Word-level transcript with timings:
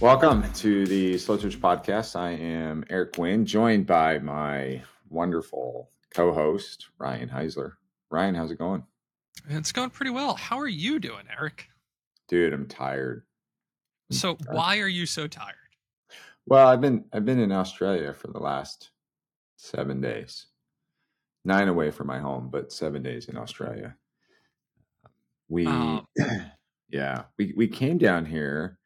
Welcome 0.00 0.50
to 0.52 0.86
the 0.86 1.18
Slow 1.18 1.36
Twitch 1.36 1.60
podcast. 1.60 2.14
I 2.14 2.30
am 2.30 2.84
Eric 2.88 3.14
Quinn, 3.14 3.44
joined 3.44 3.88
by 3.88 4.20
my 4.20 4.80
wonderful 5.08 5.90
co-host 6.14 6.86
Ryan 6.98 7.28
Heisler. 7.28 7.72
Ryan, 8.08 8.36
how's 8.36 8.52
it 8.52 8.58
going? 8.58 8.84
It's 9.48 9.72
going 9.72 9.90
pretty 9.90 10.12
well. 10.12 10.34
How 10.34 10.56
are 10.60 10.68
you 10.68 11.00
doing, 11.00 11.24
Eric? 11.36 11.66
Dude, 12.28 12.52
I'm 12.52 12.68
tired. 12.68 13.24
I'm 14.08 14.16
so 14.16 14.34
tired. 14.36 14.56
why 14.56 14.78
are 14.78 14.86
you 14.86 15.04
so 15.04 15.26
tired? 15.26 15.56
Well, 16.46 16.68
I've 16.68 16.80
been 16.80 17.04
I've 17.12 17.24
been 17.24 17.40
in 17.40 17.50
Australia 17.50 18.14
for 18.14 18.28
the 18.28 18.38
last 18.38 18.90
seven 19.56 20.00
days. 20.00 20.46
Nine 21.44 21.66
away 21.66 21.90
from 21.90 22.06
my 22.06 22.20
home, 22.20 22.50
but 22.52 22.72
seven 22.72 23.02
days 23.02 23.28
in 23.28 23.36
Australia. 23.36 23.96
We 25.48 25.66
Um, 25.66 26.06
yeah, 26.88 27.24
we, 27.36 27.52
we 27.56 27.66
came 27.66 27.98
down 27.98 28.24
here 28.24 28.78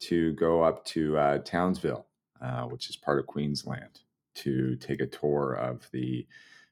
to 0.00 0.32
go 0.32 0.62
up 0.62 0.84
to 0.86 1.16
uh, 1.16 1.38
Townsville, 1.38 2.06
uh, 2.40 2.62
which 2.64 2.88
is 2.90 2.96
part 2.96 3.18
of 3.18 3.26
Queensland, 3.26 4.00
to 4.36 4.76
take 4.76 5.00
a 5.00 5.06
tour 5.06 5.54
of 5.54 5.88
the 5.92 6.26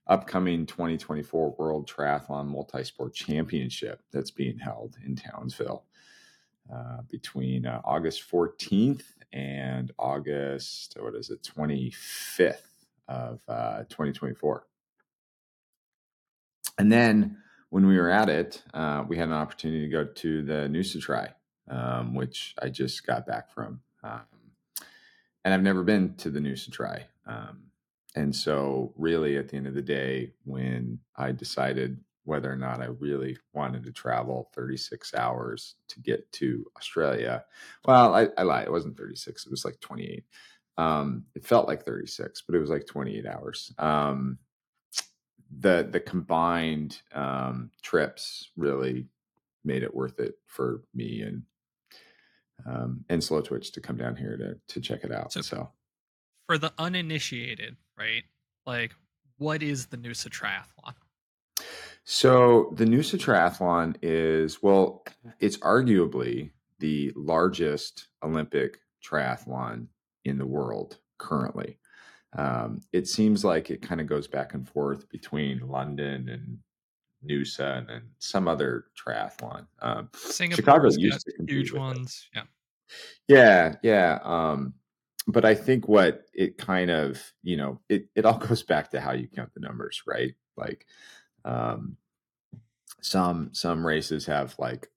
upcoming 0.07 0.67
2024 0.67 1.55
World 1.59 1.89
Triathlon 1.89 2.53
Multisport 2.53 3.15
Championship 3.15 4.03
that's 4.13 4.31
being 4.31 4.59
held 4.59 4.97
in 5.05 5.17
Townsville 5.17 5.85
uh, 6.73 6.99
between 7.11 7.67
uh, 7.67 7.81
August 7.85 8.31
14th 8.31 9.05
and 9.33 9.93
August, 9.99 10.97
what 11.01 11.15
is 11.15 11.31
it, 11.31 11.43
25th 11.43 12.59
of 13.09 13.41
uh, 13.49 13.79
2024. 13.89 14.67
And 16.79 16.91
then 16.91 17.39
when 17.71 17.87
we 17.87 17.99
were 17.99 18.11
at 18.11 18.29
it, 18.29 18.63
uh, 18.73 19.05
we 19.07 19.17
had 19.17 19.29
an 19.29 19.35
opportunity 19.35 19.81
to 19.83 19.91
go 19.91 20.05
to 20.05 20.43
the 20.43 20.69
Noosa 20.71 21.01
Tri, 21.01 21.31
um, 21.69 22.15
which 22.15 22.55
I 22.61 22.69
just 22.69 23.07
got 23.07 23.27
back 23.27 23.53
from. 23.53 23.81
Um, 24.03 24.21
and 25.45 25.53
I've 25.53 25.63
never 25.63 25.83
been 25.83 26.15
to 26.17 26.31
the 26.31 26.41
Noosa 26.41 26.73
Tri. 26.73 27.07
Um, 27.27 27.65
and 28.15 28.35
so, 28.35 28.93
really, 28.97 29.37
at 29.37 29.49
the 29.49 29.57
end 29.57 29.67
of 29.67 29.75
the 29.75 29.83
day, 29.83 30.33
when 30.45 31.01
I 31.17 31.33
decided 31.33 31.99
whether 32.25 32.51
or 32.51 32.57
not 32.57 32.81
I 32.81 32.87
really 32.87 33.37
wanted 33.53 33.85
to 33.85 33.93
travel 33.93 34.51
36 34.55 35.15
hours 35.15 35.75
to 35.89 36.01
get 36.01 36.31
to 36.33 36.65
Australia, 36.77 37.45
well, 37.85 38.15
I, 38.15 38.29
I 38.39 38.43
lied. 38.43 38.67
It 38.67 38.73
wasn't 38.73 38.97
36, 38.97 39.47
it 39.47 39.51
was 39.51 39.65
like 39.65 39.81
28. 39.81 40.25
Um, 40.77 41.25
it 41.35 41.45
felt 41.45 41.69
like 41.69 41.85
36, 41.85 42.43
but 42.43 42.55
it 42.55 42.61
was 42.61 42.71
like 42.71 42.87
28 42.87 43.27
hours. 43.27 43.73
Um, 43.79 44.39
the 45.61 45.87
the 45.89 46.01
combined 46.01 47.01
um, 47.13 47.71
trips 47.83 48.51
really 48.57 49.07
made 49.65 49.83
it 49.83 49.95
worth 49.95 50.19
it 50.21 50.35
for 50.47 50.83
me 50.95 51.23
and 51.23 51.43
um, 52.67 53.05
and 53.09 53.23
Slow 53.23 53.41
Twitch 53.41 53.73
to 53.73 53.81
come 53.81 53.97
down 53.97 54.17
here 54.17 54.37
to 54.37 54.59
to 54.75 54.81
check 54.81 55.05
it 55.05 55.13
out. 55.13 55.33
So- 55.33 55.41
So, 55.43 55.73
For 56.47 56.59
the 56.59 56.73
uninitiated, 56.79 57.77
right? 57.99 58.25
Like, 58.67 58.95
what 59.39 59.63
is 59.63 59.87
the 59.87 59.97
Noosa 59.99 60.29
Triathlon? 60.29 60.95
so 62.05 62.73
the 62.77 62.85
Noosa 62.85 63.19
Triathlon 63.19 63.97
is 64.03 64.63
well, 64.63 65.05
it's 65.41 65.57
arguably 65.59 66.51
the 66.79 67.13
largest 67.17 68.09
Olympic 68.23 68.79
triathlon 69.03 69.87
in 70.25 70.39
the 70.39 70.47
world 70.47 70.99
currently. 71.19 71.79
Um, 72.37 72.81
it 72.93 73.07
seems 73.07 73.45
like 73.45 73.71
it 73.71 73.81
kind 73.81 74.01
of 74.01 74.07
goes 74.07 74.27
back 74.27 74.55
and 74.55 74.69
forth 74.69 75.09
between 75.09 75.61
London 75.69 76.29
and 76.29 76.59
Noosa 77.27 77.79
and 77.79 77.89
then 77.89 78.03
some 78.19 78.49
other 78.49 78.87
triathlon. 78.97 79.67
Um, 79.81 80.09
Singapore's 80.15 80.97
used 80.99 81.27
to 81.27 81.33
huge 81.47 81.73
with 81.73 81.79
it. 81.79 81.85
ones. 81.85 82.29
Yeah. 82.35 82.43
Yeah, 83.29 83.75
yeah. 83.83 84.19
Um, 84.23 84.75
but 85.27 85.45
I 85.45 85.55
think 85.55 85.89
what 85.89 86.27
it 86.35 86.59
kind 86.59 86.91
of, 86.91 87.33
you 87.43 87.57
know, 87.57 87.81
it, 87.89 88.09
it 88.15 88.25
all 88.25 88.39
goes 88.49 88.63
back 88.63 88.91
to 88.91 89.01
how 89.01 89.13
you 89.13 89.29
count 89.29 89.55
the 89.55 89.61
numbers, 89.61 90.03
right? 90.07 90.35
Like 90.57 90.87
um 91.45 91.97
some 93.01 93.51
some 93.53 93.87
races 93.87 94.27
have 94.27 94.55
like, 94.59 94.89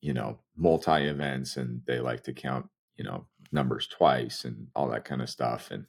you 0.00 0.12
know, 0.12 0.38
multi 0.56 1.04
events 1.04 1.56
and 1.56 1.82
they 1.86 2.00
like 2.00 2.22
to 2.24 2.32
count, 2.32 2.66
you 2.96 3.04
know, 3.04 3.26
numbers 3.52 3.88
twice 3.88 4.44
and 4.44 4.68
all 4.74 4.88
that 4.88 5.04
kind 5.04 5.20
of 5.20 5.28
stuff. 5.30 5.70
And 5.70 5.86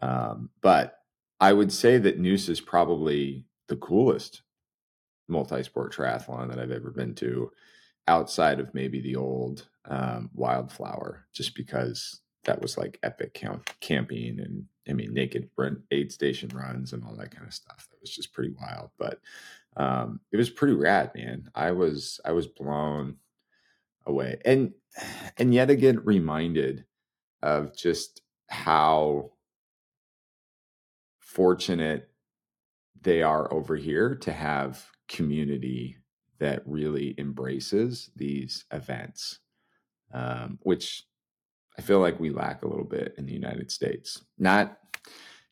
um, 0.00 0.50
but 0.60 0.98
I 1.40 1.52
would 1.52 1.72
say 1.72 1.98
that 1.98 2.18
Noose 2.18 2.48
is 2.48 2.60
probably 2.60 3.46
the 3.68 3.76
coolest 3.76 4.42
multi-sport 5.28 5.92
triathlon 5.94 6.48
that 6.48 6.58
I've 6.58 6.70
ever 6.70 6.90
been 6.90 7.14
to 7.16 7.50
outside 8.06 8.58
of 8.58 8.74
maybe 8.74 9.00
the 9.00 9.16
old 9.16 9.68
um, 9.84 10.30
wildflower 10.34 11.26
just 11.32 11.54
because 11.54 12.20
that 12.44 12.62
was 12.62 12.78
like 12.78 12.98
epic 13.02 13.34
count 13.34 13.70
camping 13.80 14.40
and 14.40 14.64
i 14.88 14.92
mean 14.94 15.12
naked 15.12 15.50
aid 15.90 16.10
station 16.10 16.48
runs 16.54 16.94
and 16.94 17.04
all 17.04 17.14
that 17.16 17.30
kind 17.30 17.46
of 17.46 17.52
stuff. 17.52 17.86
That 17.90 18.00
was 18.00 18.14
just 18.14 18.32
pretty 18.32 18.54
wild 18.58 18.90
but 18.98 19.20
um, 19.76 20.20
it 20.32 20.36
was 20.36 20.50
pretty 20.50 20.74
rad 20.74 21.12
man. 21.14 21.50
I 21.54 21.72
was 21.72 22.20
i 22.24 22.32
was 22.32 22.46
blown 22.46 23.16
away. 24.06 24.40
And 24.44 24.72
and 25.36 25.54
yet 25.54 25.70
again 25.70 26.00
reminded 26.04 26.84
of 27.42 27.76
just 27.76 28.22
how 28.48 29.32
fortunate 31.20 32.10
they 33.00 33.22
are 33.22 33.52
over 33.52 33.76
here 33.76 34.16
to 34.16 34.32
have 34.32 34.84
community 35.08 35.98
that 36.38 36.62
really 36.66 37.14
embraces 37.18 38.10
these 38.16 38.64
events, 38.72 39.40
um, 40.12 40.58
which 40.62 41.04
I 41.78 41.82
feel 41.82 42.00
like 42.00 42.18
we 42.20 42.30
lack 42.30 42.62
a 42.62 42.68
little 42.68 42.84
bit 42.84 43.14
in 43.18 43.26
the 43.26 43.32
United 43.32 43.70
States. 43.70 44.22
Not 44.38 44.78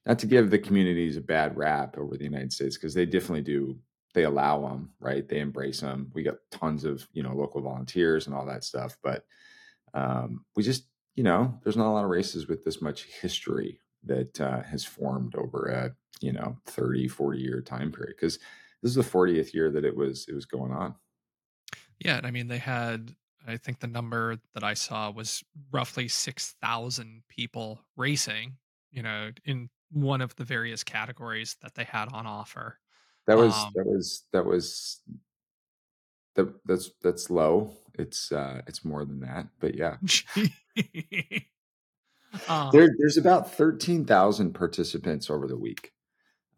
not 0.05 0.21
to 0.21 0.27
give 0.27 0.51
the 0.51 0.59
communities 0.59 1.17
a 1.17 1.21
bad 1.21 1.57
rap 1.57 1.99
over 1.99 2.17
the 2.17 2.25
United 2.25 2.53
States 2.53 2.77
because 2.77 2.95
they 2.95 3.07
definitely 3.07 3.43
do. 3.43 3.77
They 4.15 4.23
allow 4.23 4.61
them, 4.67 4.93
right? 5.01 5.29
They 5.29 5.41
embrace 5.41 5.81
them. 5.81 6.11
We 6.15 6.23
got 6.23 6.37
tons 6.51 6.85
of 6.85 7.07
you 7.13 7.23
know 7.23 7.35
local 7.35 7.61
volunteers 7.61 8.27
and 8.27 8.35
all 8.35 8.47
that 8.47 8.65
stuff, 8.65 8.97
but 9.03 9.25
um, 9.95 10.45
we 10.55 10.63
just 10.63 10.85
you 11.15 11.25
know 11.25 11.59
there's 11.63 11.77
not 11.77 11.89
a 11.89 11.93
lot 11.93 12.05
of 12.05 12.11
races 12.11 12.49
with 12.49 12.65
this 12.65 12.81
much 12.81 13.05
history 13.21 13.81
that 14.05 14.41
uh, 14.41 14.63
has 14.63 14.85
formed 14.85 15.35
over 15.35 15.67
a 15.67 15.95
you 16.21 16.33
know 16.33 16.57
30 16.67 17.09
40 17.09 17.39
year 17.39 17.61
time 17.61 17.93
period 17.93 18.15
because 18.17 18.39
this 18.87 18.97
is 18.97 19.05
the 19.05 19.19
40th 19.19 19.53
year 19.53 19.73
that 19.73 19.85
it 19.85 19.97
was 19.97 20.27
it 20.29 20.35
was 20.35 20.47
going 20.47 20.71
on 20.71 20.95
Yeah. 21.99 22.19
And 22.19 22.27
I 22.27 22.31
mean, 22.31 22.47
they 22.49 22.59
had, 22.59 23.15
I 23.47 23.57
think 23.57 23.81
the 23.81 23.87
number 23.87 24.37
that 24.55 24.63
I 24.63 24.75
saw 24.75 25.11
was 25.11 25.43
roughly 25.73 26.09
6,000 26.09 27.23
people 27.29 27.81
racing, 27.97 28.57
you 28.91 29.03
know, 29.03 29.31
in 29.45 29.71
one 29.91 30.21
of 30.21 30.37
the 30.37 30.45
various 30.45 30.85
categories 30.85 31.57
that 31.63 31.75
they 31.75 31.85
had 31.85 32.13
on 32.13 32.27
offer. 32.27 32.79
that 33.27 33.37
was 33.37 33.55
Um, 33.55 33.73
that 33.75 33.87
was 33.87 34.23
that 34.33 34.45
was 34.45 35.01
that, 36.35 36.53
that's 36.65 36.91
that's 37.03 37.31
low 37.31 37.73
it's 37.95 38.31
uh 38.31 38.61
it's 38.67 38.85
more 38.85 39.07
than 39.07 39.21
that 39.21 39.49
but 39.59 39.75
yeah 39.75 39.97
um, 42.49 42.69
there, 42.73 42.91
there's 42.99 43.17
about 43.17 43.55
13,000 43.55 44.53
participants 44.53 45.31
over 45.31 45.49
the 45.49 45.57
week 45.57 45.93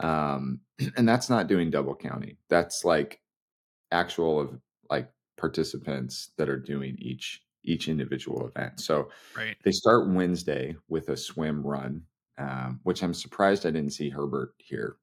um 0.00 0.60
and 0.96 1.08
that's 1.08 1.30
not 1.30 1.46
doing 1.46 1.70
double 1.70 1.94
counting 1.94 2.36
that's 2.48 2.84
like 2.84 3.20
actual 3.90 4.40
of 4.40 4.58
like 4.90 5.10
participants 5.36 6.30
that 6.36 6.48
are 6.48 6.58
doing 6.58 6.96
each 6.98 7.42
each 7.64 7.88
individual 7.88 8.46
event 8.46 8.80
so 8.80 9.08
right. 9.36 9.56
they 9.64 9.72
start 9.72 10.08
Wednesday 10.08 10.76
with 10.88 11.08
a 11.08 11.16
swim 11.16 11.66
run, 11.66 12.02
um, 12.38 12.80
which 12.82 13.02
I'm 13.02 13.14
surprised 13.14 13.66
I 13.66 13.70
didn't 13.70 13.92
see 13.92 14.08
Herbert 14.08 14.54
here. 14.58 14.96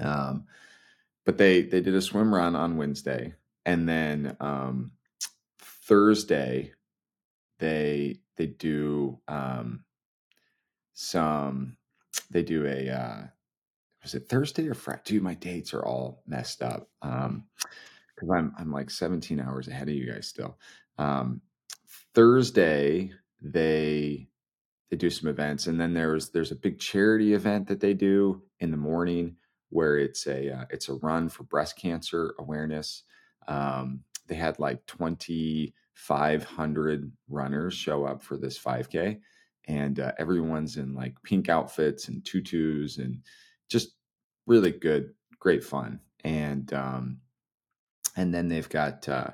Um, 0.00 0.44
but 1.24 1.38
they 1.38 1.62
they 1.62 1.80
did 1.80 1.94
a 1.94 2.02
swim 2.02 2.34
run 2.34 2.54
on 2.54 2.76
Wednesday, 2.76 3.34
and 3.64 3.88
then 3.88 4.36
um, 4.40 4.92
Thursday 5.58 6.72
they 7.58 8.18
they 8.36 8.46
do 8.46 9.18
um, 9.26 9.84
some 10.92 11.76
they 12.30 12.42
do 12.42 12.66
a 12.66 12.90
uh, 12.90 13.22
was 14.04 14.14
it 14.14 14.28
Thursday 14.28 14.68
or 14.68 14.74
Friday? 14.74 15.02
Dude, 15.06 15.24
my 15.24 15.34
dates 15.34 15.74
are 15.74 15.84
all 15.84 16.22
messed 16.28 16.62
up 16.62 16.90
Um, 17.02 17.44
because 18.14 18.30
I'm 18.30 18.54
I'm 18.58 18.70
like 18.72 18.90
17 18.90 19.40
hours 19.40 19.68
ahead 19.68 19.88
of 19.88 19.94
you 19.94 20.10
guys 20.12 20.28
still. 20.28 20.58
Um, 20.98 21.40
Thursday 22.14 23.12
they 23.42 24.28
they 24.90 24.96
do 24.96 25.10
some 25.10 25.28
events, 25.28 25.66
and 25.66 25.80
then 25.80 25.94
there's 25.94 26.30
there's 26.30 26.52
a 26.52 26.56
big 26.56 26.78
charity 26.78 27.34
event 27.34 27.66
that 27.68 27.80
they 27.80 27.94
do 27.94 28.42
in 28.60 28.70
the 28.70 28.76
morning 28.76 29.36
where 29.70 29.96
it's 29.98 30.26
a 30.26 30.50
uh, 30.52 30.64
it's 30.70 30.88
a 30.88 30.94
run 30.94 31.28
for 31.28 31.42
breast 31.44 31.76
cancer 31.76 32.34
awareness. 32.38 33.02
Um, 33.48 34.00
they 34.28 34.36
had 34.36 34.58
like 34.58 34.86
2,500 34.86 37.12
runners 37.28 37.74
show 37.74 38.04
up 38.06 38.22
for 38.22 38.36
this 38.38 38.58
5K, 38.58 39.20
and 39.66 40.00
uh, 40.00 40.12
everyone's 40.18 40.76
in 40.78 40.94
like 40.94 41.22
pink 41.22 41.48
outfits 41.48 42.08
and 42.08 42.24
tutus 42.24 42.98
and 42.98 43.20
just 43.74 43.96
really 44.46 44.70
good, 44.70 45.14
great 45.40 45.64
fun. 45.64 46.00
And 46.22 46.72
um, 46.72 47.18
and 48.16 48.32
then 48.32 48.48
they've 48.48 48.68
got 48.68 49.08
uh, 49.08 49.30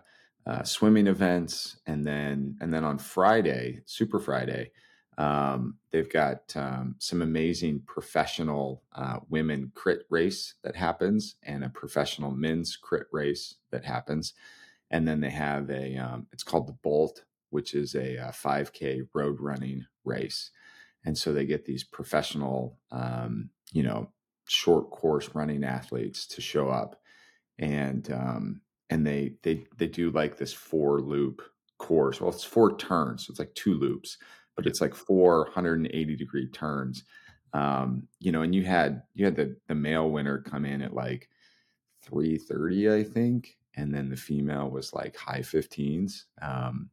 uh, 0.46 0.62
swimming 0.64 1.06
events, 1.06 1.76
and 1.86 2.04
then 2.06 2.56
and 2.60 2.72
then 2.72 2.84
on 2.84 2.98
Friday, 2.98 3.82
Super 3.84 4.18
Friday, 4.18 4.72
um, 5.18 5.76
they've 5.92 6.10
got 6.10 6.56
um, 6.56 6.96
some 6.98 7.20
amazing 7.20 7.82
professional 7.86 8.82
uh, 8.94 9.18
women 9.28 9.70
crit 9.74 10.00
race 10.08 10.54
that 10.64 10.74
happens, 10.74 11.36
and 11.42 11.62
a 11.62 11.68
professional 11.68 12.30
men's 12.30 12.76
crit 12.76 13.06
race 13.12 13.56
that 13.70 13.84
happens, 13.84 14.32
and 14.90 15.06
then 15.06 15.20
they 15.20 15.30
have 15.30 15.70
a 15.70 15.96
um, 15.96 16.26
it's 16.32 16.42
called 16.42 16.66
the 16.66 16.78
Bolt, 16.82 17.24
which 17.50 17.74
is 17.74 17.94
a, 17.94 18.16
a 18.16 18.32
5K 18.32 19.06
road 19.14 19.36
running 19.38 19.84
race, 20.04 20.50
and 21.04 21.16
so 21.16 21.32
they 21.32 21.44
get 21.44 21.66
these 21.66 21.84
professional, 21.84 22.78
um, 22.90 23.50
you 23.72 23.82
know, 23.82 24.10
short 24.50 24.90
course 24.90 25.30
running 25.32 25.62
athletes 25.62 26.26
to 26.26 26.40
show 26.40 26.68
up, 26.68 27.00
and 27.58 28.10
um, 28.12 28.60
and 28.90 29.06
they 29.06 29.34
they 29.42 29.64
they 29.78 29.86
do 29.86 30.10
like 30.10 30.36
this 30.36 30.52
four 30.52 31.00
loop 31.00 31.42
course. 31.78 32.20
Well, 32.20 32.30
it's 32.30 32.44
four 32.44 32.76
turns, 32.76 33.26
so 33.26 33.30
it's 33.30 33.38
like 33.38 33.54
two 33.54 33.74
loops, 33.74 34.18
but 34.56 34.66
it's 34.66 34.80
like 34.80 34.94
four 34.94 35.44
180 35.44 36.16
degree 36.16 36.48
turns. 36.48 37.04
Um, 37.52 38.08
you 38.18 38.32
know, 38.32 38.42
and 38.42 38.54
you 38.54 38.64
had 38.64 39.02
you 39.14 39.24
had 39.24 39.36
the 39.36 39.56
the 39.68 39.74
male 39.74 40.10
winner 40.10 40.38
come 40.38 40.64
in 40.64 40.82
at 40.82 40.94
like 40.94 41.28
330, 42.02 42.92
I 42.92 43.04
think, 43.04 43.56
and 43.74 43.94
then 43.94 44.10
the 44.10 44.16
female 44.16 44.68
was 44.68 44.92
like 44.92 45.16
high 45.16 45.40
15s. 45.40 46.24
Um, 46.42 46.90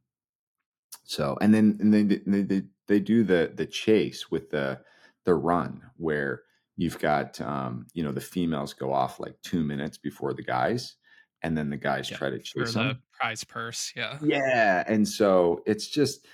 so 1.04 1.36
and 1.40 1.52
then 1.52 1.76
and 1.80 1.92
then 1.92 2.22
they, 2.26 2.42
they, 2.42 2.62
they 2.86 3.00
do 3.00 3.24
the 3.24 3.52
the 3.54 3.66
chase 3.66 4.30
with 4.30 4.50
the 4.50 4.80
the 5.24 5.34
run 5.34 5.82
where 5.96 6.42
you've 6.78 6.98
got 6.98 7.38
um, 7.42 7.86
you 7.92 8.02
know 8.02 8.12
the 8.12 8.20
females 8.22 8.72
go 8.72 8.92
off 8.94 9.20
like 9.20 9.34
two 9.42 9.62
minutes 9.62 9.98
before 9.98 10.32
the 10.32 10.42
guys 10.42 10.96
and 11.42 11.56
then 11.58 11.68
the 11.68 11.76
guys 11.76 12.10
Yeah, 12.10 12.16
try 12.16 12.30
to 12.30 12.38
chase 12.38 12.72
the 12.72 12.78
them. 12.80 13.02
prize 13.12 13.44
purse, 13.44 13.92
yeah. 13.94 14.18
yeah 14.22 14.82
and 14.88 15.06
so 15.06 15.62
it's 15.66 15.86
just 15.88 16.26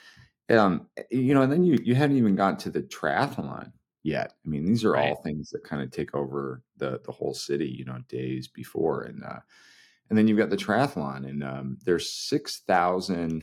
um 0.51 0.87
you 1.11 1.35
know 1.35 1.43
and 1.43 1.51
then 1.53 1.65
you 1.65 1.79
you 1.83 1.95
haven't 1.97 2.19
even 2.19 2.37
gotten 2.37 2.59
to 2.59 2.71
the 2.71 2.83
triathlon 2.83 3.73
yet. 4.03 4.35
I 4.45 4.49
mean 4.49 4.65
these 4.67 4.85
are 4.85 4.95
all 4.97 5.17
things 5.23 5.51
that 5.51 5.65
kind 5.65 5.83
of 5.83 5.91
take 5.91 6.15
over 6.15 6.63
the 6.77 7.01
the 7.05 7.13
whole 7.13 7.35
city 7.35 7.67
you 7.69 7.85
know 7.87 7.99
days 8.09 8.47
before 8.49 9.03
and 9.03 9.25
uh 9.25 9.41
and 10.11 10.19
then 10.19 10.29
you've 10.29 10.39
got 10.39 10.51
the 10.51 10.57
triathlon 10.57 11.27
and 11.29 11.43
um 11.43 11.79
there's 11.85 12.11
6000 12.11 13.43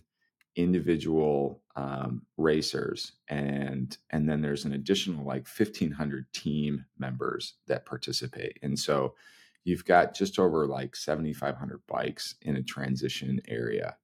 individual 0.56 1.62
um, 1.76 2.24
racers 2.38 3.14
and 3.30 3.98
and 4.10 4.28
then 4.30 4.42
there's 4.42 4.66
an 4.66 4.74
additional 4.74 5.26
like 5.26 5.48
1500 5.48 6.32
team 6.34 6.86
members 6.98 7.56
that 7.68 7.86
participate. 7.86 8.60
And 8.62 8.78
so 8.78 9.16
you've 9.64 9.86
got 9.86 10.14
just 10.14 10.40
over 10.40 10.68
like 10.68 10.96
7500 10.96 11.82
bikes 11.88 12.36
in 12.42 12.58
a 12.58 12.64
transition 12.64 13.42
area 13.48 13.96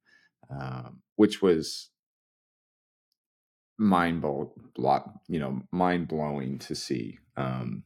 um, 0.50 1.00
which 1.16 1.42
was 1.42 1.90
mind 3.78 4.22
blow, 4.22 4.52
you 5.28 5.38
know 5.38 5.60
mind 5.72 6.08
blowing 6.08 6.58
to 6.58 6.74
see. 6.74 7.18
Um, 7.36 7.84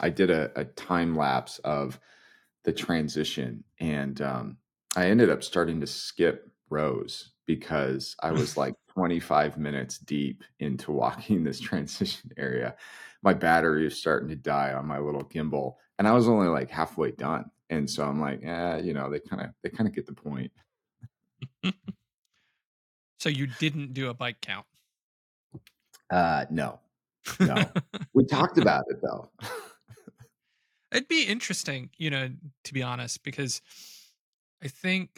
i 0.00 0.10
did 0.10 0.30
a, 0.30 0.50
a 0.56 0.64
time 0.64 1.14
lapse 1.16 1.58
of 1.60 2.00
the 2.64 2.72
transition 2.72 3.64
and 3.80 4.20
um, 4.22 4.56
i 4.96 5.06
ended 5.06 5.30
up 5.30 5.42
starting 5.44 5.80
to 5.80 5.86
skip 5.86 6.50
rows 6.70 7.32
because 7.46 8.16
I 8.22 8.32
was 8.32 8.56
like 8.56 8.74
25 8.94 9.58
minutes 9.58 9.98
deep 9.98 10.44
into 10.60 10.92
walking 10.92 11.44
this 11.44 11.60
transition 11.68 12.30
area. 12.36 12.74
My 13.22 13.34
battery 13.34 13.84
was 13.84 13.98
starting 13.98 14.28
to 14.28 14.36
die 14.36 14.72
on 14.72 14.86
my 14.86 14.98
little 14.98 15.24
gimbal, 15.24 15.74
and 15.98 16.06
I 16.06 16.12
was 16.12 16.28
only 16.28 16.48
like 16.48 16.70
halfway 16.70 17.12
done. 17.12 17.50
And 17.70 17.88
so 17.88 18.04
I'm 18.04 18.20
like, 18.20 18.40
yeah, 18.42 18.76
you 18.76 18.92
know, 18.92 19.10
they 19.10 19.20
kind 19.20 19.42
of 19.42 19.50
they 19.62 19.70
kind 19.70 19.88
of 19.88 19.94
get 19.94 20.06
the 20.06 20.12
point. 20.12 20.52
so 23.18 23.28
you 23.28 23.46
didn't 23.58 23.94
do 23.94 24.10
a 24.10 24.14
bike 24.14 24.40
count? 24.40 24.66
Uh, 26.10 26.44
no, 26.50 26.80
no. 27.40 27.64
we 28.12 28.24
talked 28.24 28.58
about 28.58 28.84
it 28.88 28.98
though. 29.02 29.30
It'd 30.92 31.08
be 31.08 31.24
interesting, 31.24 31.90
you 31.96 32.10
know, 32.10 32.30
to 32.64 32.72
be 32.72 32.82
honest, 32.82 33.24
because 33.24 33.62
I 34.62 34.68
think, 34.68 35.10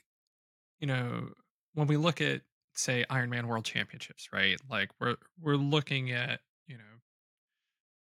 you 0.80 0.86
know, 0.86 1.28
when 1.76 1.86
we 1.86 1.98
look 1.98 2.20
at 2.22 2.40
say 2.74 3.04
Ironman 3.10 3.44
World 3.44 3.64
Championships, 3.64 4.30
right? 4.32 4.56
Like 4.68 4.90
we're 4.98 5.16
we're 5.40 5.56
looking 5.56 6.10
at, 6.10 6.40
you 6.66 6.78
know, 6.78 7.00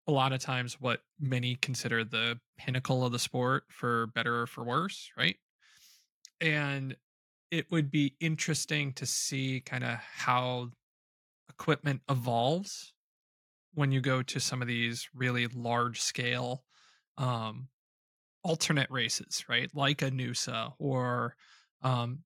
a 0.08 0.12
lot 0.12 0.32
of 0.32 0.40
times 0.40 0.80
what 0.80 1.02
many 1.20 1.56
consider 1.56 2.04
the 2.04 2.40
pinnacle 2.58 3.06
of 3.06 3.12
the 3.12 3.20
sport 3.20 3.66
for 3.70 4.08
better 4.08 4.42
or 4.42 4.48
for 4.48 4.64
worse, 4.64 5.12
right? 5.18 5.36
And 6.40 6.96
it 7.52 7.70
would 7.70 7.92
be 7.92 8.16
interesting 8.22 8.94
to 8.94 9.06
see 9.06 9.60
kind 9.60 9.84
of 9.84 9.98
how 9.98 10.70
equipment 11.50 12.02
evolves 12.10 12.94
when 13.74 13.92
you 13.92 14.00
go 14.00 14.22
to 14.22 14.40
some 14.40 14.62
of 14.62 14.70
these 14.70 15.10
really 15.14 15.48
large 15.48 16.00
scale 16.02 16.64
um 17.18 17.68
alternate 18.42 18.90
races, 18.90 19.44
right? 19.50 19.70
Like 19.74 20.02
a 20.02 20.12
Noosa 20.12 20.74
or 20.80 21.36
um 21.82 22.20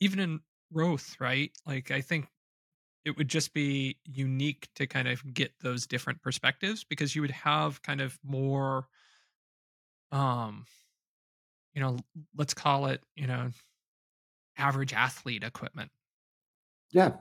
even 0.00 0.18
in 0.18 0.40
Roth, 0.70 1.16
right? 1.20 1.52
Like 1.66 1.90
I 1.90 2.00
think 2.00 2.28
it 3.04 3.16
would 3.18 3.28
just 3.28 3.54
be 3.54 3.98
unique 4.04 4.68
to 4.76 4.86
kind 4.86 5.08
of 5.08 5.34
get 5.34 5.54
those 5.60 5.86
different 5.86 6.22
perspectives 6.22 6.84
because 6.84 7.16
you 7.16 7.22
would 7.22 7.32
have 7.32 7.82
kind 7.82 8.00
of 8.00 8.18
more 8.24 8.88
um 10.12 10.66
you 11.74 11.80
know 11.80 11.98
let's 12.36 12.54
call 12.54 12.86
it 12.86 13.02
you 13.14 13.26
know 13.26 13.50
average 14.56 14.92
athlete 14.92 15.42
equipment 15.42 15.90
Yeah, 16.90 17.18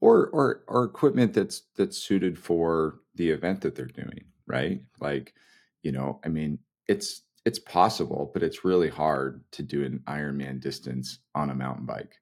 or 0.00 0.28
or 0.30 0.64
or 0.66 0.84
equipment 0.84 1.34
that's 1.34 1.60
that's 1.76 1.96
suited 1.96 2.38
for 2.38 3.00
the 3.14 3.30
event 3.30 3.60
that 3.60 3.74
they're 3.76 3.86
doing, 3.86 4.32
right? 4.46 4.84
Like, 5.00 5.34
you 5.82 5.92
know, 5.92 6.20
I 6.24 6.28
mean, 6.28 6.58
it's 6.88 7.22
it's 7.44 7.58
possible, 7.60 8.30
but 8.34 8.42
it's 8.42 8.64
really 8.64 8.88
hard 8.88 9.44
to 9.52 9.62
do 9.62 9.84
an 9.84 10.00
Ironman 10.08 10.60
distance 10.60 11.20
on 11.34 11.50
a 11.50 11.54
mountain 11.54 11.86
bike. 11.86 12.16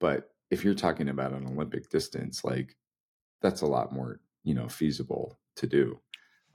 But 0.00 0.30
if 0.50 0.64
you're 0.64 0.74
talking 0.74 1.08
about 1.08 1.32
an 1.32 1.46
Olympic 1.46 1.90
distance, 1.90 2.44
like 2.44 2.76
that's 3.42 3.62
a 3.62 3.66
lot 3.66 3.92
more, 3.92 4.20
you 4.44 4.54
know, 4.54 4.68
feasible 4.68 5.38
to 5.56 5.66
do. 5.66 6.00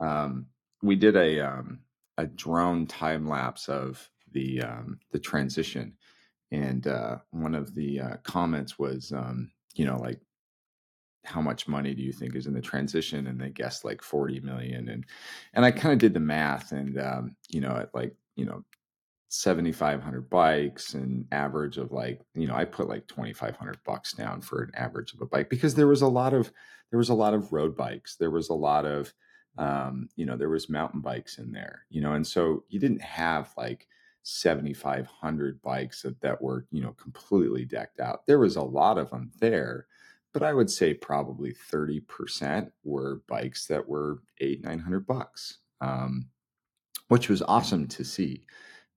Um, 0.00 0.46
we 0.82 0.96
did 0.96 1.16
a 1.16 1.40
um, 1.40 1.80
a 2.18 2.26
drone 2.26 2.86
time 2.86 3.28
lapse 3.28 3.68
of 3.68 4.08
the 4.32 4.62
um, 4.62 4.98
the 5.10 5.18
transition, 5.18 5.94
and 6.50 6.86
uh, 6.86 7.18
one 7.30 7.54
of 7.54 7.74
the 7.74 8.00
uh, 8.00 8.16
comments 8.24 8.78
was, 8.78 9.12
um, 9.12 9.50
you 9.74 9.84
know, 9.84 9.96
like 9.96 10.20
how 11.24 11.40
much 11.40 11.68
money 11.68 11.94
do 11.94 12.02
you 12.02 12.12
think 12.12 12.34
is 12.34 12.46
in 12.46 12.52
the 12.52 12.60
transition 12.60 13.28
and 13.28 13.40
they 13.40 13.50
guessed 13.50 13.84
like 13.84 14.02
40 14.02 14.40
million 14.40 14.88
and 14.88 15.04
and 15.54 15.64
i 15.64 15.70
kind 15.70 15.92
of 15.92 15.98
did 15.98 16.14
the 16.14 16.20
math 16.20 16.72
and 16.72 16.98
um, 16.98 17.36
you 17.48 17.60
know 17.60 17.76
at 17.76 17.94
like 17.94 18.14
you 18.34 18.44
know 18.44 18.64
7500 19.32 20.28
bikes 20.28 20.92
and 20.92 21.26
average 21.32 21.78
of 21.78 21.90
like 21.90 22.20
you 22.34 22.46
know 22.46 22.54
i 22.54 22.66
put 22.66 22.86
like 22.86 23.06
2500 23.08 23.78
bucks 23.82 24.12
down 24.12 24.42
for 24.42 24.62
an 24.62 24.70
average 24.74 25.14
of 25.14 25.22
a 25.22 25.26
bike 25.26 25.48
because 25.48 25.74
there 25.74 25.86
was 25.86 26.02
a 26.02 26.06
lot 26.06 26.34
of 26.34 26.52
there 26.92 26.98
was 26.98 27.08
a 27.08 27.14
lot 27.14 27.34
of 27.34 27.52
road 27.52 27.74
bikes. 27.74 28.16
There 28.16 28.30
was 28.30 28.50
a 28.50 28.54
lot 28.54 28.84
of 28.84 29.12
um, 29.58 30.08
you 30.14 30.24
know 30.24 30.36
there 30.36 30.48
was 30.48 30.68
mountain 30.70 31.00
bikes 31.00 31.38
in 31.38 31.50
there 31.50 31.84
you 31.90 32.00
know 32.00 32.12
and 32.12 32.26
so 32.26 32.64
you 32.68 32.78
didn't 32.78 33.02
have 33.02 33.52
like 33.56 33.86
7500 34.22 35.60
bikes 35.60 36.02
that, 36.02 36.20
that 36.20 36.40
were 36.40 36.66
you 36.70 36.80
know 36.80 36.92
completely 36.92 37.64
decked 37.64 37.98
out. 37.98 38.26
There 38.26 38.38
was 38.38 38.56
a 38.56 38.62
lot 38.62 38.98
of 38.98 39.10
them 39.10 39.30
there 39.40 39.86
but 40.32 40.42
i 40.42 40.54
would 40.54 40.70
say 40.70 40.94
probably 40.94 41.52
30% 41.70 42.70
were 42.84 43.22
bikes 43.28 43.66
that 43.66 43.86
were 43.86 44.22
eight 44.40 44.64
900 44.64 45.06
bucks 45.06 45.58
um, 45.82 46.28
which 47.08 47.28
was 47.28 47.42
awesome 47.42 47.86
to 47.88 48.04
see 48.04 48.46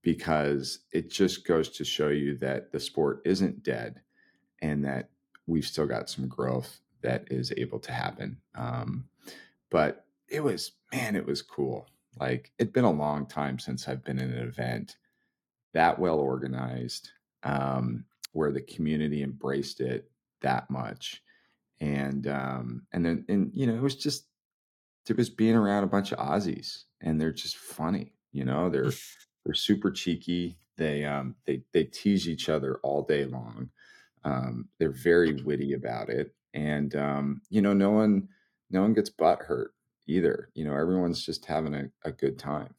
because 0.06 0.78
it 0.92 1.10
just 1.10 1.44
goes 1.44 1.68
to 1.68 1.84
show 1.84 2.10
you 2.10 2.36
that 2.36 2.70
the 2.70 2.78
sport 2.78 3.20
isn't 3.24 3.64
dead 3.64 4.00
and 4.62 4.84
that 4.84 5.08
we've 5.48 5.64
still 5.64 5.84
got 5.84 6.08
some 6.08 6.28
growth 6.28 6.78
that 7.02 7.26
is 7.28 7.52
able 7.56 7.80
to 7.80 7.90
happen. 7.90 8.36
Um, 8.54 9.08
but 9.68 10.04
it 10.28 10.44
was, 10.44 10.70
man, 10.94 11.16
it 11.16 11.26
was 11.26 11.42
cool. 11.42 11.88
Like 12.20 12.52
it'd 12.56 12.72
been 12.72 12.84
a 12.84 12.90
long 12.92 13.26
time 13.26 13.58
since 13.58 13.88
I've 13.88 14.04
been 14.04 14.20
in 14.20 14.30
an 14.30 14.46
event 14.46 14.96
that 15.74 15.98
well 15.98 16.20
organized, 16.20 17.10
um, 17.42 18.04
where 18.30 18.52
the 18.52 18.62
community 18.62 19.24
embraced 19.24 19.80
it 19.80 20.08
that 20.40 20.70
much. 20.70 21.20
And 21.80 22.28
um, 22.28 22.86
and 22.92 23.04
then 23.04 23.24
and 23.28 23.50
you 23.52 23.66
know, 23.66 23.74
it 23.74 23.82
was 23.82 23.96
just 23.96 24.26
it 25.08 25.16
was 25.16 25.30
being 25.30 25.56
around 25.56 25.82
a 25.82 25.88
bunch 25.88 26.12
of 26.12 26.18
Aussies 26.18 26.84
and 27.00 27.20
they're 27.20 27.32
just 27.32 27.56
funny. 27.56 28.12
You 28.30 28.44
know, 28.44 28.70
they're 28.70 28.92
they're 29.46 29.54
super 29.54 29.92
cheeky. 29.92 30.58
They 30.76 31.04
um 31.04 31.36
they 31.46 31.62
they 31.72 31.84
tease 31.84 32.28
each 32.28 32.48
other 32.48 32.78
all 32.82 33.02
day 33.02 33.24
long. 33.24 33.70
Um, 34.24 34.68
they're 34.78 34.90
very 34.90 35.34
witty 35.34 35.72
about 35.72 36.10
it, 36.10 36.34
and 36.52 36.94
um, 36.96 37.42
you 37.48 37.62
know, 37.62 37.72
no 37.72 37.90
one 37.92 38.28
no 38.70 38.82
one 38.82 38.92
gets 38.92 39.08
butt 39.08 39.40
hurt 39.42 39.72
either. 40.08 40.50
You 40.54 40.64
know, 40.64 40.74
everyone's 40.74 41.24
just 41.24 41.46
having 41.46 41.74
a, 41.74 41.88
a 42.04 42.10
good 42.10 42.38
time. 42.38 42.74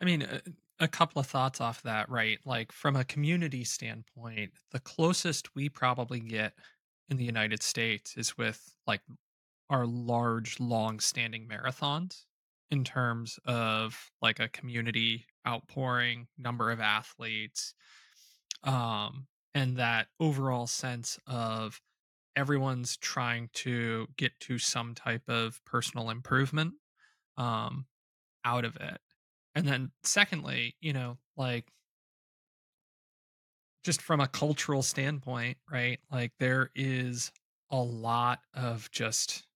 i 0.00 0.04
mean 0.06 0.22
uh, 0.22 0.40
a 0.80 0.88
couple 0.88 1.20
of 1.20 1.26
thoughts 1.26 1.60
off 1.60 1.82
that, 1.82 2.08
right? 2.08 2.38
Like 2.46 2.72
from 2.72 2.96
a 2.96 3.04
community 3.04 3.64
standpoint, 3.64 4.52
the 4.70 4.80
closest 4.80 5.54
we 5.54 5.68
probably 5.68 6.20
get 6.20 6.54
in 7.10 7.18
the 7.18 7.24
United 7.24 7.62
States 7.62 8.16
is 8.16 8.38
with 8.38 8.74
like 8.86 9.02
our 9.68 9.86
large, 9.86 10.58
long 10.58 10.98
standing 10.98 11.46
marathons 11.46 12.24
in 12.70 12.84
terms 12.84 13.38
of 13.44 14.10
like 14.22 14.40
a 14.40 14.48
community 14.48 15.26
outpouring, 15.46 16.28
number 16.38 16.70
of 16.70 16.80
athletes, 16.80 17.74
um, 18.64 19.26
and 19.54 19.76
that 19.78 20.08
overall 20.20 20.66
sense 20.66 21.18
of 21.26 21.80
everyone's 22.36 22.96
trying 22.96 23.48
to 23.52 24.06
get 24.16 24.38
to 24.40 24.58
some 24.58 24.94
type 24.94 25.28
of 25.28 25.60
personal 25.64 26.10
improvement 26.10 26.74
um, 27.36 27.86
out 28.44 28.64
of 28.64 28.76
it. 28.76 29.00
And 29.54 29.66
then, 29.66 29.90
secondly, 30.04 30.76
you 30.80 30.92
know, 30.92 31.18
like 31.36 31.66
just 33.82 34.02
from 34.02 34.20
a 34.20 34.28
cultural 34.28 34.82
standpoint, 34.82 35.58
right? 35.70 35.98
Like 36.10 36.32
there 36.38 36.70
is 36.74 37.32
a 37.70 37.78
lot 37.78 38.40
of 38.54 38.90
just 38.90 39.46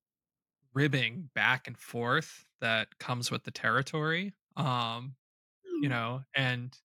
ribbing 0.73 1.31
back 1.35 1.67
and 1.67 1.79
forth 1.79 2.45
that 2.65 2.99
comes 2.99 3.31
with 3.31 3.45
the 3.45 3.53
territory. 3.53 4.35
Um, 4.57 5.17
you 5.81 5.89
know, 5.91 6.25
and 6.37 6.77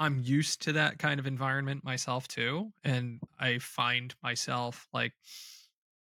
I'm 0.00 0.20
used 0.20 0.62
to 0.62 0.72
that 0.74 0.98
kind 0.98 1.20
of 1.20 1.26
environment 1.26 1.84
myself 1.84 2.28
too. 2.28 2.72
And 2.84 3.20
I 3.38 3.58
find 3.60 4.14
myself 4.22 4.88
like 4.92 5.14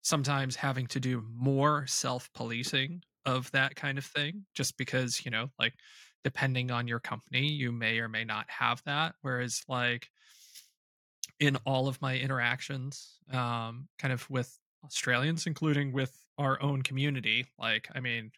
sometimes 0.04 0.56
having 0.56 0.88
to 0.88 1.00
do 1.00 1.22
more 1.30 1.88
self 1.88 2.32
policing 2.34 3.04
of 3.26 3.50
that 3.52 3.76
kind 3.76 3.98
of 3.98 4.06
thing, 4.06 4.46
just 4.54 4.78
because, 4.78 5.26
you 5.26 5.32
know, 5.32 5.50
like 5.60 5.76
depending 6.24 6.72
on 6.72 6.88
your 6.88 7.00
company, 7.00 7.48
you 7.48 7.72
may 7.72 8.00
or 8.00 8.08
may 8.10 8.24
not 8.24 8.50
have 8.50 8.84
that. 8.86 9.16
Whereas, 9.22 9.64
like, 9.68 10.10
in 11.40 11.56
all 11.66 11.88
of 11.88 12.02
my 12.02 12.18
interactions, 12.18 13.20
um, 13.32 13.88
kind 13.98 14.14
of 14.14 14.30
with 14.30 14.58
Australians, 14.84 15.48
including 15.48 15.92
with 15.92 16.26
our 16.38 16.62
own 16.62 16.82
community, 16.82 17.48
like, 17.58 17.88
I 17.94 18.00
mean, 18.00 18.32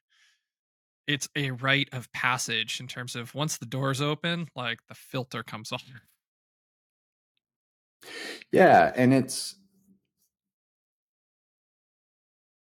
it's 1.08 1.30
a 1.36 1.52
rite 1.52 1.90
of 1.94 2.12
passage 2.12 2.80
in 2.80 2.88
terms 2.88 3.16
of 3.16 3.34
once 3.34 3.58
the 3.58 3.66
doors 3.66 4.02
open, 4.02 4.50
like 4.56 4.80
the 4.88 4.96
filter 4.96 5.42
comes 5.42 5.72
off. 5.72 5.84
Yeah, 8.52 8.92
and 8.96 9.14
it's 9.14 9.56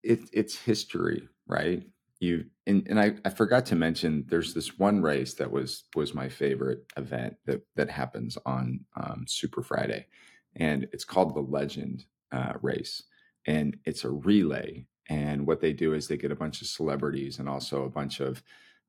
it, 0.04 0.22
it's 0.34 0.58
history, 0.58 1.28
right? 1.48 1.84
You 2.20 2.46
and, 2.68 2.88
and 2.88 3.00
I, 3.00 3.16
I 3.26 3.30
forgot 3.30 3.66
to 3.68 3.76
mention 3.76 4.26
there's 4.28 4.54
this 4.54 4.78
one 4.78 5.02
race 5.02 5.34
that 5.36 5.52
was 5.52 5.84
was 5.96 6.14
my 6.14 6.30
favorite 6.30 6.86
event 6.98 7.36
that 7.46 7.62
that 7.76 7.90
happens 7.90 8.38
on 8.46 8.82
um, 8.96 9.26
Super 9.28 9.64
Friday, 9.64 10.08
and 10.56 10.88
it's 10.94 11.06
called 11.06 11.36
the 11.36 11.42
Legend 11.42 12.06
uh, 12.32 12.54
Race, 12.62 13.04
and 13.46 13.78
it's 13.86 14.04
a 14.04 14.10
relay. 14.10 14.86
And 15.10 15.46
what 15.48 15.62
they 15.62 15.74
do 15.74 15.93
is 15.93 16.08
they 16.08 16.17
get 16.17 16.31
a 16.31 16.36
bunch 16.36 16.62
of 16.62 16.67
celebrities 16.67 17.39
and 17.39 17.50
also 17.50 17.84
a 17.84 17.89
bunch 17.89 18.20
of 18.20 18.43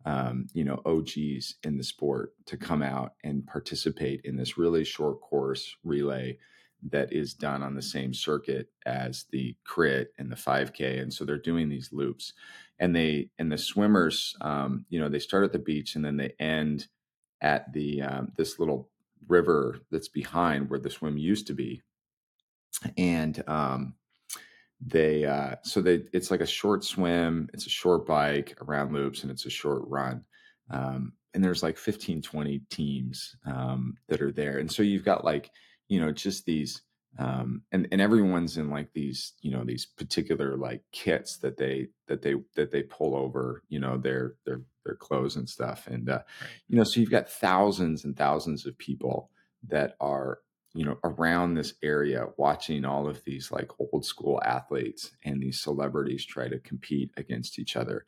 um, 0.05 0.49
you 0.53 0.65
know 0.65 0.81
OGs 0.85 1.57
in 1.63 1.79
the 1.79 1.85
sport 1.85 2.33
to 2.47 2.57
come 2.57 2.83
out 2.83 3.15
and 3.23 3.47
participate 3.47 4.23
in 4.25 4.37
this 4.37 4.59
really 4.59 4.85
short 4.85 5.21
course 5.21 5.77
relay 5.85 6.39
that 6.91 7.13
is 7.13 7.35
done 7.35 7.63
on 7.63 7.77
the 7.77 7.83
same 7.83 8.13
circuit 8.13 8.69
as 8.85 9.27
the 9.31 9.57
crit 9.65 10.13
and 10.19 10.31
the 10.31 10.37
5k 10.37 11.01
and 11.01 11.15
so 11.15 11.25
they're 11.25 11.39
doing 11.39 11.69
these 11.69 11.93
loops. 11.93 12.33
And 12.81 12.97
they 12.97 13.31
and 13.39 13.53
the 13.53 13.59
swimmers 13.59 14.37
um, 14.41 14.87
you 14.89 14.99
know 14.99 15.09
they 15.09 15.21
start 15.21 15.45
at 15.45 15.53
the 15.53 15.59
beach 15.59 15.95
and 15.95 16.05
then 16.05 16.17
they 16.17 16.35
end 16.41 16.89
at 17.41 17.73
the 17.73 18.03
um, 18.03 18.33
this 18.37 18.59
little 18.59 18.89
river 19.29 19.79
that's 19.91 20.09
behind 20.09 20.69
where 20.69 20.81
the 20.81 20.91
swim 20.91 21.17
used 21.17 21.47
to 21.47 21.55
be. 21.55 21.83
And 22.97 23.43
um, 23.47 23.95
they 24.85 25.25
uh, 25.25 25.55
so 25.63 25.81
they 25.81 26.03
it's 26.13 26.31
like 26.31 26.41
a 26.41 26.47
short 26.47 26.85
swim 26.85 27.49
it's 27.53 27.67
a 27.67 27.71
short 27.71 28.07
bike 28.07 28.57
around 28.63 28.93
loops 28.93 29.23
and 29.23 29.31
it's 29.31 29.47
a 29.47 29.51
short 29.51 29.83
run 29.87 30.25
um, 30.71 31.13
and 31.35 31.45
there's 31.45 31.63
like 31.63 31.79
15 31.79 32.23
20 32.23 32.59
teams 32.71 33.37
um, 33.47 33.97
that 34.09 34.21
are 34.21 34.33
there 34.33 34.59
and 34.59 34.71
so 34.71 34.83
you've 34.83 35.05
got 35.05 35.25
like 35.25 35.51
you 35.89 36.01
know 36.01 36.13
just 36.13 36.45
these 36.45 36.83
um, 37.19 37.63
and 37.73 37.87
and 37.93 38.01
everyone's 38.01 38.57
in 38.57 38.71
like 38.71 38.93
these 38.93 39.35
you 39.43 39.51
know 39.51 39.65
these 39.65 39.87
particular 39.87 40.57
like 40.57 40.83
kits 40.93 41.37
that 41.39 41.57
they 41.57 41.89
that 42.09 42.23
they 42.23 42.35
that 42.57 42.71
they 42.71 42.83
pull 42.83 43.15
over 43.15 43.63
you 43.69 43.79
know 43.79 43.99
their 43.99 44.35
their 44.47 44.63
their 44.85 44.97
clothes 44.97 45.37
and 45.37 45.49
stuff 45.49 45.87
and 45.87 46.09
uh, 46.09 46.15
right. 46.15 46.51
you 46.69 46.77
know 46.77 46.85
so 46.85 46.99
you've 46.99 47.11
got 47.11 47.29
thousands 47.29 48.05
and 48.05 48.17
thousands 48.17 48.67
of 48.67 48.77
people 48.79 49.31
that 49.69 49.95
are 50.01 50.39
you 50.75 50.85
know 50.85 50.99
around 51.05 51.55
this 51.55 51.75
area 51.83 52.27
watching 52.37 52.85
all 52.85 53.09
of 53.09 53.23
these 53.25 53.51
like 53.53 53.71
old 53.79 54.05
school 54.05 54.41
athletes 54.45 55.13
and 55.25 55.43
these 55.43 55.61
celebrities 55.61 56.25
try 56.25 56.49
to 56.49 56.59
compete 56.61 57.11
against 57.17 57.59
each 57.59 57.77
other. 57.77 58.07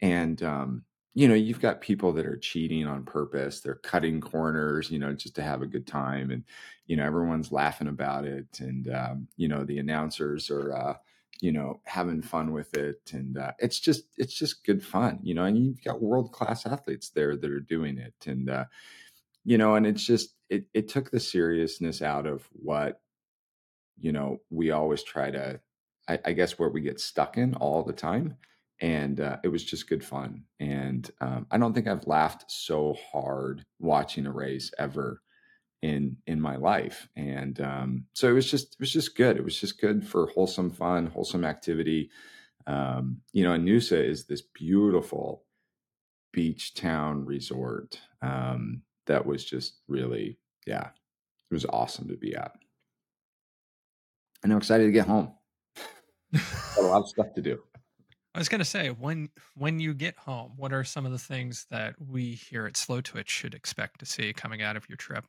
And 0.00 0.42
um, 0.42 0.84
you 1.14 1.28
know 1.28 1.34
you've 1.34 1.60
got 1.60 1.80
people 1.80 2.12
that 2.12 2.26
are 2.26 2.36
cheating 2.36 2.86
on 2.86 3.04
purpose 3.04 3.60
they're 3.60 3.76
cutting 3.76 4.20
corners 4.20 4.90
you 4.90 4.98
know 4.98 5.12
just 5.12 5.34
to 5.36 5.42
have 5.42 5.62
a 5.62 5.66
good 5.66 5.86
time 5.86 6.30
and 6.30 6.44
you 6.86 6.96
know 6.96 7.04
everyone's 7.04 7.52
laughing 7.52 7.88
about 7.88 8.24
it 8.24 8.46
and 8.60 8.92
um, 8.92 9.28
you 9.36 9.48
know 9.48 9.64
the 9.64 9.78
announcers 9.78 10.50
are 10.50 10.74
uh, 10.76 10.94
you 11.40 11.52
know 11.52 11.80
having 11.84 12.20
fun 12.20 12.52
with 12.52 12.74
it 12.74 13.00
and 13.12 13.38
uh, 13.38 13.52
it's 13.58 13.78
just 13.80 14.04
it's 14.18 14.34
just 14.34 14.64
good 14.64 14.82
fun 14.84 15.18
you 15.22 15.34
know 15.34 15.44
and 15.44 15.56
you've 15.56 15.82
got 15.82 16.02
world 16.02 16.32
class 16.32 16.66
athletes 16.66 17.10
there 17.10 17.36
that 17.36 17.50
are 17.50 17.60
doing 17.60 17.96
it 17.96 18.14
and 18.26 18.50
uh, 18.50 18.64
you 19.44 19.56
know 19.56 19.76
and 19.76 19.86
it's 19.86 20.04
just 20.04 20.34
it, 20.54 20.66
it 20.72 20.88
took 20.88 21.10
the 21.10 21.20
seriousness 21.20 22.00
out 22.00 22.26
of 22.26 22.48
what 22.52 23.00
you 24.00 24.12
know 24.12 24.40
we 24.50 24.70
always 24.70 25.02
try 25.02 25.30
to 25.30 25.60
I, 26.08 26.18
I 26.24 26.32
guess 26.32 26.58
where 26.58 26.68
we 26.68 26.80
get 26.80 27.00
stuck 27.00 27.36
in 27.36 27.54
all 27.54 27.82
the 27.82 27.92
time 27.92 28.36
and 28.80 29.20
uh, 29.20 29.38
it 29.42 29.48
was 29.48 29.64
just 29.64 29.88
good 29.88 30.04
fun 30.04 30.44
and 30.60 31.10
um, 31.20 31.46
i 31.50 31.58
don't 31.58 31.74
think 31.74 31.86
i've 31.86 32.06
laughed 32.06 32.44
so 32.48 32.96
hard 33.12 33.64
watching 33.80 34.26
a 34.26 34.32
race 34.32 34.72
ever 34.78 35.20
in 35.82 36.16
in 36.26 36.40
my 36.40 36.56
life 36.56 37.08
and 37.16 37.60
um, 37.60 38.04
so 38.14 38.28
it 38.28 38.32
was 38.32 38.50
just 38.50 38.74
it 38.74 38.80
was 38.80 38.92
just 38.92 39.16
good 39.16 39.36
it 39.36 39.44
was 39.44 39.58
just 39.58 39.80
good 39.80 40.06
for 40.06 40.28
wholesome 40.28 40.70
fun 40.70 41.06
wholesome 41.06 41.44
activity 41.44 42.10
um, 42.66 43.20
you 43.32 43.44
know 43.44 43.52
and 43.52 43.68
is 43.68 44.24
this 44.24 44.42
beautiful 44.42 45.44
beach 46.32 46.74
town 46.74 47.24
resort 47.24 48.00
um, 48.22 48.82
that 49.06 49.26
was 49.26 49.44
just 49.44 49.80
really 49.88 50.38
yeah. 50.66 50.88
It 51.50 51.54
was 51.54 51.66
awesome 51.66 52.08
to 52.08 52.16
be 52.16 52.34
at. 52.34 52.52
And 54.42 54.52
i'm 54.52 54.58
excited 54.58 54.84
to 54.84 54.92
get 54.92 55.06
home. 55.06 55.32
Got 56.32 56.78
a 56.78 56.82
lot 56.82 57.02
of 57.02 57.08
stuff 57.08 57.32
to 57.34 57.42
do. 57.42 57.60
I 58.34 58.38
was 58.38 58.48
gonna 58.48 58.64
say 58.64 58.88
when 58.88 59.28
when 59.54 59.78
you 59.78 59.94
get 59.94 60.16
home, 60.16 60.52
what 60.56 60.72
are 60.72 60.82
some 60.82 61.06
of 61.06 61.12
the 61.12 61.18
things 61.18 61.66
that 61.70 61.94
we 62.00 62.32
here 62.32 62.66
at 62.66 62.76
Slow 62.76 63.00
Twitch 63.00 63.30
should 63.30 63.54
expect 63.54 64.00
to 64.00 64.06
see 64.06 64.32
coming 64.32 64.60
out 64.60 64.76
of 64.76 64.88
your 64.88 64.96
trip? 64.96 65.24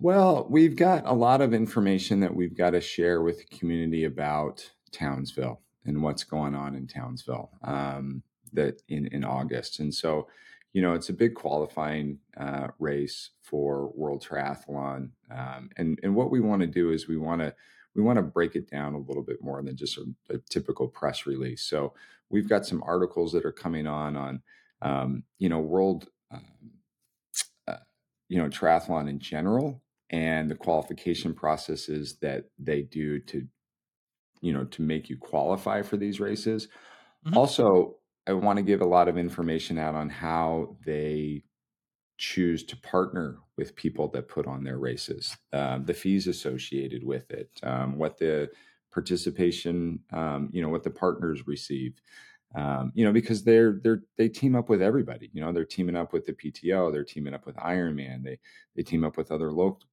Well, 0.00 0.46
we've 0.50 0.76
got 0.76 1.06
a 1.06 1.12
lot 1.12 1.40
of 1.40 1.54
information 1.54 2.20
that 2.20 2.34
we've 2.34 2.56
got 2.56 2.70
to 2.70 2.80
share 2.80 3.22
with 3.22 3.38
the 3.38 3.56
community 3.56 4.04
about 4.04 4.68
Townsville 4.90 5.60
and 5.86 6.02
what's 6.02 6.24
going 6.24 6.54
on 6.54 6.74
in 6.74 6.86
Townsville 6.86 7.50
um, 7.62 8.22
that 8.52 8.82
in 8.88 9.06
in 9.06 9.24
August, 9.24 9.78
and 9.78 9.94
so 9.94 10.26
you 10.76 10.82
know 10.82 10.92
it's 10.92 11.08
a 11.08 11.14
big 11.14 11.34
qualifying 11.34 12.18
uh, 12.36 12.68
race 12.78 13.30
for 13.40 13.90
World 13.94 14.22
Triathlon, 14.22 15.08
um, 15.30 15.70
and 15.78 15.98
and 16.02 16.14
what 16.14 16.30
we 16.30 16.38
want 16.38 16.60
to 16.60 16.66
do 16.66 16.90
is 16.90 17.08
we 17.08 17.16
want 17.16 17.40
to 17.40 17.54
we 17.94 18.02
want 18.02 18.18
to 18.18 18.22
break 18.22 18.54
it 18.54 18.70
down 18.70 18.92
a 18.92 18.98
little 18.98 19.22
bit 19.22 19.38
more 19.40 19.62
than 19.62 19.74
just 19.74 19.96
a, 19.96 20.04
a 20.34 20.38
typical 20.50 20.86
press 20.86 21.24
release. 21.24 21.62
So 21.62 21.94
we've 22.28 22.46
got 22.46 22.66
some 22.66 22.82
articles 22.84 23.32
that 23.32 23.46
are 23.46 23.52
coming 23.52 23.86
on 23.86 24.18
on 24.18 24.42
um, 24.82 25.22
you 25.38 25.48
know 25.48 25.60
world 25.60 26.08
um, 26.30 26.72
uh, 27.66 27.76
you 28.28 28.36
know 28.36 28.50
triathlon 28.50 29.08
in 29.08 29.18
general 29.18 29.82
and 30.10 30.50
the 30.50 30.56
qualification 30.56 31.32
processes 31.32 32.18
that 32.20 32.50
they 32.58 32.82
do 32.82 33.18
to 33.20 33.48
you 34.42 34.52
know 34.52 34.64
to 34.64 34.82
make 34.82 35.08
you 35.08 35.16
qualify 35.16 35.80
for 35.80 35.96
these 35.96 36.20
races 36.20 36.68
mm-hmm. 37.26 37.34
also 37.34 37.96
i 38.26 38.32
want 38.32 38.56
to 38.56 38.62
give 38.62 38.80
a 38.80 38.86
lot 38.86 39.08
of 39.08 39.18
information 39.18 39.78
out 39.78 39.94
on 39.94 40.08
how 40.08 40.76
they 40.84 41.42
choose 42.18 42.64
to 42.64 42.76
partner 42.78 43.38
with 43.58 43.76
people 43.76 44.08
that 44.08 44.28
put 44.28 44.46
on 44.46 44.64
their 44.64 44.78
races 44.78 45.36
um, 45.52 45.84
the 45.84 45.94
fees 45.94 46.26
associated 46.26 47.04
with 47.04 47.30
it 47.30 47.50
um, 47.62 47.96
what 47.96 48.18
the 48.18 48.50
participation, 48.96 50.00
um, 50.14 50.48
you 50.52 50.62
know, 50.62 50.70
what 50.70 50.82
the 50.82 50.90
partners 50.90 51.46
receive. 51.46 52.00
Um, 52.54 52.92
you 52.94 53.04
know, 53.04 53.12
because 53.12 53.44
they're 53.44 53.78
they're 53.82 54.02
they 54.16 54.30
team 54.30 54.56
up 54.56 54.70
with 54.70 54.80
everybody. 54.80 55.28
You 55.34 55.42
know, 55.42 55.52
they're 55.52 55.66
teaming 55.66 55.96
up 55.96 56.14
with 56.14 56.24
the 56.24 56.32
PTO, 56.32 56.90
they're 56.90 57.04
teaming 57.04 57.34
up 57.34 57.44
with 57.44 57.56
Ironman, 57.56 58.24
they 58.24 58.38
they 58.74 58.82
team 58.82 59.04
up 59.04 59.18
with 59.18 59.30
other 59.30 59.52
local 59.52 59.86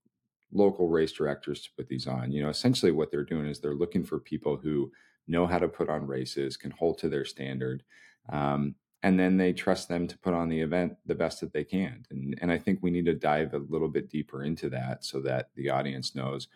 local 0.54 0.88
race 0.88 1.12
directors 1.12 1.62
to 1.64 1.70
put 1.76 1.90
these 1.90 2.08
on. 2.08 2.32
You 2.32 2.44
know, 2.44 2.50
essentially 2.50 2.94
what 2.94 3.12
they're 3.12 3.26
doing 3.26 3.48
is 3.48 3.60
they're 3.60 3.74
looking 3.74 4.06
for 4.06 4.20
people 4.20 4.56
who 4.56 4.90
know 5.28 5.46
how 5.46 5.60
to 5.60 5.68
put 5.68 5.90
on 5.90 6.08
races, 6.08 6.56
can 6.56 6.72
hold 6.72 6.98
to 7.00 7.10
their 7.10 7.26
standard, 7.26 7.84
um, 8.30 8.76
and 9.02 9.20
then 9.20 9.38
they 9.38 9.52
trust 9.52 9.90
them 9.90 10.08
to 10.08 10.18
put 10.18 10.34
on 10.34 10.48
the 10.48 10.62
event 10.62 10.96
the 11.06 11.16
best 11.16 11.42
that 11.42 11.52
they 11.52 11.64
can. 11.66 12.06
And, 12.10 12.38
and 12.42 12.52
I 12.52 12.58
think 12.58 12.80
we 12.82 12.92
need 12.92 13.06
to 13.06 13.14
dive 13.14 13.54
a 13.54 13.58
little 13.58 13.90
bit 13.90 14.10
deeper 14.10 14.44
into 14.44 14.70
that 14.70 15.04
so 15.04 15.20
that 15.22 15.50
the 15.56 15.70
audience 15.70 16.16
knows, 16.16 16.48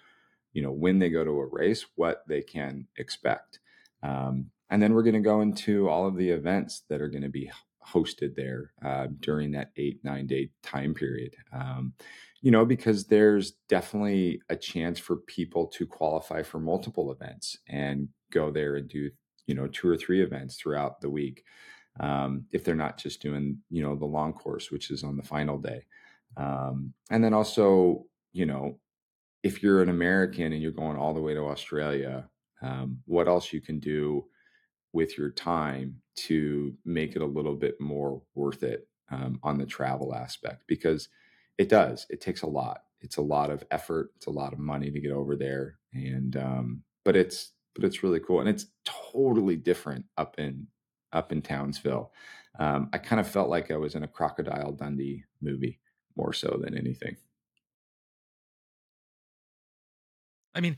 you 0.54 0.62
know, 0.62 0.72
when 0.72 1.00
they 1.00 1.10
go 1.10 1.26
to 1.26 1.40
a 1.40 1.46
race, 1.46 1.86
what 1.96 2.24
they 2.28 2.42
can 2.42 2.88
expect. 2.98 3.60
Um, 4.02 4.52
and 4.70 4.82
then 4.82 4.94
we're 4.94 5.04
going 5.04 5.14
to 5.14 5.20
go 5.20 5.42
into 5.42 5.90
all 5.90 6.08
of 6.08 6.16
the 6.16 6.30
events 6.30 6.84
that 6.90 7.02
are 7.02 7.10
going 7.10 7.24
to 7.24 7.30
be 7.30 7.52
hosted 7.86 8.36
there 8.36 8.72
uh, 8.84 9.08
during 9.20 9.52
that 9.52 9.72
eight, 9.78 10.00
nine 10.04 10.28
day 10.28 10.50
time 10.64 10.94
period. 10.94 11.36
Um, 11.54 11.94
you 12.42 12.52
know, 12.52 12.66
because 12.66 13.06
there's 13.06 13.54
definitely 13.68 14.42
a 14.50 14.56
chance 14.56 15.00
for 15.00 15.18
people 15.18 15.68
to 15.68 15.86
qualify 15.86 16.44
for 16.44 16.60
multiple 16.60 17.12
events 17.12 17.58
and 17.68 18.10
go 18.32 18.52
there 18.52 18.76
and 18.76 18.88
do, 18.88 19.10
you 19.48 19.56
know, 19.56 19.68
two 19.68 19.90
or 19.90 19.98
three 19.98 20.22
events 20.22 20.56
throughout 20.56 21.02
the 21.02 21.10
week. 21.10 21.44
Um, 22.00 22.46
if 22.52 22.64
they're 22.64 22.76
not 22.76 22.98
just 22.98 23.22
doing, 23.22 23.60
you 23.72 23.82
know, 23.82 23.96
the 23.96 24.06
long 24.06 24.34
course, 24.34 24.70
which 24.70 24.92
is 24.92 25.04
on 25.04 25.18
the 25.18 25.24
final 25.24 25.58
day. 25.58 25.86
Um, 26.36 26.94
and 27.10 27.24
then 27.24 27.34
also, 27.34 28.06
you 28.34 28.46
know, 28.46 28.80
if 29.42 29.64
you're 29.64 29.82
an 29.82 29.90
American 29.90 30.54
and 30.54 30.62
you're 30.62 30.72
going 30.72 30.98
all 30.98 31.14
the 31.14 31.22
way 31.22 31.34
to 31.34 31.42
Australia, 31.42 32.30
um, 32.62 33.00
what 33.06 33.28
else 33.28 33.52
you 33.52 33.62
can 33.62 33.80
do 33.80 34.26
with 34.94 35.18
your 35.18 35.32
time 35.32 36.02
to 36.16 36.76
make 36.86 37.16
it 37.16 37.22
a 37.22 37.26
little 37.26 37.56
bit 37.56 37.80
more 37.80 38.22
worth 38.36 38.64
it 38.64 38.88
um, 39.12 39.40
on 39.44 39.58
the 39.58 39.66
travel 39.66 40.14
aspect 40.14 40.64
because 40.68 41.10
it 41.58 41.70
does. 41.70 42.06
It 42.10 42.22
takes 42.22 42.42
a 42.42 42.48
lot. 42.48 42.82
It's 43.02 43.18
a 43.18 43.22
lot 43.22 43.50
of 43.50 43.64
effort. 43.72 44.12
It's 44.16 44.26
a 44.26 44.32
lot 44.32 44.54
of 44.54 44.60
money 44.60 44.92
to 44.92 45.00
get 45.00 45.12
over 45.12 45.36
there, 45.36 45.78
and 45.94 46.36
um, 46.36 46.84
but 47.06 47.16
it's 47.16 47.54
but 47.78 47.86
it's 47.86 48.04
really 48.04 48.20
cool, 48.20 48.40
and 48.40 48.50
it's 48.50 48.66
totally 48.84 49.56
different 49.56 50.06
up 50.18 50.40
in 50.40 50.68
up 51.14 51.32
in 51.32 51.42
Townsville. 51.42 52.12
Um, 52.60 52.90
I 52.92 52.98
kind 52.98 53.20
of 53.20 53.28
felt 53.28 53.50
like 53.50 53.72
I 53.72 53.78
was 53.78 53.96
in 53.96 54.04
a 54.04 54.08
Crocodile 54.08 54.72
Dundee 54.72 55.24
movie 55.42 55.80
more 56.16 56.34
so 56.34 56.60
than 56.62 56.76
anything. 56.76 57.16
I 60.56 60.60
mean, 60.60 60.78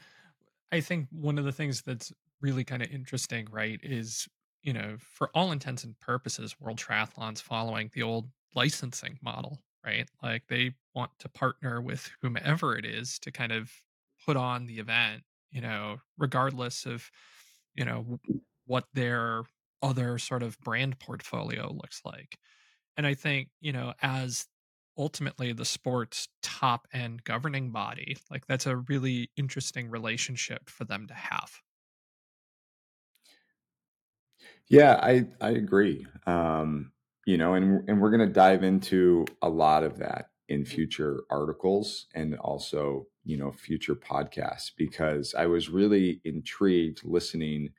I 0.72 0.82
think 0.82 1.08
one 1.12 1.40
of 1.40 1.46
the 1.46 1.54
things 1.54 1.82
that's 1.82 2.12
really 2.42 2.66
kind 2.66 2.84
of 2.84 2.92
interesting, 2.92 3.48
right, 3.50 3.80
is 3.82 4.28
you 4.62 4.74
know, 4.74 4.98
for 5.00 5.30
all 5.34 5.52
intents 5.52 5.84
and 5.84 5.98
purposes, 6.00 6.60
World 6.60 6.78
Triathlon's 6.78 7.42
following 7.42 7.90
the 7.94 8.04
old 8.04 8.30
licensing 8.56 9.18
model, 9.22 9.60
right? 9.86 10.10
Like 10.22 10.44
they 10.48 10.72
want 10.94 11.12
to 11.20 11.30
partner 11.30 11.82
with 11.82 12.10
whomever 12.22 12.78
it 12.78 12.86
is 12.86 13.20
to 13.20 13.32
kind 13.32 13.52
of 13.52 13.72
put 14.26 14.36
on 14.36 14.66
the 14.66 14.80
event, 14.80 15.24
you 15.52 15.62
know, 15.62 16.00
regardless 16.18 16.86
of, 16.86 17.10
you 17.76 17.86
know, 17.86 18.20
what 18.66 18.88
their 18.94 19.44
other 19.82 20.18
sort 20.20 20.44
of 20.44 20.60
brand 20.60 21.00
portfolio 21.00 21.72
looks 21.74 22.02
like. 22.06 22.38
And 22.98 23.08
I 23.08 23.14
think, 23.16 23.50
you 23.62 23.72
know, 23.74 23.94
as 24.02 24.48
ultimately 24.98 25.54
the 25.54 25.66
sport's 25.66 26.30
top 26.44 26.88
end 26.94 27.24
governing 27.24 27.72
body, 27.72 28.18
like 28.30 28.48
that's 28.48 28.68
a 28.68 28.78
really 28.78 29.32
interesting 29.38 29.90
relationship 29.90 30.70
for 30.70 30.86
them 30.86 31.08
to 31.08 31.14
have. 31.14 31.62
Yeah, 34.68 35.00
I 35.02 35.28
I 35.42 35.52
agree. 35.52 36.06
Um, 36.26 36.92
you 37.26 37.38
know, 37.38 37.54
and 37.54 37.88
and 37.90 38.02
we're 38.02 38.12
going 38.12 38.28
to 38.28 38.34
dive 38.34 38.64
into 38.64 39.26
a 39.42 39.50
lot 39.50 39.84
of 39.84 39.98
that 40.00 40.32
in 40.48 40.66
future 40.66 41.24
articles 41.30 42.08
and 42.16 42.36
also, 42.40 43.08
you 43.30 43.38
know, 43.38 43.52
future 43.52 43.94
podcasts 43.94 44.72
because 44.76 45.36
I 45.36 45.46
was 45.46 45.70
really 45.70 46.20
intrigued 46.26 47.02
listening 47.04 47.70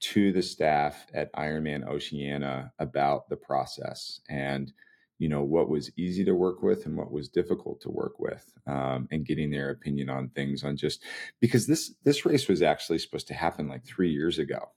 to 0.00 0.30
the 0.30 0.42
staff 0.42 1.06
at 1.14 1.32
Ironman 1.32 1.88
Oceania 1.88 2.70
about 2.78 3.30
the 3.30 3.36
process 3.36 4.20
and 4.28 4.70
you 5.18 5.30
know 5.30 5.42
what 5.42 5.70
was 5.70 5.90
easy 5.96 6.22
to 6.24 6.34
work 6.34 6.62
with 6.62 6.84
and 6.84 6.98
what 6.98 7.10
was 7.10 7.30
difficult 7.30 7.80
to 7.80 7.90
work 7.90 8.18
with 8.18 8.52
um, 8.66 9.08
and 9.10 9.24
getting 9.24 9.50
their 9.50 9.70
opinion 9.70 10.10
on 10.10 10.28
things 10.28 10.64
on 10.64 10.76
just 10.76 11.02
because 11.40 11.66
this 11.66 11.94
this 12.04 12.26
race 12.26 12.46
was 12.46 12.60
actually 12.60 12.98
supposed 12.98 13.28
to 13.28 13.34
happen 13.34 13.68
like 13.68 13.86
three 13.86 14.10
years 14.10 14.38
ago 14.38 14.68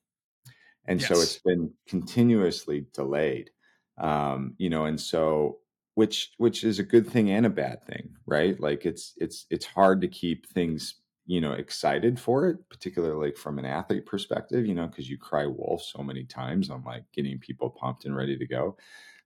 and 0.85 1.01
yes. 1.01 1.09
so 1.09 1.15
it's 1.15 1.39
been 1.39 1.73
continuously 1.85 2.85
delayed 2.93 3.49
um, 3.97 4.53
you 4.57 4.69
know 4.69 4.85
and 4.85 5.01
so 5.01 5.57
which 5.97 6.31
which 6.37 6.63
is 6.63 6.77
a 6.77 6.83
good 6.83 7.07
thing 7.07 7.31
and 7.31 7.43
a 7.43 7.49
bad 7.49 7.83
thing 7.87 8.15
right? 8.27 8.59
Like 8.59 8.85
it's 8.85 9.13
it's 9.17 9.47
it's 9.49 9.65
hard 9.65 9.99
to 10.01 10.07
keep 10.07 10.47
things 10.47 11.01
you 11.25 11.41
know 11.41 11.53
excited 11.53 12.19
for 12.19 12.47
it 12.47 12.57
particularly 12.69 13.29
like 13.29 13.35
from 13.35 13.57
an 13.57 13.65
athlete 13.65 14.05
perspective 14.05 14.65
you 14.65 14.75
know 14.75 14.85
because 14.85 15.09
you 15.09 15.17
cry 15.17 15.47
wolf 15.47 15.81
so 15.81 16.03
many 16.03 16.23
times 16.23 16.69
on 16.69 16.83
like 16.83 17.03
getting 17.13 17.39
people 17.39 17.71
pumped 17.71 18.05
and 18.05 18.15
ready 18.15 18.37
to 18.37 18.45
go. 18.45 18.77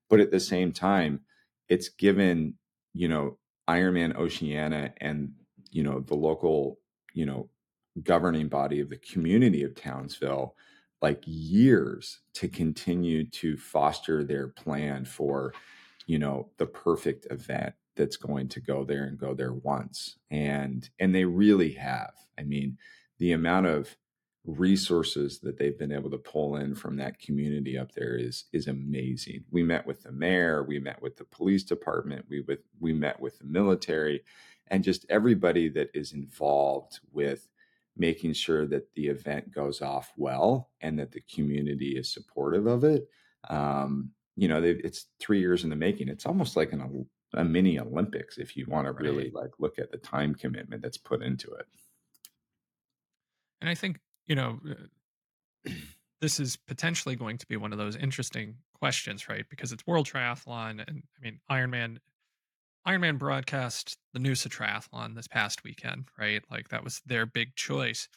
But 0.09 0.21
at 0.21 0.31
the 0.31 0.39
same 0.39 0.71
time 0.71 1.19
it's 1.67 1.89
given 1.89 2.53
you 2.93 3.09
know 3.09 3.37
ironman 3.69 4.15
oceania 4.15 4.93
and 5.01 5.33
you 5.71 5.83
know 5.83 5.99
the 5.99 6.15
local 6.15 6.79
you 7.13 7.25
know 7.25 7.49
governing 8.01 8.47
body 8.47 8.79
of 8.79 8.89
the 8.89 8.97
community 8.97 9.63
of 9.63 9.75
townsville 9.75 10.55
like 11.01 11.21
years 11.25 12.21
to 12.33 12.47
continue 12.47 13.29
to 13.29 13.57
foster 13.57 14.23
their 14.23 14.47
plan 14.47 15.03
for 15.03 15.53
you 16.11 16.19
know 16.19 16.49
the 16.57 16.65
perfect 16.65 17.25
event 17.31 17.73
that's 17.95 18.17
going 18.17 18.49
to 18.49 18.59
go 18.59 18.83
there 18.83 19.05
and 19.05 19.17
go 19.17 19.33
there 19.33 19.53
once 19.53 20.17
and 20.29 20.89
and 20.99 21.15
they 21.15 21.23
really 21.23 21.71
have 21.71 22.11
i 22.37 22.43
mean 22.43 22.77
the 23.19 23.31
amount 23.31 23.65
of 23.65 23.95
resources 24.43 25.39
that 25.39 25.57
they've 25.57 25.79
been 25.79 25.93
able 25.93 26.09
to 26.09 26.17
pull 26.17 26.57
in 26.57 26.75
from 26.75 26.97
that 26.97 27.17
community 27.17 27.77
up 27.77 27.93
there 27.93 28.17
is 28.17 28.43
is 28.51 28.67
amazing 28.67 29.41
we 29.51 29.63
met 29.63 29.87
with 29.87 30.03
the 30.03 30.11
mayor 30.11 30.65
we 30.65 30.79
met 30.79 31.01
with 31.01 31.15
the 31.15 31.23
police 31.23 31.63
department 31.63 32.25
we 32.27 32.41
with 32.41 32.59
we 32.81 32.91
met 32.91 33.17
with 33.21 33.39
the 33.39 33.45
military 33.45 34.21
and 34.67 34.83
just 34.83 35.05
everybody 35.09 35.69
that 35.69 35.89
is 35.93 36.11
involved 36.11 36.99
with 37.13 37.47
making 37.95 38.33
sure 38.33 38.65
that 38.65 38.93
the 38.95 39.07
event 39.07 39.53
goes 39.53 39.81
off 39.81 40.11
well 40.17 40.69
and 40.81 40.99
that 40.99 41.11
the 41.11 41.21
community 41.33 41.97
is 41.97 42.11
supportive 42.11 42.65
of 42.65 42.83
it. 42.83 43.07
Um, 43.49 44.11
you 44.35 44.47
know, 44.47 44.61
it's 44.63 45.07
three 45.19 45.39
years 45.39 45.63
in 45.63 45.69
the 45.69 45.75
making. 45.75 46.07
It's 46.07 46.25
almost 46.25 46.55
like 46.55 46.73
an, 46.73 47.05
a 47.33 47.43
mini 47.43 47.79
Olympics 47.79 48.37
if 48.37 48.55
you 48.55 48.65
want 48.67 48.87
to 48.87 48.93
really 48.93 49.25
right. 49.25 49.43
like 49.43 49.51
look 49.59 49.79
at 49.79 49.91
the 49.91 49.97
time 49.97 50.35
commitment 50.35 50.81
that's 50.81 50.97
put 50.97 51.21
into 51.21 51.51
it. 51.51 51.65
And 53.59 53.69
I 53.69 53.75
think 53.75 53.99
you 54.27 54.35
know 54.35 54.59
uh, 54.69 55.71
this 56.21 56.39
is 56.39 56.55
potentially 56.55 57.15
going 57.15 57.37
to 57.37 57.47
be 57.47 57.57
one 57.57 57.71
of 57.71 57.77
those 57.77 57.95
interesting 57.95 58.55
questions, 58.73 59.29
right? 59.29 59.45
Because 59.49 59.71
it's 59.71 59.85
World 59.85 60.07
Triathlon, 60.07 60.83
and 60.87 61.03
I 61.17 61.21
mean 61.21 61.39
Ironman 61.49 61.97
Ironman 62.87 63.19
broadcast 63.19 63.97
the 64.13 64.19
Noosa 64.19 64.47
Triathlon 64.47 65.15
this 65.15 65.27
past 65.27 65.63
weekend, 65.63 66.07
right? 66.17 66.43
Like 66.49 66.69
that 66.69 66.83
was 66.83 67.01
their 67.05 67.25
big 67.25 67.55
choice. 67.55 68.07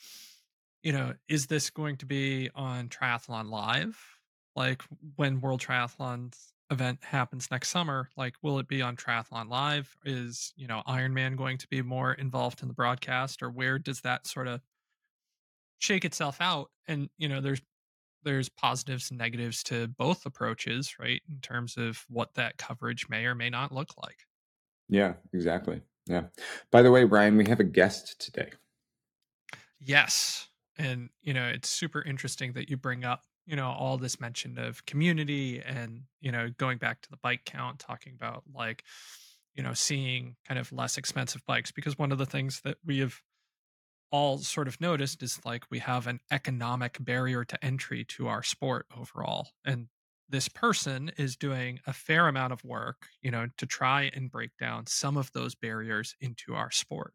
You 0.83 0.93
know, 0.93 1.15
is 1.29 1.47
this 1.47 1.71
going 1.71 1.97
to 1.99 2.07
be 2.07 2.51
on 2.55 2.89
Triathlon 2.89 3.51
Live? 3.51 3.99
Like 4.57 4.83
when 5.17 5.41
World 5.41 5.61
Triathlon's 5.61 6.53
event 6.71 6.99
happens 7.03 7.51
next 7.51 7.69
summer, 7.69 8.09
like 8.17 8.35
will 8.43 8.59
it 8.59 8.69
be 8.69 8.83
on 8.83 8.97
Triathlon 8.97 9.49
Live? 9.49 9.97
Is, 10.05 10.53
you 10.57 10.67
know, 10.67 10.83
Ironman 10.89 11.37
going 11.37 11.59
to 11.59 11.69
be 11.69 11.83
more 11.83 12.15
involved 12.15 12.63
in 12.63 12.69
the 12.69 12.75
broadcast 12.75 13.43
or 13.43 13.51
where 13.51 13.79
does 13.79 14.01
that 14.03 14.27
sort 14.27 14.49
of 14.49 14.61
shake 15.79 16.05
itself 16.05 16.39
out? 16.41 16.71
And, 16.89 17.11
you 17.19 17.29
know, 17.29 17.41
there's 17.41 17.61
there's 18.25 18.49
positives 18.49 19.11
and 19.11 19.19
negatives 19.19 19.63
to 19.65 19.87
both 19.87 20.27
approaches, 20.27 20.99
right? 20.99 21.23
In 21.31 21.41
terms 21.41 21.77
of 21.77 22.05
what 22.09 22.35
that 22.35 22.57
coverage 22.57 23.09
may 23.09 23.27
or 23.27 23.35
may 23.35 23.51
not 23.51 23.71
look 23.71 23.91
like. 24.03 24.27
Yeah, 24.89 25.15
exactly. 25.33 25.83
Yeah. 26.07 26.25
By 26.71 26.83
the 26.83 26.91
way, 26.91 27.05
Ryan, 27.05 27.37
we 27.37 27.47
have 27.49 27.61
a 27.61 27.65
guest 27.65 28.21
today. 28.21 28.51
Yes. 29.81 30.49
And, 30.77 31.11
you 31.23 31.33
know, 31.33 31.47
it's 31.47 31.69
super 31.69 32.03
interesting 32.03 32.53
that 32.55 32.69
you 32.69 32.77
bring 32.77 33.05
up, 33.05 33.25
you 33.47 33.57
know, 33.57 33.71
all 33.71 33.99
this 33.99 34.21
mention 34.21 34.59
of 34.59 34.85
community 34.87 35.61
and, 35.61 36.03
you 36.21 36.33
know, 36.33 36.51
going 36.57 36.79
back 36.79 37.03
to 37.03 37.11
the 37.11 37.19
bike 37.19 37.45
count, 37.45 37.79
talking 37.79 38.15
about 38.15 38.43
like, 38.55 38.85
you 39.55 39.63
know, 39.63 39.75
seeing 39.75 40.37
kind 40.47 40.59
of 40.59 40.73
less 40.73 40.97
expensive 40.97 41.45
bikes 41.47 41.71
because 41.71 41.99
one 41.99 42.13
of 42.13 42.19
the 42.19 42.27
things 42.27 42.61
that 42.65 42.79
we 42.85 42.99
have 43.01 43.21
all 44.11 44.39
sort 44.39 44.69
of 44.69 44.81
noticed 44.81 45.23
is 45.23 45.41
like 45.45 45.65
we 45.71 45.81
have 45.81 46.07
an 46.07 46.21
economic 46.31 46.97
barrier 47.01 47.45
to 47.45 47.65
entry 47.65 48.05
to 48.05 48.29
our 48.29 48.43
sport 48.43 48.87
overall. 48.97 49.49
And 49.65 49.89
this 50.29 50.49
person 50.49 51.11
is 51.19 51.37
doing 51.37 51.81
a 51.87 51.93
fair 51.93 52.29
amount 52.29 52.53
of 52.53 52.65
work, 52.65 53.09
you 53.23 53.31
know, 53.31 53.49
to 53.59 53.67
try 53.67 54.11
and 54.15 54.31
break 54.31 54.51
down 54.59 54.87
some 54.87 55.17
of 55.17 55.31
those 55.33 55.55
barriers 55.55 56.15
into 56.21 56.55
our 56.55 56.71
sport. 56.71 57.13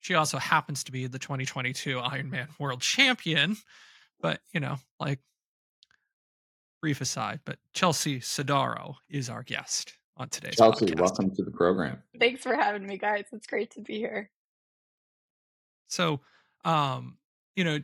She 0.00 0.14
also 0.14 0.38
happens 0.38 0.84
to 0.84 0.92
be 0.92 1.06
the 1.08 1.18
2022 1.18 1.96
Ironman 1.96 2.48
World 2.58 2.80
Champion, 2.80 3.56
but 4.20 4.40
you 4.52 4.60
know, 4.60 4.76
like 5.00 5.20
brief 6.80 7.00
aside, 7.00 7.40
but 7.44 7.58
Chelsea 7.72 8.20
Sodaro 8.20 8.96
is 9.08 9.28
our 9.28 9.42
guest 9.42 9.94
on 10.16 10.28
today's 10.28 10.56
Chelsea, 10.56 10.86
podcast. 10.86 11.00
welcome 11.00 11.34
to 11.34 11.42
the 11.42 11.50
program. 11.50 12.02
Thanks 12.18 12.42
for 12.42 12.54
having 12.54 12.86
me, 12.86 12.98
guys. 12.98 13.24
It's 13.32 13.46
great 13.46 13.72
to 13.72 13.80
be 13.80 13.96
here. 13.98 14.30
So, 15.88 16.20
um, 16.64 17.18
you 17.54 17.64
know, 17.64 17.78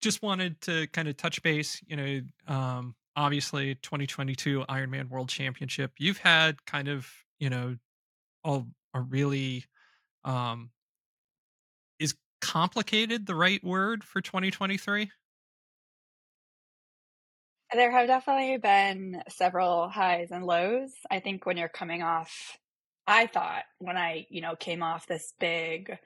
just 0.00 0.22
wanted 0.22 0.60
to 0.62 0.86
kind 0.88 1.08
of 1.08 1.16
touch 1.16 1.42
base, 1.42 1.80
you 1.86 1.96
know, 1.96 2.20
um, 2.54 2.94
obviously 3.16 3.74
2022 3.76 4.64
Ironman 4.68 5.08
World 5.08 5.28
Championship. 5.28 5.92
You've 5.98 6.18
had 6.18 6.64
kind 6.66 6.88
of, 6.88 7.08
you 7.38 7.50
know, 7.50 7.76
a, 8.44 8.62
a 8.92 9.00
really 9.00 9.64
um 10.24 10.70
is 11.98 12.14
complicated 12.40 13.26
the 13.26 13.34
right 13.34 13.62
word 13.62 14.04
for 14.04 14.20
2023? 14.20 15.10
There 17.74 17.90
have 17.90 18.06
definitely 18.06 18.56
been 18.58 19.20
several 19.28 19.88
highs 19.88 20.30
and 20.30 20.46
lows. 20.46 20.92
I 21.10 21.18
think 21.18 21.44
when 21.44 21.56
you're 21.56 21.68
coming 21.68 22.02
off, 22.02 22.56
I 23.04 23.26
thought 23.26 23.64
when 23.78 23.96
I, 23.96 24.26
you 24.30 24.40
know, 24.40 24.54
came 24.54 24.80
off 24.80 25.08
this 25.08 25.34
big 25.40 25.98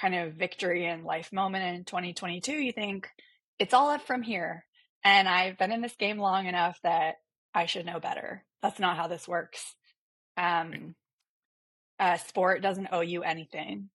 kind 0.00 0.14
of 0.14 0.32
victory 0.32 0.86
and 0.86 1.04
life 1.04 1.30
moment 1.30 1.76
in 1.76 1.84
2022, 1.84 2.52
you 2.52 2.72
think 2.72 3.10
it's 3.58 3.74
all 3.74 3.90
up 3.90 4.06
from 4.06 4.22
here. 4.22 4.64
And 5.04 5.28
I've 5.28 5.58
been 5.58 5.70
in 5.70 5.82
this 5.82 5.96
game 5.96 6.18
long 6.18 6.46
enough 6.46 6.78
that 6.82 7.16
I 7.52 7.66
should 7.66 7.84
know 7.84 8.00
better. 8.00 8.42
That's 8.62 8.80
not 8.80 8.96
how 8.96 9.06
this 9.06 9.28
works. 9.28 9.74
Um, 10.38 10.94
uh, 12.00 12.16
sport 12.16 12.62
doesn't 12.62 12.88
owe 12.90 13.02
you 13.02 13.22
anything. 13.22 13.90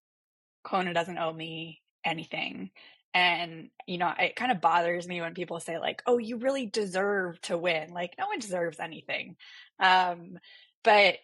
Kona 0.64 0.94
doesn't 0.94 1.18
owe 1.18 1.34
me 1.34 1.82
anything. 2.06 2.70
And, 3.18 3.72
you 3.88 3.98
know, 3.98 4.14
it 4.20 4.36
kind 4.36 4.52
of 4.52 4.62
bothers 4.62 5.08
me 5.08 5.22
when 5.22 5.34
people 5.34 5.60
say, 5.60 5.80
like, 5.80 6.04
oh, 6.06 6.20
you 6.20 6.38
really 6.38 6.68
deserve 6.68 7.42
to 7.42 7.58
win. 7.58 7.92
Like, 7.92 8.14
no 8.20 8.28
one 8.28 8.38
deserves 8.38 8.80
anything. 8.80 9.38
Um, 9.80 10.38
but 10.84 11.16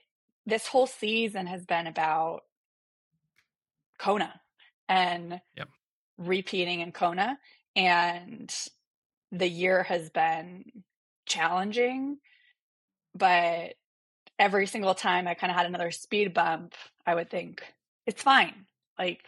this 0.47 0.65
whole 0.65 0.88
season 0.88 1.45
has 1.45 1.67
been 1.67 1.86
about 1.86 2.45
Kona 3.99 4.41
and 4.89 5.39
yep. 5.56 5.69
repeating 6.17 6.79
in 6.79 6.93
Kona. 6.93 7.38
And 7.75 8.51
the 9.32 9.47
year 9.47 9.84
has 9.84 10.10
been 10.10 10.65
challenging, 11.27 12.17
but 13.13 13.75
every 14.39 14.65
single 14.65 14.95
time 14.95 15.27
I 15.27 15.36
kind 15.36 15.51
of 15.51 15.58
had 15.58 15.67
another 15.67 15.91
speed 15.91 16.34
bump, 16.34 16.73
I 17.06 17.13
would 17.13 17.29
think, 17.29 17.62
it's 18.08 18.23
fine. 18.23 18.65
Like, 18.97 19.23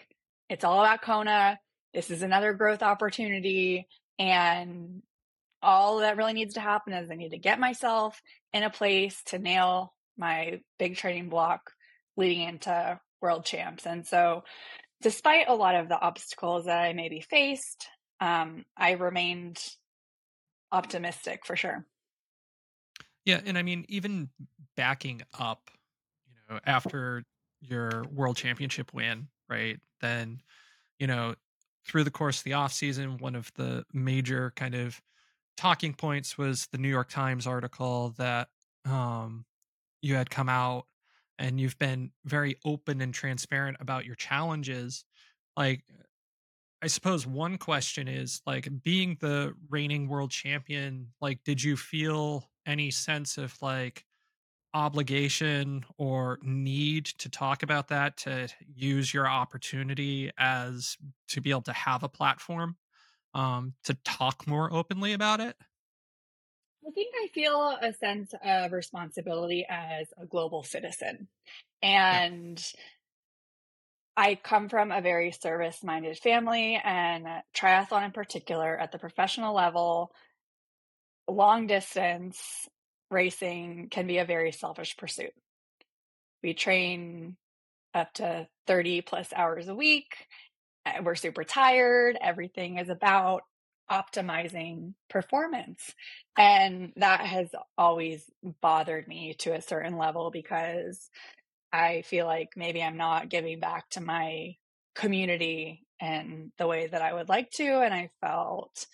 it's 0.49 0.63
all 0.63 0.79
about 0.79 1.03
Kona. 1.03 1.59
This 1.95 2.11
is 2.11 2.21
another 2.21 2.53
growth 2.53 2.83
opportunity. 2.83 3.87
And 4.19 5.01
all 5.61 5.99
that 5.99 6.17
really 6.17 6.33
needs 6.33 6.55
to 6.55 6.59
happen 6.59 6.93
is 6.93 7.09
I 7.09 7.15
need 7.15 7.31
to 7.31 7.39
get 7.39 7.59
myself 7.59 8.21
in 8.53 8.63
a 8.63 8.69
place 8.69 9.23
to 9.27 9.39
nail 9.39 9.93
my 10.17 10.61
big 10.77 10.97
training 10.97 11.29
block 11.29 11.71
leading 12.17 12.47
into 12.47 12.99
world 13.21 13.45
champs. 13.45 13.85
And 13.85 14.05
so, 14.05 14.43
despite 15.01 15.47
a 15.49 15.55
lot 15.55 15.75
of 15.75 15.89
the 15.89 15.99
obstacles 15.99 16.65
that 16.65 16.81
I 16.81 16.93
maybe 16.93 17.21
faced, 17.21 17.87
um, 18.19 18.65
I 18.77 18.91
remained 18.91 19.59
optimistic 20.71 21.45
for 21.45 21.55
sure. 21.55 21.85
Yeah, 23.25 23.41
and 23.45 23.57
I 23.57 23.63
mean, 23.63 23.85
even 23.89 24.29
backing 24.77 25.21
up, 25.37 25.71
you 26.27 26.53
know, 26.53 26.59
after 26.65 27.23
your 27.59 28.03
world 28.13 28.37
championship 28.37 28.93
win, 28.93 29.27
right? 29.49 29.79
Then, 30.01 30.41
you 30.99 31.07
know, 31.07 31.35
through 31.85 32.03
the 32.03 32.11
course 32.11 32.39
of 32.39 32.43
the 32.43 32.53
off 32.53 32.73
season, 32.73 33.17
one 33.17 33.35
of 33.35 33.51
the 33.55 33.85
major 33.93 34.51
kind 34.55 34.75
of 34.75 35.01
talking 35.57 35.93
points 35.93 36.37
was 36.37 36.67
the 36.71 36.77
New 36.77 36.89
York 36.89 37.09
Times 37.09 37.47
article 37.47 38.13
that 38.17 38.49
um, 38.85 39.45
you 40.01 40.15
had 40.15 40.29
come 40.29 40.49
out, 40.49 40.85
and 41.37 41.59
you've 41.59 41.77
been 41.77 42.11
very 42.25 42.57
open 42.65 43.01
and 43.01 43.13
transparent 43.13 43.77
about 43.79 44.05
your 44.05 44.15
challenges. 44.15 45.05
Like, 45.55 45.83
I 46.81 46.87
suppose 46.87 47.25
one 47.25 47.57
question 47.57 48.07
is 48.07 48.41
like 48.45 48.67
being 48.83 49.17
the 49.19 49.53
reigning 49.69 50.07
world 50.07 50.31
champion, 50.31 51.13
like, 51.21 51.43
did 51.43 51.63
you 51.63 51.77
feel 51.77 52.49
any 52.65 52.91
sense 52.91 53.37
of 53.37 53.55
like 53.61 54.05
obligation 54.75 55.85
or 55.97 56.37
need 56.43 57.05
to 57.05 57.29
talk 57.29 57.63
about 57.63 57.87
that 57.87 58.17
to 58.17 58.49
use 58.75 59.13
your 59.13 59.25
opportunity 59.25 60.29
as 60.37 60.97
to 61.29 61.39
be 61.39 61.49
able 61.49 61.61
to 61.61 61.73
have 61.73 62.03
a 62.03 62.09
platform 62.09 62.75
um, 63.33 63.73
to 63.85 63.93
talk 64.03 64.45
more 64.45 64.71
openly 64.71 65.13
about 65.13 65.39
it? 65.39 65.55
I 66.85 66.91
think 66.91 67.15
I 67.15 67.27
feel 67.33 67.77
a 67.81 67.93
sense 67.93 68.33
of 68.43 68.73
responsibility 68.73 69.65
as 69.67 70.07
a 70.21 70.25
global 70.25 70.61
citizen. 70.61 71.29
And 71.81 72.61
yeah. 72.75 72.81
I 74.17 74.35
come 74.35 74.67
from 74.69 74.91
a 74.91 75.01
very 75.01 75.31
service 75.31 75.83
minded 75.83 76.17
family, 76.17 76.79
and 76.83 77.25
triathlon 77.55 78.05
in 78.05 78.11
particular, 78.11 78.77
at 78.77 78.91
the 78.91 78.99
professional 78.99 79.55
level, 79.55 80.11
long 81.27 81.65
distance 81.65 82.67
racing 83.15 83.87
can 83.89 84.05
be 84.05 84.17
a 84.19 84.25
very 84.25 84.51
selfish 84.51 84.97
pursuit. 84.97 85.33
We 86.43 86.53
train 86.53 87.37
up 87.93 88.13
to 88.15 88.47
30 88.67 89.01
plus 89.01 89.31
hours 89.33 89.69
a 89.69 89.73
week. 89.75 90.27
Uh, 90.85 91.01
we're 91.01 91.15
super 91.15 91.45
tired. 91.45 92.17
Everything 92.21 92.77
is 92.77 92.89
about 92.89 93.43
optimizing 93.89 94.93
performance. 95.09 95.93
And 96.37 96.91
that 96.97 97.21
has 97.21 97.49
always 97.77 98.29
bothered 98.61 99.07
me 99.07 99.35
to 99.39 99.53
a 99.53 99.61
certain 99.61 99.97
level 99.97 100.29
because 100.29 101.09
I 101.71 102.01
feel 102.01 102.25
like 102.25 102.49
maybe 102.55 102.83
I'm 102.83 102.97
not 102.97 103.29
giving 103.29 103.59
back 103.59 103.89
to 103.91 104.01
my 104.01 104.55
community 104.93 105.85
in 106.01 106.51
the 106.57 106.67
way 106.67 106.87
that 106.87 107.01
I 107.01 107.13
would 107.13 107.29
like 107.29 107.51
to. 107.51 107.79
And 107.81 107.93
I 107.93 108.09
felt, 108.21 108.87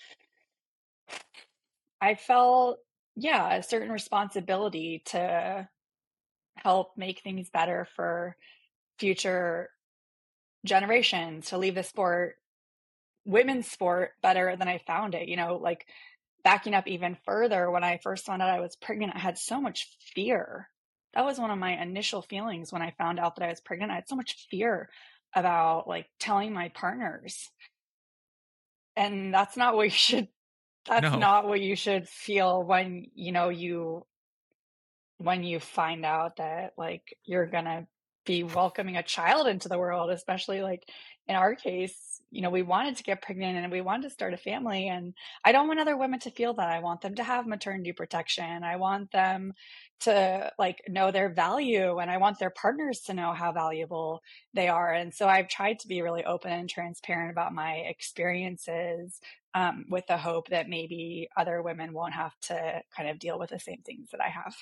I 2.00 2.16
felt, 2.16 2.78
yeah, 3.16 3.56
a 3.56 3.64
certain 3.64 3.92
responsibility 3.92 5.04
to 5.08 5.68
help 6.56 6.92
make 6.98 7.22
things 7.22 7.50
better 7.50 7.88
for 7.96 8.36
future 9.00 9.70
generations, 10.66 11.48
to 11.50 11.58
leave 11.58 11.76
the 11.76 11.84
sport, 11.84 12.36
women's 13.26 13.70
sport, 13.70 14.12
better 14.22 14.56
than 14.56 14.68
I 14.68 14.80
found 14.80 15.16
it. 15.16 15.28
You 15.28 15.38
know, 15.38 15.58
like 15.58 15.86
backing 16.44 16.74
up 16.74 16.88
even 16.88 17.18
further, 17.26 17.70
when 17.70 17.84
I 17.84 18.00
first 18.02 18.26
found 18.26 18.42
out 18.42 18.50
I 18.50 18.60
was 18.60 18.76
pregnant, 18.76 19.16
I 19.16 19.20
had 19.20 19.38
so 19.38 19.62
much 19.62 19.88
fear 20.14 20.70
that 21.14 21.26
was 21.26 21.40
one 21.40 21.52
of 21.52 21.60
my 21.60 21.82
initial 21.82 22.22
feelings 22.22 22.72
when 22.72 22.82
I 22.82 22.94
found 22.98 23.20
out 23.20 23.36
that 23.36 23.46
I 23.46 23.50
was 23.50 23.60
pregnant. 23.60 23.92
I 23.92 23.96
had 23.96 24.08
so 24.08 24.16
much 24.16 24.48
fear 24.50 24.90
about 25.36 25.88
like 25.88 26.08
telling 26.20 26.54
my 26.54 26.70
partners. 26.70 27.50
And 28.96 29.34
that's 29.34 29.58
not 29.58 29.76
what 29.76 29.84
you 29.86 29.90
should 29.90 30.28
that's 30.88 31.14
no. 31.14 31.18
not 31.18 31.48
what 31.48 31.62
you 31.62 31.76
should 31.76 32.08
feel 32.08 32.64
when, 32.64 33.06
you 33.14 33.32
know, 33.32 33.50
you 33.50 34.06
when 35.18 35.44
you 35.44 35.60
find 35.60 36.04
out 36.04 36.38
that 36.38 36.74
like 36.78 37.16
you're 37.24 37.46
going 37.46 37.66
to 37.66 37.86
be 38.26 38.44
welcoming 38.44 38.98
a 38.98 39.04
child 39.04 39.48
into 39.48 39.70
the 39.70 39.78
world, 39.78 40.10
especially 40.10 40.62
like 40.62 40.84
in 41.28 41.36
our 41.36 41.56
case, 41.56 42.11
you 42.32 42.42
know, 42.42 42.50
we 42.50 42.62
wanted 42.62 42.96
to 42.98 43.04
get 43.04 43.22
pregnant 43.22 43.58
and 43.58 43.72
we 43.72 43.82
wanted 43.82 44.04
to 44.04 44.10
start 44.10 44.34
a 44.34 44.38
family. 44.38 44.88
And 44.88 45.14
I 45.44 45.52
don't 45.52 45.68
want 45.68 45.82
other 45.82 45.98
women 45.98 46.20
to 46.22 46.32
feel 46.32 46.54
that. 46.54 46.70
I 46.70 46.80
want 46.80 47.02
them 47.02 47.16
to 47.16 47.24
have 47.24 47.46
maternity 47.46 47.92
protection. 47.92 48.64
I 48.64 48.78
want 48.78 49.12
them 49.12 49.54
to 50.02 50.52
like 50.58 50.82
know 50.88 51.12
their 51.12 51.30
value 51.30 52.00
and 52.00 52.10
I 52.10 52.18
want 52.18 52.40
their 52.40 52.50
partners 52.50 53.02
to 53.02 53.14
know 53.14 53.34
how 53.34 53.52
valuable 53.52 54.22
they 54.54 54.70
are. 54.70 54.94
And 54.94 55.14
so 55.14 55.28
I've 55.28 55.50
tried 55.50 55.80
to 55.80 55.88
be 55.88 56.02
really 56.02 56.24
open 56.24 56.52
and 56.52 56.70
transparent 56.70 57.32
about 57.32 57.54
my 57.54 57.74
experiences 57.74 59.20
um, 59.54 59.86
with 59.90 60.08
the 60.08 60.18
hope 60.18 60.48
that 60.50 60.70
maybe 60.70 61.28
other 61.36 61.62
women 61.62 61.92
won't 61.94 62.14
have 62.14 62.34
to 62.44 62.82
kind 62.96 63.10
of 63.10 63.20
deal 63.20 63.38
with 63.38 63.50
the 63.50 63.60
same 63.60 63.82
things 63.86 64.10
that 64.12 64.22
I 64.22 64.30
have. 64.30 64.56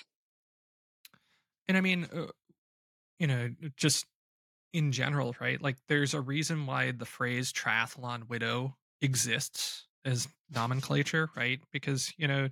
And 1.67 1.77
I 1.77 1.81
mean, 1.81 2.07
uh, 2.11 2.25
you 3.19 3.27
know, 3.27 3.49
just 3.77 4.07
in 4.73 4.91
general, 4.91 5.35
right? 5.39 5.61
Like 5.61 5.77
there's 5.87 6.13
a 6.13 6.21
reason 6.21 6.65
why 6.65 6.91
the 6.91 7.05
phrase 7.05 7.51
triathlon 7.51 8.29
widow 8.29 8.75
exists 9.01 9.87
as 10.05 10.27
nomenclature, 10.53 11.29
right? 11.35 11.59
Because, 11.71 12.13
you 12.17 12.27
know, 12.27 12.49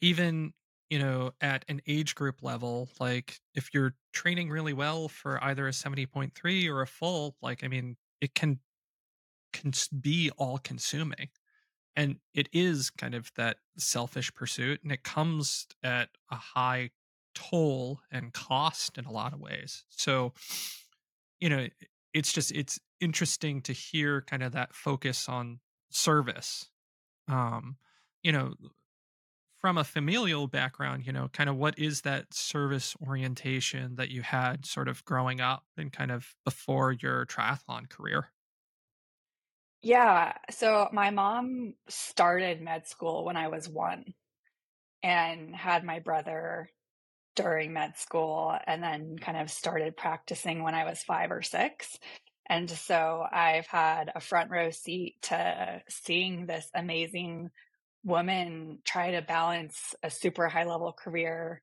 even, 0.00 0.52
you 0.90 0.98
know, 0.98 1.32
at 1.40 1.64
an 1.68 1.80
age 1.86 2.14
group 2.14 2.42
level, 2.42 2.88
like 3.00 3.38
if 3.54 3.72
you're 3.72 3.94
training 4.12 4.50
really 4.50 4.72
well 4.72 5.08
for 5.08 5.42
either 5.42 5.66
a 5.68 5.72
70.3 5.72 6.68
or 6.68 6.82
a 6.82 6.86
full, 6.86 7.36
like, 7.42 7.64
I 7.64 7.68
mean, 7.68 7.96
it 8.20 8.34
can, 8.34 8.58
can 9.52 9.72
be 10.00 10.30
all 10.36 10.58
consuming. 10.58 11.28
And 11.94 12.16
it 12.34 12.48
is 12.52 12.90
kind 12.90 13.14
of 13.14 13.30
that 13.36 13.56
selfish 13.78 14.32
pursuit 14.34 14.80
and 14.82 14.92
it 14.92 15.02
comes 15.02 15.66
at 15.82 16.10
a 16.30 16.36
high 16.36 16.90
toll 17.34 18.00
and 18.10 18.32
cost 18.32 18.98
in 18.98 19.06
a 19.06 19.12
lot 19.12 19.32
of 19.32 19.40
ways. 19.40 19.84
So, 19.88 20.32
you 21.40 21.48
know, 21.48 21.68
it's 22.14 22.32
just 22.32 22.52
it's 22.52 22.78
interesting 23.00 23.62
to 23.62 23.72
hear 23.72 24.22
kind 24.22 24.42
of 24.42 24.52
that 24.52 24.74
focus 24.74 25.28
on 25.28 25.60
service. 25.90 26.70
Um, 27.28 27.78
you 28.22 28.32
know, 28.32 28.54
from 29.58 29.78
a 29.78 29.84
familial 29.84 30.46
background, 30.46 31.06
you 31.06 31.12
know, 31.12 31.28
kind 31.28 31.48
of 31.48 31.56
what 31.56 31.78
is 31.78 32.02
that 32.02 32.32
service 32.32 32.94
orientation 33.06 33.96
that 33.96 34.10
you 34.10 34.22
had 34.22 34.66
sort 34.66 34.88
of 34.88 35.04
growing 35.04 35.40
up 35.40 35.64
and 35.76 35.92
kind 35.92 36.10
of 36.10 36.34
before 36.44 36.92
your 36.92 37.24
triathlon 37.26 37.88
career? 37.88 38.32
Yeah. 39.82 40.36
So 40.50 40.88
my 40.92 41.10
mom 41.10 41.74
started 41.88 42.60
med 42.60 42.86
school 42.86 43.24
when 43.24 43.36
I 43.36 43.48
was 43.48 43.68
one. 43.68 44.14
and 45.02 45.54
had 45.56 45.84
my 45.84 46.00
brother 46.00 46.70
during 47.36 47.72
med 47.72 47.96
school 47.96 48.56
and 48.66 48.82
then 48.82 49.16
kind 49.18 49.38
of 49.38 49.50
started 49.50 49.96
practicing 49.96 50.62
when 50.62 50.74
I 50.74 50.84
was 50.84 51.02
five 51.02 51.30
or 51.30 51.42
six. 51.42 51.98
And 52.48 52.70
so 52.70 53.24
I've 53.30 53.66
had 53.66 54.10
a 54.14 54.20
front 54.20 54.50
row 54.50 54.70
seat 54.70 55.16
to 55.22 55.82
seeing 55.88 56.46
this 56.46 56.68
amazing 56.74 57.50
woman 58.04 58.78
try 58.84 59.12
to 59.12 59.22
balance 59.22 59.94
a 60.02 60.10
super 60.10 60.48
high 60.48 60.64
level 60.64 60.92
career 60.92 61.60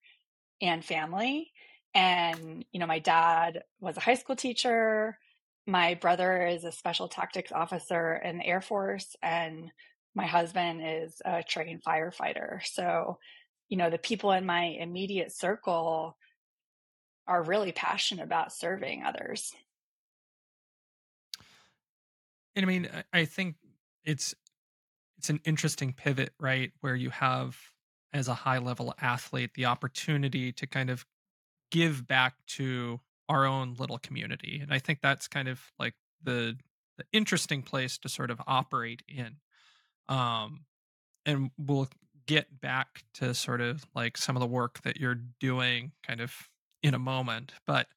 and 0.61 0.83
family. 0.83 1.51
And, 1.93 2.65
you 2.71 2.79
know, 2.79 2.87
my 2.87 2.99
dad 2.99 3.63
was 3.79 3.97
a 3.97 4.01
high 4.01 4.15
school 4.15 4.35
teacher. 4.35 5.17
My 5.65 5.93
brother 5.93 6.45
is 6.47 6.65
a 6.65 6.71
special 6.71 7.07
tactics 7.07 7.51
officer 7.51 8.15
in 8.15 8.39
the 8.39 8.45
Air 8.45 8.61
Force, 8.61 9.15
and 9.21 9.71
my 10.15 10.25
husband 10.25 10.81
is 10.83 11.21
a 11.23 11.43
trained 11.43 11.83
firefighter. 11.87 12.59
So, 12.65 13.19
you 13.73 13.77
know, 13.77 13.89
the 13.89 13.97
people 13.97 14.31
in 14.31 14.45
my 14.45 14.65
immediate 14.65 15.31
circle 15.31 16.15
are 17.25 17.41
really 17.41 17.71
passionate 17.71 18.21
about 18.21 18.53
serving 18.53 19.01
others. 19.01 19.51
And 22.55 22.63
I 22.63 22.67
mean, 22.67 22.87
I 23.11 23.25
think 23.25 23.55
it's 24.05 24.35
it's 25.17 25.31
an 25.31 25.39
interesting 25.43 25.91
pivot, 25.91 26.33
right? 26.39 26.71
Where 26.81 26.95
you 26.95 27.09
have 27.09 27.57
as 28.13 28.27
a 28.27 28.35
high 28.35 28.59
level 28.59 28.93
athlete 29.01 29.55
the 29.55 29.65
opportunity 29.65 30.51
to 30.51 30.67
kind 30.67 30.91
of 30.91 31.03
give 31.71 32.05
back 32.05 32.35
to 32.49 32.99
our 33.27 33.47
own 33.47 33.73
little 33.79 33.97
community. 33.97 34.59
And 34.61 34.71
I 34.71 34.77
think 34.77 34.99
that's 35.01 35.27
kind 35.27 35.47
of 35.47 35.59
like 35.79 35.95
the 36.21 36.57
the 36.99 37.05
interesting 37.11 37.63
place 37.63 37.97
to 37.97 38.07
sort 38.07 38.29
of 38.29 38.39
operate 38.45 39.01
in. 39.07 39.37
Um 40.09 40.65
and 41.25 41.49
we'll 41.57 41.89
get 42.25 42.61
back 42.61 43.03
to 43.15 43.33
sort 43.33 43.61
of 43.61 43.85
like 43.95 44.17
some 44.17 44.35
of 44.35 44.39
the 44.41 44.47
work 44.47 44.81
that 44.83 44.97
you're 44.97 45.21
doing 45.39 45.91
kind 46.03 46.21
of 46.21 46.49
in 46.81 46.93
a 46.93 46.99
moment, 46.99 47.53
but 47.65 47.87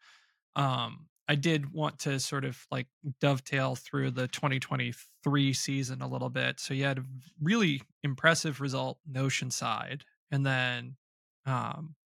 um 0.56 1.08
I 1.28 1.34
did 1.34 1.72
want 1.72 1.98
to 2.00 2.20
sort 2.20 2.44
of 2.44 2.66
like 2.70 2.86
dovetail 3.20 3.74
through 3.74 4.12
the 4.12 4.28
2023 4.28 5.52
season 5.52 6.00
a 6.00 6.08
little 6.08 6.30
bit. 6.30 6.60
So 6.60 6.72
you 6.72 6.84
had 6.84 6.98
a 6.98 7.04
really 7.42 7.82
impressive 8.04 8.60
result 8.60 8.98
in 9.08 9.14
Oceanside, 9.14 10.02
and 10.30 10.46
then 10.46 10.96
um, 11.44 11.96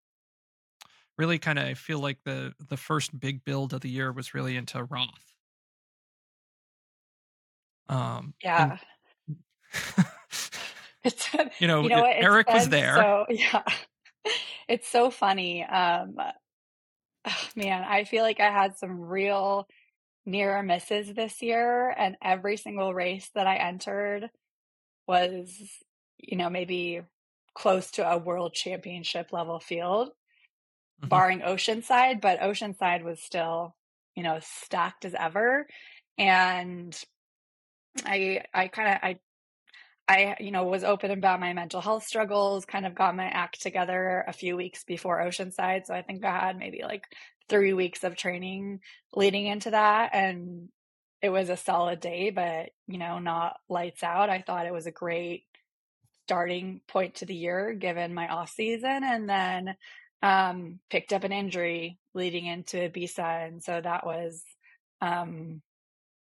really 1.19 1.39
kind 1.39 1.59
of 1.59 1.67
I 1.67 1.75
feel 1.75 1.99
like 1.99 2.23
the 2.25 2.55
the 2.59 2.77
first 2.77 3.19
big 3.19 3.45
build 3.45 3.73
of 3.73 3.81
the 3.81 3.91
year 3.91 4.13
was 4.13 4.35
really 4.35 4.57
into 4.57 4.83
Roth. 4.85 5.35
Um, 7.89 8.35
yeah. 8.43 8.79
it's 11.05 11.29
you 11.59 11.67
know, 11.67 11.83
you 11.83 11.89
know 11.89 12.05
Eric 12.05 12.49
was 12.53 12.69
there. 12.69 12.97
So 12.97 13.27
yeah, 13.31 13.63
it's 14.69 14.89
so 14.89 15.11
funny. 15.11 15.65
Um, 15.65 16.17
oh, 17.27 17.49
man, 17.57 17.85
I 17.85 18.05
feel 18.05 18.23
like 18.23 18.41
I 18.41 18.51
had 18.51 18.77
some 18.77 19.01
real 19.01 19.67
near 20.27 20.63
misses 20.63 21.13
this 21.15 21.41
year, 21.43 21.91
and 21.91 22.17
every 22.23 22.57
single 22.57 22.93
race 22.93 23.31
that 23.35 23.47
I 23.47 23.57
entered 23.57 24.29
was, 25.07 25.59
you 26.19 26.37
know, 26.37 26.51
maybe 26.51 27.01
close 27.55 27.91
to 27.93 28.09
a 28.09 28.19
world 28.19 28.55
championship 28.55 29.33
level 29.33 29.59
field, 29.59 30.09
mm-hmm. 30.09 31.09
barring 31.09 31.41
Oceanside, 31.41 32.21
but 32.21 32.41
Oceanside 32.41 33.03
was 33.03 33.21
still, 33.21 33.75
you 34.15 34.23
know, 34.23 34.39
stacked 34.41 35.05
as 35.05 35.15
ever. 35.19 35.67
And 36.19 36.97
I, 38.05 38.45
I 38.55 38.69
kind 38.69 38.89
of, 38.89 38.99
I 39.03 39.19
I, 40.11 40.37
you 40.41 40.51
know, 40.51 40.65
was 40.65 40.83
open 40.83 41.13
about 41.13 41.39
my 41.39 41.53
mental 41.53 41.81
health 41.81 42.05
struggles, 42.05 42.65
kind 42.65 42.85
of 42.85 42.97
got 42.97 43.15
my 43.15 43.27
act 43.27 43.63
together 43.63 44.25
a 44.27 44.33
few 44.33 44.57
weeks 44.57 44.83
before 44.83 45.21
Oceanside. 45.21 45.87
So 45.87 45.95
I 45.95 46.03
think 46.03 46.25
I 46.25 46.37
had 46.37 46.59
maybe 46.59 46.83
like 46.83 47.05
three 47.49 47.73
weeks 47.73 48.03
of 48.03 48.17
training 48.17 48.81
leading 49.15 49.47
into 49.47 49.71
that. 49.71 50.11
And 50.13 50.69
it 51.23 51.29
was 51.29 51.49
a 51.49 51.57
solid 51.57 52.01
day, 52.01 52.31
but, 52.31 52.71
you 52.89 52.99
know, 52.99 53.21
not 53.21 53.59
lights 53.69 54.03
out. 54.03 54.31
I 54.31 54.43
thought 54.45 54.67
it 54.67 54.73
was 54.73 54.87
a 54.87 54.91
great 54.91 55.45
starting 56.27 56.81
point 56.89 57.17
to 57.17 57.27
the 57.27 57.35
year 57.35 57.73
given 57.73 58.13
my 58.13 58.27
off 58.27 58.51
season. 58.51 59.05
And 59.05 59.31
then 59.31 59.77
um, 60.25 60.81
picked 60.91 61.13
up 61.13 61.23
an 61.23 61.31
injury 61.33 61.99
leading 62.15 62.47
into 62.47 62.79
Ibiza. 62.79 63.47
And 63.47 63.63
so 63.63 63.81
that 63.81 64.05
was 64.05 64.43
um, 65.01 65.63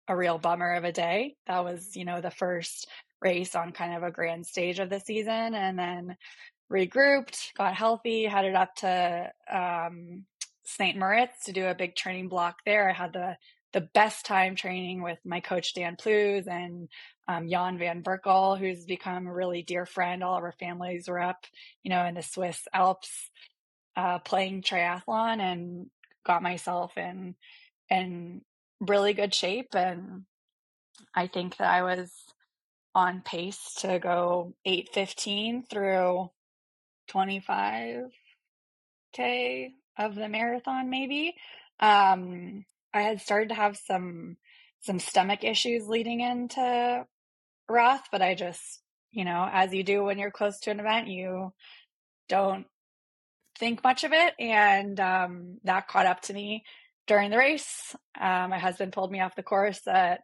a 0.09 0.17
real 0.17 0.39
bummer 0.39 0.73
of 0.77 0.85
a 0.85 0.93
day. 0.93 1.37
That 1.47 1.63
was, 1.63 1.95
you 1.95 2.07
know, 2.07 2.23
the 2.23 2.31
first 2.31 2.89
race 3.21 3.55
on 3.55 3.73
kind 3.73 3.95
of 3.95 4.03
a 4.03 4.11
grand 4.11 4.47
stage 4.47 4.79
of 4.79 4.91
the 4.91 5.01
season 5.01 5.55
and 5.55 5.79
then 5.79 6.17
regrouped, 6.71 7.55
got 7.57 7.75
healthy, 7.75 8.25
headed 8.25 8.55
up 8.55 8.75
to 8.77 9.31
um, 9.51 10.25
St. 10.65 10.97
Moritz 10.97 11.45
to 11.45 11.53
do 11.53 11.67
a 11.67 11.75
big 11.75 11.95
training 11.95 12.29
block 12.29 12.57
there. 12.65 12.91
I 12.91 12.93
had 12.93 13.13
the 13.13 13.37
the 13.73 13.81
best 13.93 14.25
time 14.25 14.57
training 14.57 15.03
with 15.03 15.19
my 15.25 15.41
coach 15.41 15.75
Dan 15.75 15.97
Plews 15.97 16.47
and 16.47 16.89
um, 17.29 17.49
Jan 17.49 17.79
van 17.79 18.03
Berkel, 18.03 18.59
who's 18.59 18.87
become 18.87 19.27
a 19.27 19.35
really 19.35 19.63
dear 19.63 19.85
friend. 19.85 20.25
All 20.25 20.39
of 20.39 20.45
our 20.45 20.55
families 20.59 21.09
were 21.09 21.21
up, 21.21 21.45
you 21.83 21.91
know, 21.91 22.05
in 22.07 22.15
the 22.15 22.23
Swiss 22.23 22.61
Alps 22.73 23.11
uh, 23.97 24.19
playing 24.21 24.63
triathlon, 24.63 25.41
and 25.41 25.91
got 26.25 26.43
myself 26.43 26.97
in 26.97 27.35
in 27.91 28.43
really 28.81 29.13
good 29.13 29.35
shape. 29.35 29.75
And 29.75 30.25
I 31.15 31.27
think 31.27 31.59
that 31.59 31.69
I 31.69 31.83
was 31.83 32.13
on 32.97 33.21
pace 33.21 33.75
to 33.81 33.99
go 33.99 34.55
815 34.65 35.65
through 35.69 36.31
25k 37.11 38.09
of 39.99 40.15
the 40.15 40.29
marathon 40.29 40.89
maybe. 40.89 41.35
Um 41.79 42.65
i 42.95 43.03
had 43.03 43.21
started 43.21 43.51
to 43.51 43.55
have 43.55 43.77
some 43.77 44.39
some 44.81 44.99
stomach 44.99 45.45
issues 45.45 45.87
leading 45.87 46.21
into 46.21 47.05
roth 47.69 48.05
but 48.11 48.23
i 48.23 48.35
just 48.35 48.81
you 49.13 49.25
know 49.25 49.47
as 49.53 49.75
you 49.75 49.85
do 49.85 50.03
when 50.03 50.19
you're 50.19 50.31
close 50.31 50.59
to 50.61 50.71
an 50.71 50.81
event 50.81 51.09
you 51.09 51.53
don't 52.31 52.65
think 53.59 53.85
much 53.85 54.05
of 54.05 54.13
it 54.15 54.33
and 54.39 54.99
um 55.01 55.59
that 55.65 55.89
caught 55.89 56.07
up 56.07 56.23
to 56.23 56.33
me 56.33 56.65
during 57.07 57.31
the 57.31 57.39
race. 57.39 57.95
Uh, 58.21 58.47
my 58.49 58.59
husband 58.59 58.93
pulled 58.93 59.13
me 59.13 59.21
off 59.21 59.37
the 59.37 59.43
course 59.43 59.87
at 59.87 60.21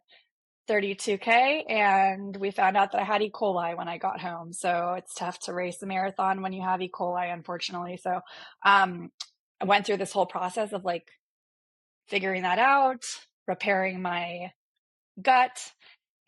32K 0.69 1.69
and 1.69 2.35
we 2.37 2.51
found 2.51 2.77
out 2.77 2.91
that 2.91 3.01
I 3.01 3.03
had 3.03 3.21
E. 3.21 3.29
coli 3.29 3.77
when 3.77 3.87
I 3.87 3.97
got 3.97 4.21
home. 4.21 4.53
So 4.53 4.95
it's 4.97 5.13
tough 5.13 5.39
to 5.41 5.53
race 5.53 5.81
a 5.81 5.85
marathon 5.85 6.41
when 6.41 6.53
you 6.53 6.61
have 6.61 6.81
E. 6.81 6.89
coli, 6.93 7.33
unfortunately. 7.33 7.97
So 7.97 8.21
um, 8.65 9.11
I 9.61 9.65
went 9.65 9.85
through 9.85 9.97
this 9.97 10.11
whole 10.11 10.25
process 10.25 10.71
of 10.73 10.85
like 10.85 11.07
figuring 12.07 12.43
that 12.43 12.59
out, 12.59 13.03
repairing 13.47 14.01
my 14.01 14.51
gut, 15.21 15.59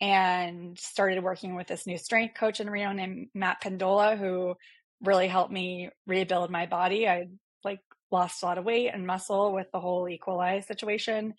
and 0.00 0.78
started 0.78 1.22
working 1.24 1.54
with 1.54 1.66
this 1.66 1.86
new 1.86 1.96
strength 1.96 2.34
coach 2.38 2.60
in 2.60 2.68
Reno 2.68 2.92
named 2.92 3.28
Matt 3.34 3.62
Pendola, 3.62 4.18
who 4.18 4.54
really 5.02 5.28
helped 5.28 5.52
me 5.52 5.90
rebuild 6.06 6.50
my 6.50 6.66
body. 6.66 7.08
I 7.08 7.28
like 7.64 7.80
lost 8.10 8.42
a 8.42 8.46
lot 8.46 8.58
of 8.58 8.64
weight 8.64 8.90
and 8.92 9.06
muscle 9.06 9.52
with 9.54 9.66
the 9.72 9.80
whole 9.80 10.08
E. 10.08 10.20
coli 10.22 10.64
situation. 10.64 11.34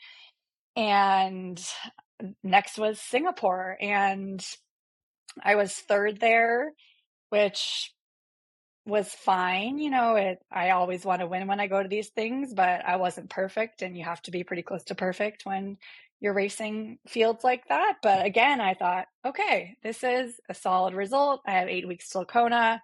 And 0.75 1.59
next 2.43 2.77
was 2.77 2.99
Singapore 2.99 3.77
and 3.79 4.45
I 5.43 5.55
was 5.55 5.73
third 5.73 6.19
there, 6.19 6.73
which 7.29 7.93
was 8.85 9.07
fine. 9.07 9.77
You 9.77 9.89
know, 9.89 10.15
it, 10.15 10.39
I 10.51 10.71
always 10.71 11.05
want 11.05 11.21
to 11.21 11.27
win 11.27 11.47
when 11.47 11.59
I 11.59 11.67
go 11.67 11.81
to 11.81 11.89
these 11.89 12.09
things, 12.09 12.53
but 12.53 12.85
I 12.85 12.95
wasn't 12.95 13.29
perfect 13.29 13.81
and 13.81 13.97
you 13.97 14.05
have 14.05 14.21
to 14.23 14.31
be 14.31 14.43
pretty 14.43 14.63
close 14.63 14.83
to 14.85 14.95
perfect 14.95 15.45
when 15.45 15.77
you're 16.19 16.33
racing 16.33 16.97
fields 17.07 17.43
like 17.43 17.67
that. 17.67 17.95
But 18.01 18.25
again, 18.25 18.59
I 18.61 18.73
thought, 18.73 19.07
okay, 19.25 19.75
this 19.83 20.03
is 20.03 20.39
a 20.49 20.53
solid 20.53 20.93
result. 20.95 21.41
I 21.45 21.51
have 21.51 21.67
eight 21.67 21.87
weeks 21.87 22.09
till 22.09 22.25
Kona. 22.25 22.81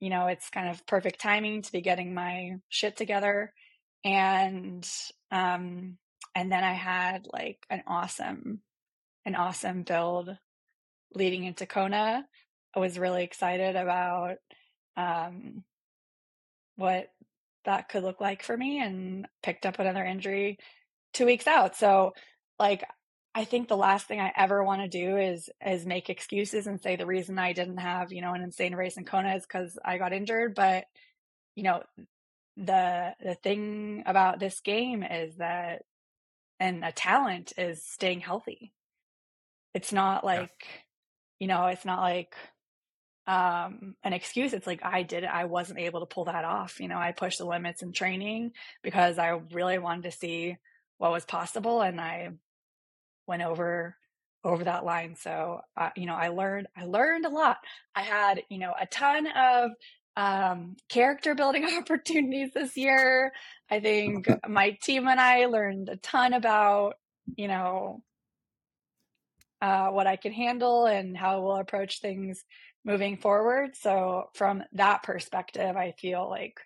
You 0.00 0.10
know, 0.10 0.28
it's 0.28 0.48
kind 0.48 0.68
of 0.68 0.86
perfect 0.86 1.20
timing 1.20 1.62
to 1.62 1.72
be 1.72 1.80
getting 1.80 2.14
my 2.14 2.52
shit 2.68 2.96
together. 2.96 3.52
And 4.04 4.88
um, 5.30 5.98
and 6.34 6.50
then 6.50 6.64
I 6.64 6.72
had 6.72 7.26
like 7.32 7.58
an 7.70 7.82
awesome, 7.86 8.60
an 9.24 9.34
awesome 9.34 9.82
build 9.82 10.36
leading 11.14 11.44
into 11.44 11.66
Kona. 11.66 12.24
I 12.74 12.78
was 12.80 12.98
really 12.98 13.24
excited 13.24 13.76
about 13.76 14.36
um, 14.96 15.64
what 16.76 17.08
that 17.64 17.88
could 17.88 18.02
look 18.02 18.20
like 18.20 18.42
for 18.42 18.56
me 18.56 18.80
and 18.80 19.26
picked 19.42 19.66
up 19.66 19.78
another 19.78 20.04
injury 20.04 20.58
two 21.12 21.26
weeks 21.26 21.46
out. 21.46 21.76
So 21.76 22.14
like 22.58 22.84
I 23.34 23.44
think 23.44 23.68
the 23.68 23.76
last 23.76 24.06
thing 24.06 24.20
I 24.20 24.32
ever 24.36 24.62
want 24.62 24.82
to 24.82 24.88
do 24.88 25.16
is 25.16 25.48
is 25.64 25.86
make 25.86 26.10
excuses 26.10 26.66
and 26.66 26.80
say 26.80 26.96
the 26.96 27.06
reason 27.06 27.38
I 27.38 27.52
didn't 27.52 27.78
have, 27.78 28.12
you 28.12 28.20
know, 28.20 28.34
an 28.34 28.42
insane 28.42 28.74
race 28.74 28.96
in 28.98 29.04
Kona 29.04 29.36
is 29.36 29.46
because 29.46 29.78
I 29.82 29.96
got 29.98 30.12
injured. 30.12 30.54
But, 30.54 30.84
you 31.54 31.62
know, 31.62 31.82
the 32.56 33.14
the 33.22 33.34
thing 33.36 34.02
about 34.06 34.38
this 34.38 34.60
game 34.60 35.02
is 35.02 35.36
that 35.36 35.82
and 36.62 36.84
a 36.84 36.92
talent 36.92 37.52
is 37.58 37.82
staying 37.82 38.20
healthy. 38.20 38.72
It's 39.74 39.92
not 39.92 40.24
like, 40.24 40.52
yeah. 40.62 41.40
you 41.40 41.46
know, 41.48 41.66
it's 41.66 41.84
not 41.84 42.00
like 42.00 42.36
um, 43.26 43.96
an 44.04 44.12
excuse. 44.12 44.52
It's 44.52 44.66
like 44.66 44.84
I 44.84 45.02
did 45.02 45.24
it. 45.24 45.30
I 45.32 45.46
wasn't 45.46 45.80
able 45.80 46.00
to 46.00 46.06
pull 46.06 46.26
that 46.26 46.44
off. 46.44 46.78
You 46.78 46.86
know, 46.86 46.98
I 46.98 47.10
pushed 47.10 47.38
the 47.38 47.46
limits 47.46 47.82
in 47.82 47.92
training 47.92 48.52
because 48.80 49.18
I 49.18 49.40
really 49.50 49.78
wanted 49.78 50.04
to 50.04 50.16
see 50.16 50.56
what 50.98 51.10
was 51.10 51.24
possible, 51.24 51.80
and 51.80 52.00
I 52.00 52.30
went 53.26 53.42
over 53.42 53.96
over 54.44 54.62
that 54.62 54.84
line. 54.84 55.16
So, 55.16 55.62
uh, 55.76 55.90
you 55.96 56.06
know, 56.06 56.14
I 56.14 56.28
learned 56.28 56.68
I 56.76 56.84
learned 56.84 57.26
a 57.26 57.30
lot. 57.30 57.58
I 57.96 58.02
had 58.02 58.42
you 58.50 58.58
know 58.58 58.72
a 58.80 58.86
ton 58.86 59.26
of 59.26 59.72
um, 60.16 60.76
character 60.88 61.34
building 61.34 61.64
opportunities 61.78 62.50
this 62.54 62.76
year. 62.76 63.32
I 63.70 63.80
think 63.80 64.28
my 64.48 64.76
team 64.82 65.08
and 65.08 65.20
I 65.20 65.46
learned 65.46 65.88
a 65.88 65.96
ton 65.96 66.32
about 66.32 66.94
you 67.36 67.48
know 67.48 68.02
uh, 69.62 69.88
what 69.88 70.06
I 70.06 70.16
can 70.16 70.32
handle 70.32 70.86
and 70.86 71.16
how 71.16 71.40
we'll 71.40 71.56
approach 71.56 72.00
things 72.00 72.44
moving 72.84 73.16
forward. 73.16 73.76
So 73.76 74.24
from 74.34 74.64
that 74.72 75.04
perspective, 75.04 75.76
I 75.76 75.94
feel 75.98 76.28
like 76.28 76.58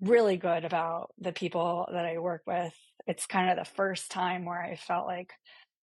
really 0.00 0.36
good 0.36 0.64
about 0.64 1.10
the 1.18 1.32
people 1.32 1.88
that 1.90 2.04
I 2.04 2.18
work 2.18 2.42
with. 2.46 2.74
It's 3.06 3.26
kind 3.26 3.50
of 3.50 3.56
the 3.56 3.70
first 3.74 4.10
time 4.10 4.44
where 4.44 4.60
I 4.60 4.76
felt 4.76 5.06
like 5.06 5.32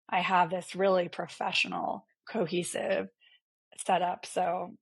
I 0.07 0.21
have 0.21 0.51
this 0.51 0.75
really 0.75 1.09
professional, 1.09 2.05
cohesive 2.29 3.07
setup. 3.85 4.25
So 4.27 4.75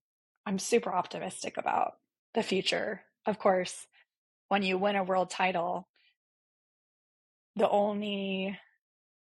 I'm 0.46 0.60
super 0.60 0.94
optimistic 0.94 1.56
about 1.58 1.94
the 2.34 2.44
future. 2.44 3.02
Of 3.26 3.40
course, 3.40 3.88
when 4.48 4.64
you 4.64 4.78
win 4.78 4.96
a 4.96 5.04
world 5.04 5.30
title, 5.30 5.88
the 7.56 7.70
only 7.70 8.58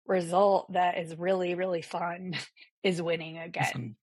result 0.07 0.73
that 0.73 0.99
is 0.99 1.17
really, 1.17 1.55
really 1.55 1.83
fun 1.83 2.37
is 2.83 3.01
winning 3.01 3.39
again. 3.39 3.97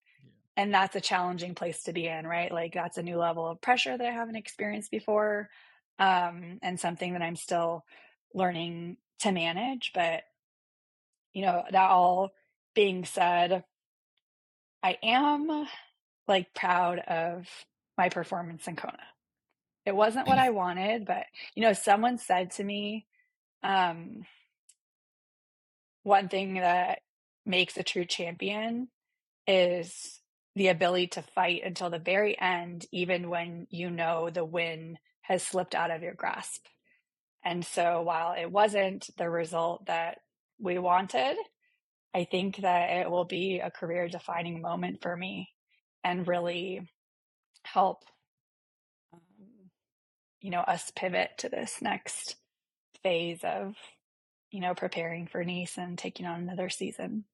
and 0.57 0.73
that's 0.73 0.95
a 0.95 1.01
challenging 1.01 1.53
place 1.53 1.83
to 1.83 1.93
be 1.93 2.07
in 2.07 2.25
right? 2.25 2.51
Like 2.51 2.73
that's 2.73 2.97
a 2.97 3.03
new 3.03 3.17
level 3.17 3.45
of 3.47 3.61
pressure 3.61 3.97
that 3.97 4.07
i 4.07 4.11
haven't 4.11 4.35
experienced 4.35 4.91
before 4.91 5.49
um, 5.99 6.59
and 6.61 6.79
something 6.79 7.13
that 7.13 7.21
i'm 7.21 7.35
still 7.35 7.85
learning 8.33 8.97
to 9.19 9.31
manage 9.31 9.91
but 9.93 10.23
you 11.33 11.43
know 11.43 11.63
that 11.71 11.89
all 11.89 12.31
being 12.75 13.05
said 13.05 13.63
i 14.83 14.97
am 15.01 15.67
like 16.27 16.53
proud 16.53 16.99
of 16.99 17.47
my 17.97 18.09
performance 18.09 18.67
in 18.67 18.75
kona 18.75 18.97
it 19.85 19.95
wasn't 19.95 20.27
what 20.27 20.37
i 20.37 20.49
wanted 20.49 21.05
but 21.05 21.25
you 21.55 21.63
know 21.63 21.73
someone 21.73 22.17
said 22.17 22.51
to 22.51 22.63
me 22.63 23.05
um, 23.63 24.25
one 26.03 26.29
thing 26.29 26.55
that 26.55 26.99
makes 27.45 27.75
a 27.77 27.83
true 27.83 28.05
champion 28.05 28.87
is 29.45 30.21
the 30.55 30.69
ability 30.69 31.07
to 31.07 31.21
fight 31.21 31.61
until 31.63 31.89
the 31.89 31.99
very 31.99 32.39
end, 32.39 32.85
even 32.91 33.29
when 33.29 33.67
you 33.69 33.89
know 33.89 34.29
the 34.29 34.45
win 34.45 34.97
has 35.21 35.43
slipped 35.43 35.75
out 35.75 35.91
of 35.91 36.01
your 36.01 36.13
grasp. 36.13 36.65
And 37.43 37.65
so 37.65 38.01
while 38.01 38.33
it 38.33 38.51
wasn't 38.51 39.09
the 39.17 39.29
result 39.29 39.85
that 39.85 40.19
we 40.59 40.79
wanted, 40.79 41.37
I 42.13 42.23
think 42.23 42.57
that 42.57 42.89
it 42.89 43.11
will 43.11 43.25
be 43.25 43.59
a 43.59 43.69
career 43.69 44.07
defining 44.07 44.61
moment 44.61 45.01
for 45.01 45.15
me 45.15 45.49
and 46.03 46.27
really 46.27 46.89
help 47.73 48.05
um, 49.13 49.19
you 50.41 50.49
know 50.49 50.61
us 50.61 50.91
pivot 50.95 51.31
to 51.37 51.49
this 51.49 51.81
next 51.81 52.35
phase 53.03 53.39
of 53.43 53.75
you 54.51 54.61
know 54.61 54.73
preparing 54.73 55.27
for 55.27 55.43
Nice 55.43 55.77
and 55.77 55.97
taking 55.97 56.25
on 56.25 56.39
another 56.39 56.69
season. 56.69 57.25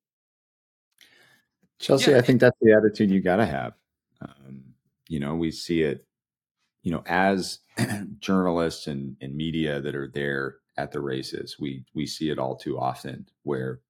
Chelsea, 1.80 2.12
yeah. 2.12 2.18
I 2.18 2.22
think 2.22 2.40
that's 2.40 2.58
the 2.62 2.74
attitude 2.74 3.12
you 3.12 3.22
got 3.22 3.38
to 3.38 3.46
have. 3.46 3.74
Um, 4.22 4.64
you 5.10 5.20
know, 5.20 5.36
we 5.36 5.52
see 5.52 5.82
it, 5.82 6.06
you 6.82 6.92
know, 6.92 7.04
as 7.06 7.60
journalists 8.20 8.88
and, 8.88 9.18
and 9.20 9.36
media 9.36 9.82
that 9.82 9.96
are 9.96 10.08
there 10.08 10.58
at 10.78 10.92
the 10.92 11.02
races, 11.02 11.58
we 11.60 11.84
we 11.94 12.06
see 12.06 12.30
it 12.30 12.40
all 12.40 12.56
too 12.56 12.80
often 12.80 13.28
where, 13.44 13.82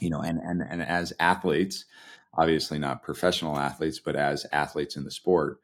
you 0.00 0.10
know, 0.10 0.20
and 0.20 0.38
and 0.38 0.62
and 0.62 0.82
as 0.82 1.12
athletes, 1.18 1.86
obviously 2.34 2.78
not 2.78 3.02
professional 3.02 3.58
athletes, 3.58 3.98
but 3.98 4.16
as 4.16 4.46
athletes 4.52 4.96
in 4.96 5.04
the 5.04 5.10
sport, 5.10 5.58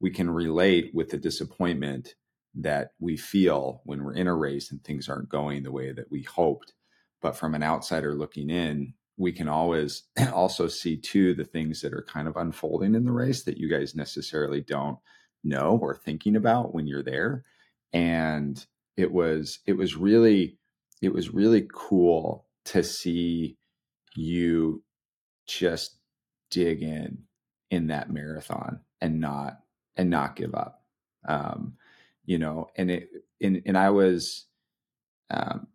we 0.00 0.10
can 0.10 0.30
relate 0.30 0.90
with 0.94 1.10
the 1.10 1.18
disappointment 1.18 2.14
that 2.54 2.92
we 3.00 3.16
feel 3.16 3.80
when 3.84 4.04
we're 4.04 4.14
in 4.14 4.26
a 4.26 4.34
race 4.34 4.70
and 4.70 4.82
things 4.82 5.08
aren't 5.08 5.28
going 5.28 5.62
the 5.62 5.72
way 5.72 5.92
that 5.92 6.10
we 6.10 6.22
hoped. 6.22 6.74
But 7.20 7.36
from 7.36 7.54
an 7.54 7.62
outsider 7.62 8.14
looking 8.14 8.50
in, 8.50 8.94
we 9.16 9.32
can 9.32 9.48
always 9.48 10.04
also 10.32 10.68
see 10.68 10.96
too 10.96 11.34
the 11.34 11.44
things 11.44 11.80
that 11.80 11.94
are 11.94 12.06
kind 12.06 12.28
of 12.28 12.36
unfolding 12.36 12.94
in 12.94 13.04
the 13.04 13.12
race 13.12 13.44
that 13.44 13.58
you 13.58 13.68
guys 13.68 13.94
necessarily 13.94 14.60
don't 14.60 14.98
know 15.44 15.78
or 15.80 15.96
thinking 15.96 16.36
about 16.36 16.74
when 16.74 16.86
you're 16.86 17.02
there 17.02 17.44
and 17.92 18.66
it 18.96 19.12
was 19.12 19.58
it 19.66 19.74
was 19.74 19.96
really 19.96 20.58
it 21.00 21.12
was 21.12 21.30
really 21.30 21.66
cool 21.72 22.46
to 22.64 22.82
see 22.82 23.56
you 24.14 24.82
just 25.46 25.98
dig 26.52 26.84
in 26.84 27.24
in 27.72 27.88
that 27.88 28.12
marathon 28.12 28.80
and 29.00 29.20
not 29.20 29.58
and 29.96 30.10
not 30.10 30.36
give 30.36 30.54
up. 30.54 30.84
Um 31.26 31.74
you 32.26 32.38
know 32.38 32.68
and 32.76 32.92
it 32.92 33.10
and, 33.42 33.62
and 33.66 33.76
i 33.76 33.90
was 33.90 34.46
um 35.30 35.66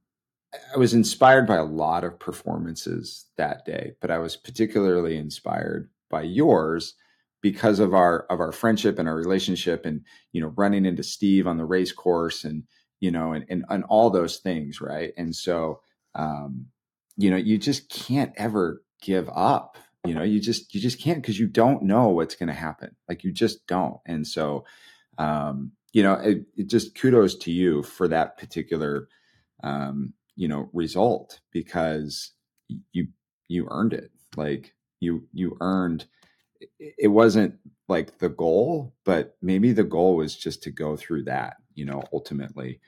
I 0.73 0.77
was 0.77 0.93
inspired 0.93 1.47
by 1.47 1.57
a 1.57 1.65
lot 1.65 2.03
of 2.03 2.19
performances 2.19 3.25
that 3.37 3.65
day, 3.65 3.93
but 4.01 4.11
I 4.11 4.19
was 4.19 4.37
particularly 4.37 5.17
inspired 5.17 5.89
by 6.09 6.23
yours 6.23 6.95
because 7.41 7.79
of 7.79 7.93
our 7.93 8.21
of 8.29 8.39
our 8.39 8.51
friendship 8.51 8.99
and 8.99 9.07
our 9.07 9.15
relationship 9.15 9.85
and 9.85 10.01
you 10.33 10.41
know 10.41 10.53
running 10.57 10.85
into 10.85 11.03
Steve 11.03 11.47
on 11.47 11.57
the 11.57 11.65
race 11.65 11.91
course 11.91 12.43
and 12.45 12.63
you 12.99 13.11
know 13.11 13.33
and 13.33 13.45
and, 13.49 13.65
and 13.69 13.83
all 13.85 14.09
those 14.09 14.37
things 14.37 14.81
right? 14.81 15.13
And 15.17 15.35
so 15.35 15.81
um 16.15 16.67
you 17.17 17.29
know 17.29 17.37
you 17.37 17.57
just 17.57 17.89
can't 17.89 18.33
ever 18.37 18.83
give 19.01 19.29
up 19.29 19.77
you 20.07 20.15
know 20.15 20.23
you 20.23 20.39
just 20.39 20.73
you 20.73 20.81
just 20.81 20.99
can't 21.01 21.21
because 21.21 21.39
you 21.39 21.47
don't 21.47 21.83
know 21.83 22.09
what's 22.09 22.35
going 22.35 22.47
to 22.47 22.53
happen. 22.53 22.95
Like 23.07 23.23
you 23.23 23.31
just 23.31 23.65
don't. 23.67 23.99
And 24.05 24.25
so 24.25 24.65
um 25.17 25.71
you 25.93 26.03
know 26.03 26.13
it, 26.13 26.45
it 26.55 26.67
just 26.67 26.95
kudos 26.95 27.35
to 27.35 27.51
you 27.51 27.83
for 27.83 28.07
that 28.07 28.37
particular 28.37 29.07
um 29.63 30.13
you 30.35 30.47
know 30.47 30.69
result 30.73 31.39
because 31.51 32.31
you 32.91 33.07
you 33.47 33.67
earned 33.69 33.93
it. 33.93 34.11
Like 34.35 34.73
you 34.99 35.27
you 35.33 35.57
earned 35.61 36.05
it 36.79 37.09
wasn't 37.09 37.55
like 37.87 38.17
the 38.17 38.29
goal 38.29 38.93
but 39.05 39.37
maybe 39.43 39.71
the 39.71 39.83
goal 39.83 40.15
was 40.15 40.35
just 40.35 40.63
to 40.63 40.71
go 40.71 40.97
through 40.97 41.23
that 41.23 41.57
you 41.75 41.85
know 41.85 42.01
ultimately 42.11 42.79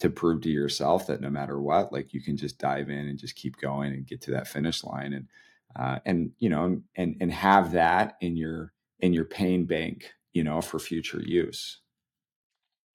to 0.00 0.08
prove 0.08 0.42
to 0.42 0.50
yourself 0.50 1.06
that 1.06 1.20
no 1.20 1.30
matter 1.30 1.60
what 1.60 1.92
like 1.92 2.14
you 2.14 2.20
can 2.20 2.36
just 2.36 2.58
dive 2.58 2.88
in 2.88 3.08
and 3.08 3.18
just 3.18 3.34
keep 3.34 3.56
going 3.58 3.92
and 3.92 4.06
get 4.06 4.20
to 4.22 4.30
that 4.30 4.46
finish 4.46 4.84
line. 4.84 5.12
And 5.12 5.26
uh, 5.78 5.98
and 6.04 6.32
you 6.38 6.48
know 6.48 6.80
and 6.96 7.16
and 7.20 7.32
have 7.32 7.72
that 7.72 8.16
in 8.20 8.36
your 8.36 8.72
in 9.00 9.12
your 9.12 9.24
pain 9.24 9.64
bank 9.64 10.12
you 10.32 10.44
know 10.44 10.60
for 10.60 10.78
future 10.78 11.22
use 11.24 11.80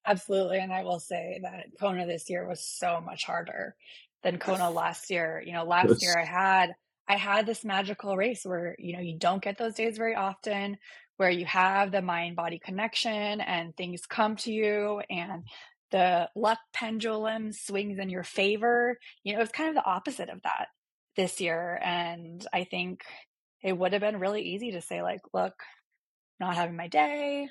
Absolutely. 0.05 0.59
And 0.59 0.73
I 0.73 0.83
will 0.83 0.99
say 0.99 1.39
that 1.43 1.67
Kona 1.79 2.05
this 2.05 2.29
year 2.29 2.47
was 2.47 2.65
so 2.65 2.99
much 2.99 3.23
harder 3.23 3.75
than 4.21 4.37
Kona 4.37 4.69
last 4.69 5.09
year. 5.09 5.41
You 5.45 5.53
know, 5.53 5.63
last 5.63 6.01
year 6.01 6.17
I 6.17 6.25
had 6.25 6.75
I 7.07 7.15
had 7.15 7.45
this 7.45 7.65
magical 7.65 8.15
race 8.15 8.45
where, 8.45 8.75
you 8.79 8.93
know, 8.93 9.01
you 9.01 9.17
don't 9.17 9.43
get 9.43 9.57
those 9.57 9.75
days 9.75 9.97
very 9.97 10.15
often 10.15 10.77
where 11.17 11.29
you 11.29 11.45
have 11.45 11.91
the 11.91 12.01
mind 12.01 12.35
body 12.35 12.59
connection 12.59 13.41
and 13.41 13.75
things 13.75 14.05
come 14.05 14.35
to 14.37 14.51
you 14.51 15.01
and 15.09 15.43
the 15.91 16.29
luck 16.35 16.59
pendulum 16.73 17.51
swings 17.51 17.99
in 17.99 18.09
your 18.09 18.23
favor. 18.23 18.97
You 19.23 19.35
know, 19.35 19.41
it's 19.41 19.51
kind 19.51 19.69
of 19.69 19.75
the 19.75 19.85
opposite 19.85 20.29
of 20.29 20.41
that 20.43 20.67
this 21.15 21.39
year. 21.41 21.79
And 21.83 22.45
I 22.53 22.63
think 22.63 23.03
it 23.61 23.77
would 23.77 23.93
have 23.93 24.01
been 24.01 24.19
really 24.19 24.41
easy 24.41 24.71
to 24.71 24.81
say, 24.81 25.01
like, 25.01 25.21
look, 25.33 25.53
not 26.39 26.55
having 26.55 26.75
my 26.75 26.87
day, 26.87 27.47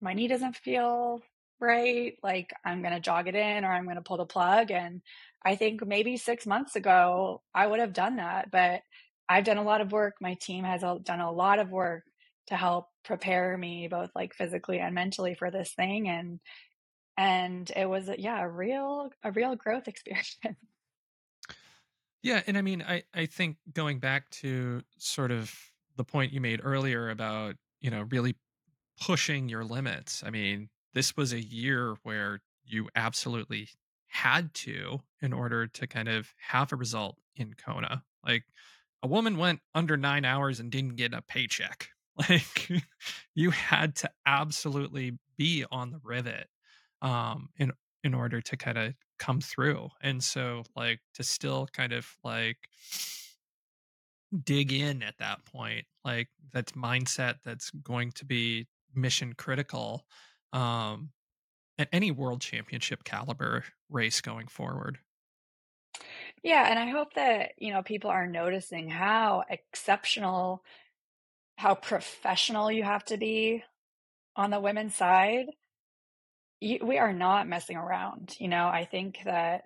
my 0.00 0.12
knee 0.12 0.28
doesn't 0.28 0.56
feel 0.56 1.20
right. 1.60 2.14
Like, 2.22 2.52
I'm 2.64 2.82
going 2.82 2.94
to 2.94 3.00
jog 3.00 3.28
it 3.28 3.34
in 3.34 3.64
or 3.64 3.72
I'm 3.72 3.84
going 3.84 3.96
to 3.96 4.02
pull 4.02 4.18
the 4.18 4.26
plug. 4.26 4.70
And 4.70 5.00
I 5.44 5.56
think 5.56 5.84
maybe 5.86 6.16
six 6.16 6.46
months 6.46 6.76
ago, 6.76 7.42
I 7.54 7.66
would 7.66 7.80
have 7.80 7.92
done 7.92 8.16
that. 8.16 8.50
But 8.50 8.82
I've 9.28 9.44
done 9.44 9.58
a 9.58 9.64
lot 9.64 9.80
of 9.80 9.92
work. 9.92 10.14
My 10.20 10.34
team 10.34 10.64
has 10.64 10.82
done 11.02 11.20
a 11.20 11.32
lot 11.32 11.58
of 11.58 11.70
work 11.70 12.04
to 12.48 12.56
help 12.56 12.86
prepare 13.04 13.56
me 13.56 13.88
both 13.88 14.10
like 14.14 14.34
physically 14.34 14.78
and 14.78 14.94
mentally 14.94 15.34
for 15.34 15.50
this 15.50 15.72
thing. 15.72 16.08
And, 16.08 16.40
and 17.18 17.70
it 17.74 17.88
was, 17.88 18.08
yeah, 18.18 18.40
a 18.40 18.48
real, 18.48 19.10
a 19.24 19.32
real 19.32 19.56
growth 19.56 19.88
experience. 19.88 20.36
Yeah. 22.26 22.42
And 22.48 22.58
I 22.58 22.62
mean, 22.62 22.82
I, 22.82 23.04
I 23.14 23.26
think 23.26 23.56
going 23.72 24.00
back 24.00 24.28
to 24.42 24.82
sort 24.98 25.30
of 25.30 25.54
the 25.96 26.02
point 26.02 26.32
you 26.32 26.40
made 26.40 26.60
earlier 26.60 27.08
about, 27.08 27.54
you 27.80 27.88
know, 27.88 28.02
really 28.10 28.34
pushing 29.00 29.48
your 29.48 29.64
limits. 29.64 30.24
I 30.26 30.30
mean, 30.30 30.68
this 30.92 31.16
was 31.16 31.32
a 31.32 31.40
year 31.40 31.94
where 32.02 32.40
you 32.64 32.88
absolutely 32.96 33.68
had 34.08 34.54
to 34.54 35.02
in 35.22 35.32
order 35.32 35.68
to 35.68 35.86
kind 35.86 36.08
of 36.08 36.34
have 36.48 36.72
a 36.72 36.76
result 36.76 37.16
in 37.36 37.54
Kona. 37.54 38.02
Like 38.26 38.42
a 39.04 39.06
woman 39.06 39.36
went 39.36 39.60
under 39.72 39.96
nine 39.96 40.24
hours 40.24 40.58
and 40.58 40.68
didn't 40.72 40.96
get 40.96 41.14
a 41.14 41.22
paycheck. 41.22 41.88
Like 42.30 42.70
you 43.34 43.50
had 43.50 43.94
to 43.96 44.10
absolutely 44.24 45.18
be 45.36 45.66
on 45.70 45.90
the 45.90 46.00
rivet 46.02 46.48
um 47.02 47.50
in 47.58 47.72
in 48.02 48.14
order 48.14 48.40
to 48.40 48.56
kind 48.56 48.78
of 48.78 48.94
come 49.18 49.40
through. 49.40 49.88
And 50.00 50.22
so 50.22 50.64
like 50.74 51.00
to 51.14 51.22
still 51.22 51.68
kind 51.72 51.92
of 51.92 52.06
like 52.24 52.58
dig 54.44 54.72
in 54.72 55.02
at 55.02 55.18
that 55.18 55.44
point, 55.44 55.86
like 56.04 56.28
that's 56.52 56.72
mindset 56.72 57.36
that's 57.44 57.70
going 57.70 58.12
to 58.12 58.24
be 58.24 58.66
mission 58.94 59.34
critical 59.34 60.06
um 60.54 61.10
at 61.78 61.88
any 61.92 62.10
world 62.10 62.40
championship 62.40 63.04
caliber 63.04 63.64
race 63.90 64.20
going 64.20 64.46
forward. 64.46 64.98
Yeah, 66.42 66.68
and 66.68 66.78
I 66.78 66.86
hope 66.86 67.14
that, 67.14 67.52
you 67.58 67.72
know, 67.72 67.82
people 67.82 68.10
are 68.10 68.26
noticing 68.26 68.88
how 68.88 69.44
exceptional, 69.48 70.62
how 71.56 71.74
professional 71.74 72.70
you 72.70 72.82
have 72.82 73.04
to 73.06 73.16
be 73.16 73.64
on 74.36 74.50
the 74.50 74.60
women's 74.60 74.94
side. 74.94 75.46
We 76.60 76.98
are 76.98 77.12
not 77.12 77.48
messing 77.48 77.76
around. 77.76 78.36
You 78.38 78.48
know, 78.48 78.66
I 78.66 78.86
think 78.90 79.18
that 79.24 79.64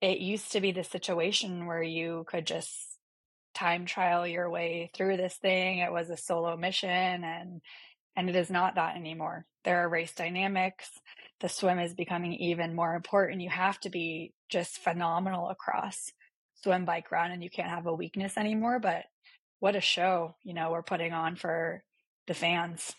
it 0.00 0.18
used 0.18 0.52
to 0.52 0.60
be 0.60 0.72
the 0.72 0.84
situation 0.84 1.66
where 1.66 1.82
you 1.82 2.24
could 2.28 2.46
just 2.46 2.72
time 3.54 3.84
trial 3.84 4.26
your 4.26 4.48
way 4.48 4.90
through 4.94 5.16
this 5.16 5.34
thing. 5.34 5.78
It 5.78 5.92
was 5.92 6.08
a 6.08 6.16
solo 6.16 6.56
mission 6.56 6.88
and 6.90 7.60
and 8.16 8.28
it 8.28 8.36
is 8.36 8.50
not 8.50 8.74
that 8.74 8.96
anymore. 8.96 9.46
There 9.64 9.84
are 9.84 9.88
race 9.88 10.12
dynamics. 10.12 10.90
The 11.40 11.48
swim 11.48 11.78
is 11.78 11.94
becoming 11.94 12.34
even 12.34 12.74
more 12.74 12.94
important. 12.94 13.40
You 13.40 13.50
have 13.50 13.78
to 13.80 13.90
be 13.90 14.32
just 14.48 14.78
phenomenal 14.78 15.48
across 15.48 16.12
swim, 16.62 16.84
bike, 16.84 17.10
run, 17.10 17.30
and 17.30 17.42
you 17.42 17.50
can't 17.50 17.70
have 17.70 17.86
a 17.86 17.94
weakness 17.94 18.36
anymore. 18.36 18.78
But 18.78 19.04
what 19.60 19.76
a 19.76 19.80
show, 19.80 20.34
you 20.42 20.54
know, 20.54 20.70
we're 20.70 20.82
putting 20.82 21.12
on 21.12 21.36
for 21.36 21.82
the 22.26 22.34
fans. 22.34 22.94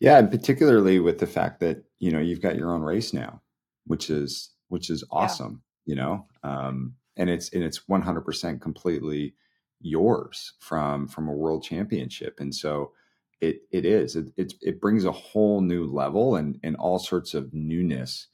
Yeah, 0.00 0.18
and 0.18 0.30
particularly 0.30 1.00
with 1.00 1.18
the 1.18 1.26
fact 1.26 1.60
that, 1.60 1.84
you 1.98 2.10
know, 2.10 2.20
you've 2.20 2.42
got 2.42 2.56
your 2.56 2.72
own 2.72 2.82
race 2.82 3.12
now, 3.12 3.42
which 3.86 4.10
is 4.10 4.50
which 4.68 4.90
is 4.90 5.02
awesome, 5.10 5.62
yeah. 5.86 5.90
you 5.90 5.96
know. 5.96 6.26
Um 6.42 6.94
and 7.16 7.28
it's 7.28 7.48
and 7.50 7.64
it's 7.64 7.80
100% 7.90 8.60
completely 8.60 9.34
yours 9.80 10.54
from 10.60 11.08
from 11.08 11.28
a 11.28 11.32
world 11.32 11.64
championship. 11.64 12.38
And 12.40 12.54
so 12.54 12.92
it 13.40 13.62
it 13.70 13.84
is 13.84 14.16
it, 14.16 14.32
it, 14.36 14.54
it 14.60 14.80
brings 14.80 15.04
a 15.04 15.12
whole 15.12 15.60
new 15.60 15.86
level 15.86 16.36
and 16.36 16.58
and 16.62 16.76
all 16.76 16.98
sorts 16.98 17.34
of 17.34 17.52
newness 17.52 18.28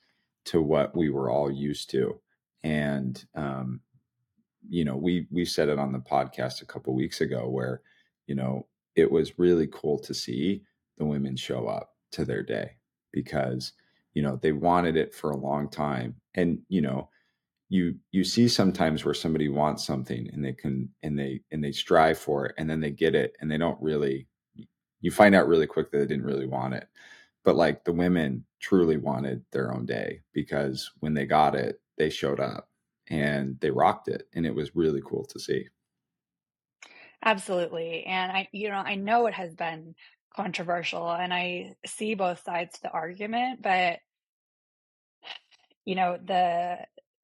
to 0.46 0.60
what 0.62 0.96
we 0.96 1.10
were 1.10 1.30
all 1.30 1.50
used 1.50 1.90
to 1.90 2.20
and 2.62 3.24
um 3.34 3.80
you 4.68 4.84
know 4.84 4.96
we 4.96 5.26
we 5.30 5.44
said 5.44 5.68
it 5.68 5.78
on 5.78 5.92
the 5.92 5.98
podcast 5.98 6.62
a 6.62 6.66
couple 6.66 6.94
weeks 6.94 7.20
ago 7.20 7.48
where 7.48 7.82
you 8.26 8.34
know 8.34 8.66
it 8.96 9.10
was 9.10 9.38
really 9.38 9.66
cool 9.66 9.98
to 9.98 10.14
see 10.14 10.62
the 10.98 11.04
women 11.04 11.36
show 11.36 11.66
up 11.66 11.90
to 12.12 12.24
their 12.24 12.42
day 12.42 12.72
because 13.12 13.72
you 14.14 14.22
know 14.22 14.36
they 14.36 14.52
wanted 14.52 14.96
it 14.96 15.14
for 15.14 15.30
a 15.30 15.36
long 15.36 15.68
time 15.68 16.14
and 16.34 16.60
you 16.68 16.80
know 16.80 17.08
you 17.68 17.96
you 18.12 18.22
see 18.22 18.46
sometimes 18.46 19.04
where 19.04 19.14
somebody 19.14 19.48
wants 19.48 19.84
something 19.84 20.28
and 20.32 20.44
they 20.44 20.52
can 20.52 20.88
and 21.02 21.18
they 21.18 21.40
and 21.50 21.64
they 21.64 21.72
strive 21.72 22.18
for 22.18 22.46
it 22.46 22.54
and 22.58 22.68
then 22.68 22.80
they 22.80 22.90
get 22.90 23.14
it 23.14 23.34
and 23.40 23.50
they 23.50 23.58
don't 23.58 23.80
really 23.80 24.28
you 25.04 25.10
find 25.10 25.34
out 25.34 25.46
really 25.46 25.66
quick 25.66 25.90
that 25.90 25.98
they 25.98 26.06
didn't 26.06 26.24
really 26.24 26.46
want 26.46 26.72
it. 26.72 26.88
But 27.44 27.56
like 27.56 27.84
the 27.84 27.92
women 27.92 28.46
truly 28.58 28.96
wanted 28.96 29.44
their 29.52 29.70
own 29.70 29.84
day 29.84 30.22
because 30.32 30.90
when 31.00 31.12
they 31.12 31.26
got 31.26 31.54
it, 31.54 31.78
they 31.98 32.08
showed 32.08 32.40
up 32.40 32.70
and 33.08 33.60
they 33.60 33.70
rocked 33.70 34.08
it. 34.08 34.26
And 34.32 34.46
it 34.46 34.54
was 34.54 34.74
really 34.74 35.02
cool 35.04 35.26
to 35.26 35.38
see. 35.38 35.68
Absolutely. 37.22 38.04
And 38.06 38.32
I, 38.32 38.48
you 38.52 38.70
know, 38.70 38.76
I 38.76 38.94
know 38.94 39.26
it 39.26 39.34
has 39.34 39.54
been 39.54 39.94
controversial 40.36 41.10
and 41.10 41.32
I 41.32 41.76
see 41.86 42.14
both 42.14 42.42
sides 42.42 42.74
to 42.74 42.82
the 42.82 42.90
argument, 42.90 43.62
but 43.62 43.98
you 45.84 45.94
know, 45.94 46.18
the 46.22 46.78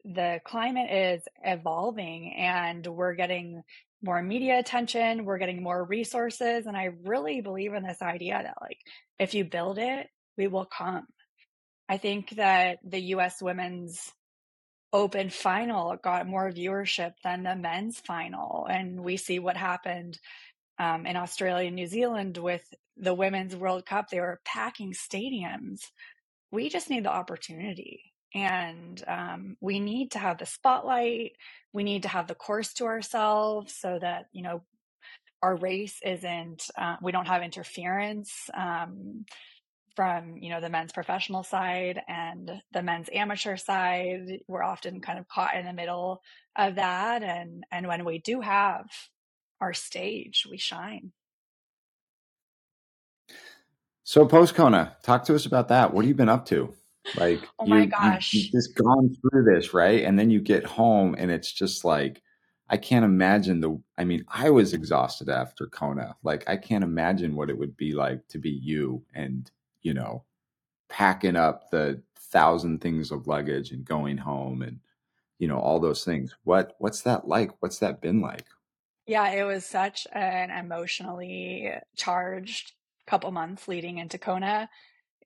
the 0.04 0.40
climate 0.44 0.90
is 0.90 1.22
evolving 1.44 2.34
and 2.34 2.86
we're 2.86 3.14
getting 3.14 3.62
more 4.02 4.22
media 4.22 4.58
attention, 4.58 5.24
we're 5.24 5.38
getting 5.38 5.62
more 5.62 5.84
resources. 5.84 6.66
And 6.66 6.76
I 6.76 6.90
really 7.04 7.42
believe 7.42 7.74
in 7.74 7.82
this 7.82 8.00
idea 8.00 8.40
that, 8.42 8.56
like, 8.60 8.78
if 9.18 9.34
you 9.34 9.44
build 9.44 9.78
it, 9.78 10.06
we 10.38 10.46
will 10.46 10.64
come. 10.64 11.06
I 11.88 11.98
think 11.98 12.30
that 12.36 12.78
the 12.82 13.00
US 13.14 13.42
women's 13.42 14.10
open 14.92 15.30
final 15.30 15.96
got 15.96 16.26
more 16.26 16.50
viewership 16.50 17.12
than 17.22 17.42
the 17.42 17.56
men's 17.56 17.98
final. 18.00 18.66
And 18.70 19.00
we 19.04 19.16
see 19.16 19.38
what 19.38 19.56
happened 19.56 20.18
um, 20.80 21.06
in 21.06 21.16
Australia 21.16 21.66
and 21.66 21.76
New 21.76 21.86
Zealand 21.86 22.38
with 22.38 22.64
the 22.96 23.14
Women's 23.14 23.54
World 23.54 23.86
Cup. 23.86 24.08
They 24.08 24.20
were 24.20 24.40
packing 24.44 24.92
stadiums. 24.92 25.80
We 26.50 26.68
just 26.68 26.90
need 26.90 27.04
the 27.04 27.12
opportunity 27.12 28.10
and 28.34 29.02
um, 29.06 29.56
we 29.60 29.80
need 29.80 30.12
to 30.12 30.18
have 30.18 30.38
the 30.38 30.46
spotlight 30.46 31.32
we 31.72 31.82
need 31.82 32.02
to 32.02 32.08
have 32.08 32.26
the 32.26 32.34
course 32.34 32.72
to 32.74 32.84
ourselves 32.84 33.74
so 33.76 33.98
that 34.00 34.26
you 34.32 34.42
know 34.42 34.62
our 35.42 35.56
race 35.56 35.98
isn't 36.04 36.64
uh, 36.78 36.96
we 37.02 37.12
don't 37.12 37.28
have 37.28 37.42
interference 37.42 38.32
um, 38.54 39.24
from 39.96 40.36
you 40.36 40.50
know 40.50 40.60
the 40.60 40.68
men's 40.68 40.92
professional 40.92 41.42
side 41.42 42.00
and 42.08 42.50
the 42.72 42.82
men's 42.82 43.08
amateur 43.12 43.56
side 43.56 44.40
we're 44.46 44.62
often 44.62 45.00
kind 45.00 45.18
of 45.18 45.26
caught 45.28 45.56
in 45.56 45.66
the 45.66 45.72
middle 45.72 46.22
of 46.56 46.76
that 46.76 47.22
and 47.22 47.64
and 47.72 47.86
when 47.88 48.04
we 48.04 48.18
do 48.18 48.40
have 48.40 48.86
our 49.60 49.72
stage 49.72 50.46
we 50.50 50.56
shine 50.56 51.12
so 54.02 54.26
post 54.26 54.54
kona 54.54 54.96
talk 55.02 55.24
to 55.24 55.34
us 55.34 55.46
about 55.46 55.68
that 55.68 55.92
what 55.92 56.04
have 56.04 56.08
you 56.08 56.14
been 56.14 56.28
up 56.28 56.46
to 56.46 56.74
like, 57.16 57.40
oh 57.58 57.66
my 57.66 57.82
you, 57.82 57.86
gosh, 57.86 58.34
you, 58.34 58.50
just 58.50 58.76
gone 58.76 59.16
through 59.20 59.44
this, 59.44 59.72
right? 59.72 60.04
And 60.04 60.18
then 60.18 60.30
you 60.30 60.40
get 60.40 60.64
home, 60.64 61.14
and 61.18 61.30
it's 61.30 61.52
just 61.52 61.84
like, 61.84 62.22
I 62.68 62.76
can't 62.76 63.04
imagine 63.04 63.60
the. 63.60 63.80
I 63.98 64.04
mean, 64.04 64.24
I 64.28 64.50
was 64.50 64.72
exhausted 64.72 65.28
after 65.28 65.66
Kona. 65.66 66.16
Like, 66.22 66.48
I 66.48 66.56
can't 66.56 66.84
imagine 66.84 67.34
what 67.34 67.50
it 67.50 67.58
would 67.58 67.76
be 67.76 67.92
like 67.92 68.26
to 68.28 68.38
be 68.38 68.50
you 68.50 69.02
and 69.14 69.50
you 69.82 69.94
know, 69.94 70.24
packing 70.88 71.36
up 71.36 71.70
the 71.70 72.02
thousand 72.16 72.80
things 72.80 73.10
of 73.10 73.26
luggage 73.26 73.72
and 73.72 73.84
going 73.84 74.18
home 74.18 74.62
and 74.62 74.78
you 75.38 75.48
know 75.48 75.58
all 75.58 75.80
those 75.80 76.04
things. 76.04 76.36
What 76.44 76.76
what's 76.78 77.02
that 77.02 77.26
like? 77.26 77.50
What's 77.60 77.78
that 77.78 78.00
been 78.00 78.20
like? 78.20 78.46
Yeah, 79.06 79.30
it 79.32 79.44
was 79.44 79.64
such 79.64 80.06
an 80.12 80.50
emotionally 80.50 81.70
charged 81.96 82.72
couple 83.06 83.32
months 83.32 83.66
leading 83.66 83.98
into 83.98 84.18
Kona 84.18 84.68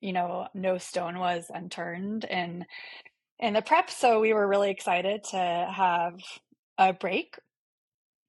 you 0.01 0.13
know, 0.13 0.47
no 0.53 0.77
stone 0.77 1.17
was 1.17 1.49
unturned 1.53 2.25
in 2.25 2.65
in 3.39 3.53
the 3.53 3.61
prep. 3.61 3.89
So 3.89 4.19
we 4.19 4.33
were 4.33 4.47
really 4.47 4.71
excited 4.71 5.23
to 5.31 5.37
have 5.37 6.19
a 6.77 6.93
break. 6.93 7.37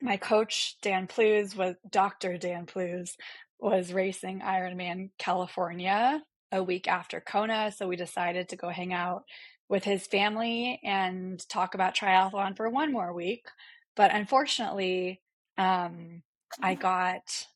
My 0.00 0.16
coach 0.16 0.76
Dan 0.82 1.06
Plews 1.06 1.56
was 1.56 1.76
Dr. 1.90 2.38
Dan 2.38 2.66
Plews 2.66 3.16
was 3.58 3.92
racing 3.92 4.40
Ironman 4.40 5.10
California 5.18 6.22
a 6.52 6.62
week 6.62 6.88
after 6.88 7.20
Kona, 7.20 7.72
so 7.72 7.88
we 7.88 7.96
decided 7.96 8.48
to 8.48 8.56
go 8.56 8.68
hang 8.68 8.92
out 8.92 9.24
with 9.68 9.84
his 9.84 10.06
family 10.06 10.80
and 10.84 11.46
talk 11.48 11.74
about 11.74 11.96
triathlon 11.96 12.56
for 12.56 12.68
one 12.70 12.92
more 12.92 13.12
week. 13.12 13.46
But 13.96 14.14
unfortunately, 14.14 15.20
um, 15.58 16.22
I 16.62 16.74
got 16.74 17.46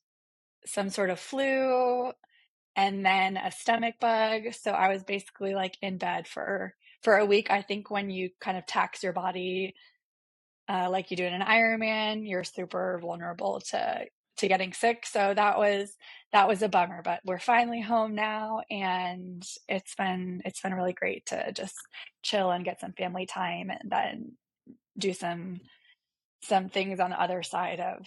some 0.66 0.90
sort 0.90 1.10
of 1.10 1.18
flu 1.18 2.12
and 2.76 3.04
then 3.04 3.36
a 3.36 3.50
stomach 3.50 3.94
bug. 4.00 4.52
So 4.52 4.70
I 4.70 4.88
was 4.88 5.02
basically 5.04 5.54
like 5.54 5.76
in 5.82 5.98
bed 5.98 6.26
for 6.26 6.74
for 7.02 7.16
a 7.16 7.26
week. 7.26 7.50
I 7.50 7.62
think 7.62 7.90
when 7.90 8.10
you 8.10 8.30
kind 8.40 8.56
of 8.58 8.66
tax 8.66 9.02
your 9.02 9.12
body 9.12 9.74
uh, 10.68 10.88
like 10.88 11.10
you 11.10 11.16
do 11.16 11.24
in 11.24 11.34
an 11.34 11.42
Ironman, 11.42 12.28
you're 12.28 12.44
super 12.44 12.98
vulnerable 13.02 13.60
to 13.70 14.06
to 14.36 14.48
getting 14.48 14.72
sick. 14.72 15.04
So 15.04 15.34
that 15.34 15.58
was 15.58 15.96
that 16.32 16.46
was 16.48 16.62
a 16.62 16.68
bummer. 16.68 17.02
But 17.02 17.20
we're 17.24 17.40
finally 17.40 17.80
home 17.80 18.14
now, 18.14 18.62
and 18.70 19.44
it's 19.68 19.94
been 19.96 20.42
it's 20.44 20.60
been 20.60 20.74
really 20.74 20.92
great 20.92 21.26
to 21.26 21.52
just 21.52 21.74
chill 22.22 22.50
and 22.50 22.64
get 22.64 22.80
some 22.80 22.92
family 22.92 23.26
time, 23.26 23.70
and 23.70 23.90
then 23.90 24.32
do 24.96 25.12
some 25.12 25.60
some 26.42 26.68
things 26.68 27.00
on 27.00 27.10
the 27.10 27.20
other 27.20 27.42
side 27.42 27.80
of 27.80 28.06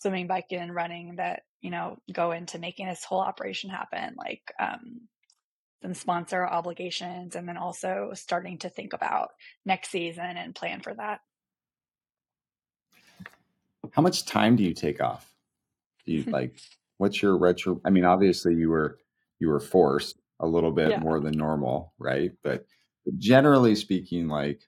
swimming, 0.00 0.26
biking, 0.26 0.60
and 0.60 0.74
running 0.74 1.16
that 1.16 1.42
you 1.60 1.70
know 1.70 1.98
go 2.12 2.32
into 2.32 2.58
making 2.58 2.86
this 2.86 3.04
whole 3.04 3.20
operation 3.20 3.70
happen, 3.70 4.14
like 4.16 4.42
um, 4.58 5.00
some 5.82 5.94
sponsor 5.94 6.46
obligations, 6.46 7.36
and 7.36 7.48
then 7.48 7.56
also 7.56 8.10
starting 8.14 8.58
to 8.58 8.68
think 8.68 8.92
about 8.92 9.28
next 9.64 9.90
season 9.90 10.36
and 10.36 10.54
plan 10.54 10.80
for 10.80 10.94
that. 10.94 11.20
How 13.92 14.02
much 14.02 14.26
time 14.26 14.56
do 14.56 14.64
you 14.64 14.74
take 14.74 15.00
off? 15.00 15.32
Do 16.06 16.12
you 16.12 16.24
like? 16.30 16.58
What's 16.98 17.22
your 17.22 17.36
retro? 17.38 17.80
I 17.84 17.90
mean, 17.90 18.04
obviously 18.04 18.54
you 18.54 18.70
were 18.70 18.98
you 19.38 19.48
were 19.48 19.60
forced 19.60 20.20
a 20.40 20.46
little 20.46 20.72
bit 20.72 20.90
yeah. 20.90 20.98
more 20.98 21.20
than 21.20 21.36
normal, 21.36 21.92
right? 21.98 22.32
But 22.42 22.66
generally 23.16 23.74
speaking, 23.74 24.28
like, 24.28 24.60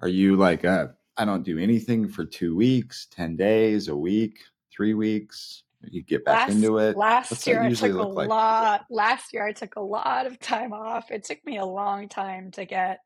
are 0.00 0.08
you 0.08 0.36
like 0.36 0.64
a 0.64 0.94
I 1.16 1.24
don't 1.24 1.44
do 1.44 1.58
anything 1.58 2.08
for 2.08 2.24
two 2.24 2.56
weeks, 2.56 3.06
10 3.10 3.36
days, 3.36 3.88
a 3.88 3.96
week? 3.96 4.38
three 4.74 4.94
weeks? 4.94 5.62
You 5.82 6.02
get 6.02 6.24
back 6.24 6.48
last, 6.48 6.56
into 6.56 6.78
it. 6.78 6.96
Last 6.96 7.46
year 7.46 7.62
I 7.62 7.72
took 7.72 7.92
a 7.92 8.02
like? 8.02 8.28
lot. 8.28 8.86
Last 8.90 9.32
year 9.34 9.46
I 9.46 9.52
took 9.52 9.76
a 9.76 9.80
lot 9.80 10.26
of 10.26 10.38
time 10.40 10.72
off. 10.72 11.10
It 11.10 11.24
took 11.24 11.44
me 11.44 11.58
a 11.58 11.64
long 11.64 12.08
time 12.08 12.50
to 12.52 12.64
get 12.64 13.00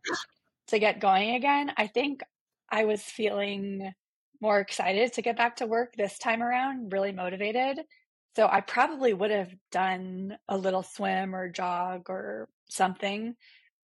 to 0.69 0.79
get 0.79 1.01
going 1.01 1.35
again. 1.35 1.73
I 1.77 1.89
think 1.89 2.23
I 2.71 2.85
was 2.85 3.03
feeling 3.03 3.93
more 4.41 4.61
excited 4.61 5.13
to 5.15 5.23
get 5.23 5.37
back 5.37 5.57
to 5.57 5.67
work 5.67 5.95
this 5.97 6.19
time 6.19 6.43
around, 6.43 6.93
really 6.93 7.11
motivated. 7.11 7.81
So 8.37 8.49
I 8.49 8.61
probably 8.61 9.13
would 9.13 9.33
have 9.33 9.53
done 9.73 10.39
a 10.49 10.57
little 10.57 10.85
swim 10.85 11.35
or 11.35 11.49
jog 11.49 12.09
or 12.09 12.49
something 12.71 13.35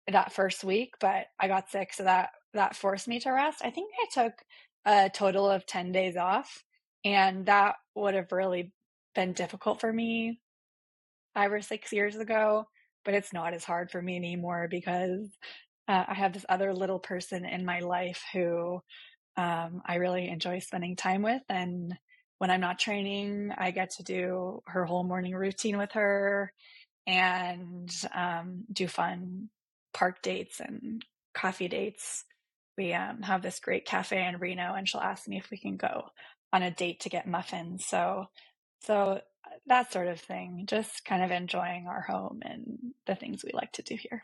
that 0.08 0.32
first 0.32 0.64
week, 0.64 0.94
but 1.02 1.26
I 1.38 1.50
got 1.50 1.70
sick, 1.70 1.92
so 1.94 2.04
that 2.04 2.30
that 2.54 2.76
forced 2.76 3.08
me 3.08 3.20
to 3.22 3.32
rest. 3.32 3.62
I 3.64 3.70
think 3.70 3.92
I 4.02 4.24
took 4.24 4.34
a 4.86 5.10
total 5.10 5.50
of 5.50 5.66
10 5.66 5.92
days 5.92 6.18
off, 6.18 6.64
and 7.06 7.46
that 7.46 7.76
would 7.96 8.14
have 8.14 8.32
really 8.32 8.72
been 9.16 9.34
difficult 9.34 9.82
for 9.82 9.92
me 9.92 10.40
five 11.34 11.52
or 11.52 11.62
six 11.62 11.92
years 11.92 12.16
ago, 12.16 12.66
but 13.06 13.14
it's 13.14 13.34
not 13.34 13.54
as 13.54 13.64
hard 13.64 13.92
for 13.92 14.02
me 14.02 14.16
anymore 14.16 14.68
because 14.70 15.28
uh, 15.88 16.06
I 16.08 16.14
have 16.14 16.34
this 16.34 16.46
other 16.50 16.74
little 16.74 17.00
person 17.00 17.46
in 17.46 17.66
my 17.66 17.80
life 17.80 18.24
who 18.34 18.82
um, 19.38 19.82
I 19.86 19.96
really 19.96 20.28
enjoy 20.28 20.60
spending 20.60 20.96
time 20.96 21.22
with. 21.22 21.42
And 21.50 21.98
when 22.40 22.52
I'm 22.52 22.62
not 22.62 22.80
training, 22.80 23.52
I 23.58 23.72
get 23.72 23.92
to 23.92 24.04
do 24.04 24.62
her 24.68 24.86
whole 24.86 25.04
morning 25.04 25.34
routine 25.34 25.78
with 25.78 25.92
her 25.94 26.52
and 27.08 27.90
um, 28.14 28.66
do 28.72 28.88
fun 28.88 29.50
park 29.94 30.22
dates 30.22 30.60
and 30.60 31.04
coffee 31.34 31.68
dates. 31.68 32.26
We 32.80 32.94
um, 32.94 33.24
have 33.24 33.42
this 33.42 33.60
great 33.60 33.86
cafe 33.86 34.26
in 34.26 34.40
Reno, 34.40 34.74
and 34.74 34.88
she'll 34.88 35.02
ask 35.02 35.28
me 35.28 35.38
if 35.38 35.52
we 35.52 35.58
can 35.58 35.76
go 35.76 36.06
on 36.54 36.64
a 36.64 36.72
date 36.72 37.02
to 37.02 37.10
get 37.10 37.28
muffins. 37.28 37.86
So, 37.86 38.28
so 38.80 39.20
that 39.68 39.92
sort 39.92 40.08
of 40.08 40.18
thing. 40.22 40.64
Just 40.66 41.04
kind 41.04 41.22
of 41.22 41.30
enjoying 41.30 41.88
our 41.88 42.00
home 42.00 42.40
and 42.42 42.94
the 43.06 43.16
things 43.16 43.44
we 43.44 43.52
like 43.54 43.74
to 43.74 43.82
do 43.82 43.98
here. 44.00 44.24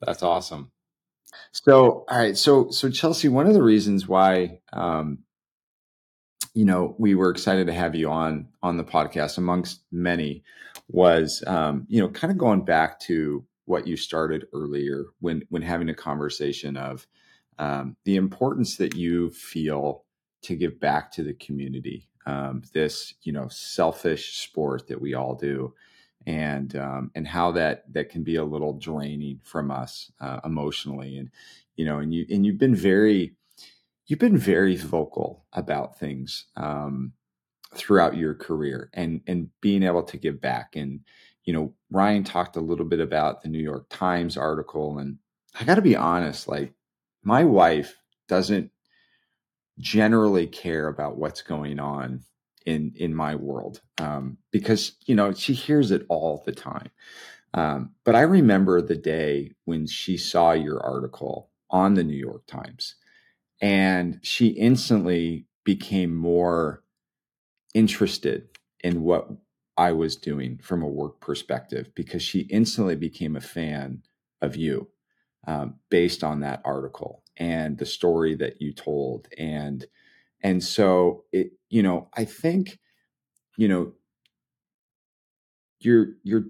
That's 0.00 0.22
awesome. 0.22 0.70
So, 1.50 2.04
all 2.08 2.16
right. 2.16 2.36
So, 2.36 2.70
so 2.70 2.88
Chelsea, 2.88 3.28
one 3.28 3.48
of 3.48 3.54
the 3.54 3.64
reasons 3.64 4.06
why, 4.06 4.60
um, 4.72 5.24
you 6.54 6.64
know, 6.64 6.94
we 6.98 7.16
were 7.16 7.30
excited 7.30 7.66
to 7.66 7.72
have 7.72 7.96
you 7.96 8.10
on 8.10 8.46
on 8.62 8.76
the 8.76 8.84
podcast, 8.84 9.38
amongst 9.38 9.80
many, 9.90 10.44
was, 10.86 11.42
um, 11.48 11.86
you 11.88 12.00
know, 12.00 12.08
kind 12.10 12.30
of 12.30 12.38
going 12.38 12.64
back 12.64 13.00
to 13.00 13.44
what 13.70 13.86
you 13.86 13.96
started 13.96 14.48
earlier 14.52 15.06
when 15.20 15.44
when 15.48 15.62
having 15.62 15.88
a 15.88 15.94
conversation 15.94 16.76
of 16.76 17.06
um, 17.58 17.96
the 18.04 18.16
importance 18.16 18.76
that 18.76 18.96
you 18.96 19.30
feel 19.30 20.04
to 20.42 20.56
give 20.56 20.80
back 20.80 21.12
to 21.12 21.22
the 21.22 21.34
community. 21.34 22.08
Um, 22.26 22.62
this, 22.74 23.14
you 23.22 23.32
know, 23.32 23.48
selfish 23.48 24.38
sport 24.38 24.88
that 24.88 25.00
we 25.00 25.14
all 25.14 25.34
do, 25.34 25.72
and 26.26 26.74
um, 26.76 27.12
and 27.14 27.28
how 27.28 27.52
that 27.52 27.84
that 27.92 28.10
can 28.10 28.24
be 28.24 28.36
a 28.36 28.44
little 28.44 28.72
draining 28.72 29.40
from 29.44 29.70
us 29.70 30.10
uh, 30.20 30.40
emotionally 30.44 31.16
and 31.16 31.30
you 31.76 31.84
know 31.84 31.98
and 31.98 32.12
you 32.12 32.26
and 32.28 32.44
you've 32.44 32.58
been 32.58 32.74
very 32.74 33.34
you've 34.06 34.18
been 34.18 34.36
very 34.36 34.76
vocal 34.76 35.46
about 35.52 35.98
things 35.98 36.46
um, 36.56 37.12
throughout 37.74 38.16
your 38.16 38.34
career 38.34 38.90
and 38.92 39.22
and 39.26 39.48
being 39.60 39.82
able 39.82 40.02
to 40.02 40.18
give 40.18 40.40
back 40.40 40.76
and 40.76 41.00
you 41.50 41.56
know 41.56 41.74
Ryan 41.90 42.22
talked 42.22 42.54
a 42.54 42.60
little 42.60 42.84
bit 42.84 43.00
about 43.00 43.42
the 43.42 43.48
New 43.48 43.58
York 43.58 43.86
Times 43.90 44.36
article 44.36 45.00
and 45.00 45.18
I 45.58 45.64
got 45.64 45.74
to 45.74 45.82
be 45.82 45.96
honest 45.96 46.46
like 46.46 46.74
my 47.24 47.42
wife 47.42 47.96
doesn't 48.28 48.70
generally 49.80 50.46
care 50.46 50.86
about 50.86 51.18
what's 51.18 51.42
going 51.42 51.80
on 51.80 52.22
in 52.66 52.92
in 52.94 53.16
my 53.16 53.34
world 53.34 53.80
um, 53.98 54.38
because 54.52 54.92
you 55.06 55.16
know 55.16 55.32
she 55.32 55.52
hears 55.52 55.90
it 55.90 56.06
all 56.08 56.40
the 56.46 56.52
time. 56.52 56.90
Um, 57.52 57.96
but 58.04 58.14
I 58.14 58.20
remember 58.20 58.80
the 58.80 58.94
day 58.94 59.50
when 59.64 59.88
she 59.88 60.16
saw 60.16 60.52
your 60.52 60.80
article 60.80 61.50
on 61.68 61.94
the 61.94 62.04
New 62.04 62.16
York 62.16 62.46
Times, 62.46 62.94
and 63.60 64.20
she 64.22 64.50
instantly 64.50 65.46
became 65.64 66.14
more 66.14 66.84
interested 67.74 68.46
in 68.84 69.02
what 69.02 69.26
I 69.80 69.92
was 69.92 70.16
doing 70.16 70.58
from 70.62 70.82
a 70.82 70.88
work 70.88 71.20
perspective 71.20 71.90
because 71.96 72.22
she 72.22 72.40
instantly 72.42 72.96
became 72.96 73.34
a 73.34 73.40
fan 73.40 74.02
of 74.42 74.54
you 74.54 74.88
um, 75.46 75.76
based 75.90 76.22
on 76.22 76.40
that 76.40 76.60
article 76.66 77.24
and 77.38 77.78
the 77.78 77.86
story 77.86 78.34
that 78.36 78.60
you 78.60 78.74
told. 78.74 79.28
And 79.38 79.86
and 80.42 80.62
so 80.62 81.24
it 81.32 81.52
you 81.70 81.82
know 81.82 82.08
i 82.16 82.24
think 82.24 82.78
you 83.58 83.68
know 83.68 83.92
you're 85.80 86.08
you're 86.24 86.44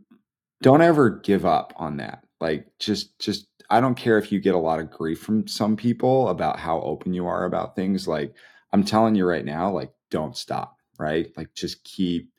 don't 0.63 0.83
ever 0.83 1.11
give 1.11 1.47
up 1.47 1.73
on 1.77 1.99
that. 1.99 2.25
Like 2.41 2.67
just 2.81 3.19
just 3.21 3.47
i 3.71 3.81
don't 3.81 3.97
care 3.97 4.19
if 4.19 4.33
you 4.33 4.41
get 4.41 4.57
a 4.57 4.59
lot 4.59 4.81
of 4.81 4.91
grief 4.91 5.21
from 5.21 5.47
some 5.49 5.77
people 5.77 6.29
about 6.29 6.59
how 6.59 6.81
open 6.83 7.15
you 7.15 7.27
are 7.29 7.45
about 7.45 7.77
things. 7.77 8.09
Like 8.09 8.35
i'm 8.73 8.85
telling 8.85 9.15
you 9.15 9.27
right 9.27 9.45
now 9.45 9.71
like 9.71 9.93
don't 10.11 10.37
stop 10.37 10.77
right? 11.01 11.33
Like 11.37 11.55
just 11.55 11.83
keep 11.85 12.31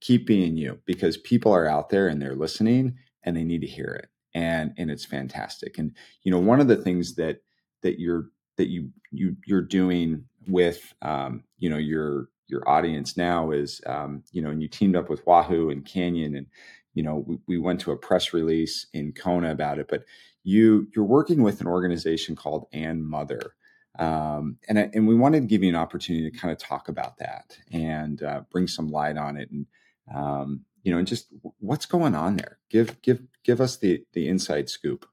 keep 0.00 0.26
being 0.26 0.56
you 0.56 0.78
because 0.86 1.16
people 1.16 1.52
are 1.52 1.66
out 1.66 1.90
there 1.90 2.08
and 2.08 2.20
they're 2.20 2.36
listening 2.36 2.96
and 3.24 3.36
they 3.36 3.44
need 3.44 3.60
to 3.60 3.66
hear 3.66 3.98
it 4.02 4.08
and 4.34 4.72
and 4.76 4.90
it's 4.90 5.04
fantastic 5.04 5.78
and 5.78 5.92
you 6.22 6.30
know 6.30 6.38
one 6.38 6.60
of 6.60 6.68
the 6.68 6.76
things 6.76 7.14
that 7.14 7.40
that 7.82 7.98
you're 7.98 8.26
that 8.56 8.68
you 8.68 8.90
you 9.10 9.36
you're 9.46 9.62
doing 9.62 10.24
with 10.46 10.94
um, 11.02 11.42
you 11.58 11.70
know 11.70 11.78
your 11.78 12.28
your 12.46 12.68
audience 12.68 13.16
now 13.16 13.50
is 13.50 13.80
um, 13.86 14.22
you 14.32 14.42
know 14.42 14.50
and 14.50 14.62
you 14.62 14.68
teamed 14.68 14.96
up 14.96 15.08
with 15.08 15.26
Wahoo 15.26 15.70
and 15.70 15.84
Canyon 15.84 16.36
and 16.36 16.46
you 16.94 17.02
know 17.02 17.24
we, 17.26 17.38
we 17.46 17.58
went 17.58 17.80
to 17.80 17.92
a 17.92 17.96
press 17.96 18.32
release 18.32 18.86
in 18.92 19.12
Kona 19.12 19.50
about 19.50 19.78
it 19.78 19.86
but 19.88 20.04
you 20.44 20.88
you're 20.94 21.04
working 21.04 21.42
with 21.42 21.60
an 21.60 21.66
organization 21.66 22.36
called 22.36 22.66
And 22.72 23.04
Mother 23.04 23.54
um, 23.98 24.58
and 24.68 24.78
and 24.78 25.08
we 25.08 25.14
wanted 25.14 25.40
to 25.40 25.46
give 25.46 25.62
you 25.62 25.68
an 25.70 25.76
opportunity 25.76 26.30
to 26.30 26.36
kind 26.36 26.52
of 26.52 26.58
talk 26.58 26.88
about 26.88 27.18
that 27.18 27.56
and 27.72 28.22
uh, 28.22 28.42
bring 28.50 28.68
some 28.68 28.90
light 28.90 29.16
on 29.16 29.36
it 29.36 29.50
and 29.50 29.66
um, 30.14 30.64
you 30.82 30.92
know 30.92 30.98
and 30.98 31.08
just 31.08 31.28
what's 31.60 31.86
going 31.86 32.14
on 32.14 32.36
there 32.36 32.58
give 32.70 33.00
give 33.02 33.22
give 33.44 33.60
us 33.60 33.76
the 33.78 34.04
the 34.12 34.28
inside 34.28 34.68
scoop 34.68 35.06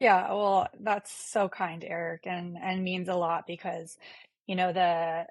Yeah, 0.00 0.28
well, 0.32 0.68
that's 0.80 1.12
so 1.12 1.48
kind, 1.48 1.84
Eric, 1.84 2.22
and 2.26 2.58
and 2.60 2.84
means 2.84 3.08
a 3.08 3.14
lot 3.14 3.46
because, 3.46 3.96
you 4.46 4.56
know, 4.56 4.72
the 4.72 5.26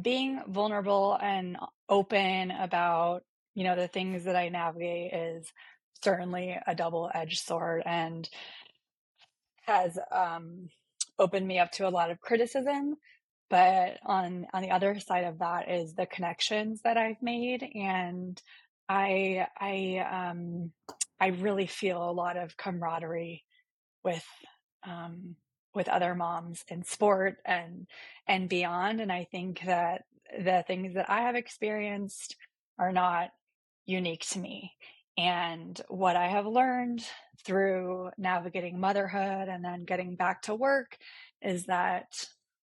being 0.00 0.42
vulnerable 0.48 1.18
and 1.22 1.56
open 1.88 2.50
about, 2.52 3.24
you 3.54 3.64
know, 3.64 3.76
the 3.76 3.88
things 3.88 4.24
that 4.24 4.36
I 4.36 4.48
navigate 4.48 5.12
is 5.14 5.52
certainly 6.04 6.58
a 6.66 6.74
double-edged 6.74 7.40
sword 7.40 7.82
and 7.86 8.28
has 9.62 9.98
um 10.10 10.68
opened 11.18 11.46
me 11.46 11.58
up 11.58 11.70
to 11.72 11.88
a 11.88 11.90
lot 11.90 12.10
of 12.10 12.20
criticism. 12.20 12.96
But 13.52 13.98
on 14.06 14.46
on 14.54 14.62
the 14.62 14.70
other 14.70 14.98
side 14.98 15.24
of 15.24 15.40
that 15.40 15.70
is 15.70 15.92
the 15.92 16.06
connections 16.06 16.80
that 16.84 16.96
I've 16.96 17.20
made 17.20 17.62
and 17.74 18.40
I 18.88 19.46
I 19.60 20.30
um 20.30 20.72
I 21.20 21.28
really 21.28 21.66
feel 21.66 22.02
a 22.02 22.12
lot 22.12 22.38
of 22.38 22.56
camaraderie 22.56 23.44
with 24.02 24.24
um, 24.84 25.36
with 25.74 25.90
other 25.90 26.14
moms 26.14 26.64
in 26.68 26.82
sport 26.82 27.36
and 27.44 27.86
and 28.26 28.48
beyond. 28.48 29.02
And 29.02 29.12
I 29.12 29.28
think 29.30 29.60
that 29.66 30.04
the 30.34 30.64
things 30.66 30.94
that 30.94 31.10
I 31.10 31.20
have 31.20 31.36
experienced 31.36 32.36
are 32.78 32.90
not 32.90 33.32
unique 33.84 34.26
to 34.30 34.38
me. 34.38 34.72
And 35.18 35.78
what 35.88 36.16
I 36.16 36.28
have 36.28 36.46
learned 36.46 37.04
through 37.44 38.12
navigating 38.16 38.80
motherhood 38.80 39.48
and 39.48 39.62
then 39.62 39.84
getting 39.84 40.16
back 40.16 40.40
to 40.42 40.54
work 40.54 40.96
is 41.42 41.66
that 41.66 42.06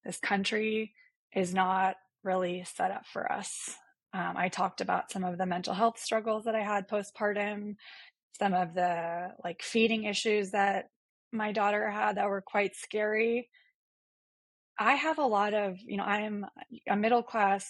this 0.06 0.20
country 0.20 0.94
is 1.36 1.54
not 1.54 1.96
really 2.24 2.64
set 2.66 2.92
up 2.92 3.06
for 3.06 3.32
us. 3.32 3.76
Um, 4.14 4.34
I 4.36 4.50
talked 4.50 4.82
about 4.82 5.12
some 5.12 5.24
of 5.24 5.38
the 5.38 5.46
mental 5.46 5.74
health 5.74 6.00
struggles 6.00 6.46
that 6.46 6.56
I 6.56 6.62
had 6.62 6.88
postpartum, 6.88 7.76
some 8.40 8.54
of 8.54 8.74
the 8.74 9.30
like 9.44 9.62
feeding 9.62 10.06
issues 10.06 10.52
that 10.52 10.90
my 11.32 11.52
daughter 11.52 11.90
had 11.90 12.18
that 12.18 12.30
were 12.30 12.42
quite 12.42 12.76
scary. 12.76 13.50
I 14.80 14.94
have 14.94 15.20
a 15.20 15.26
lot 15.26 15.54
of, 15.54 15.78
you 15.86 15.98
know, 15.98 16.04
I 16.04 16.22
am 16.22 16.46
a 16.88 16.96
middle 16.96 17.22
class 17.22 17.68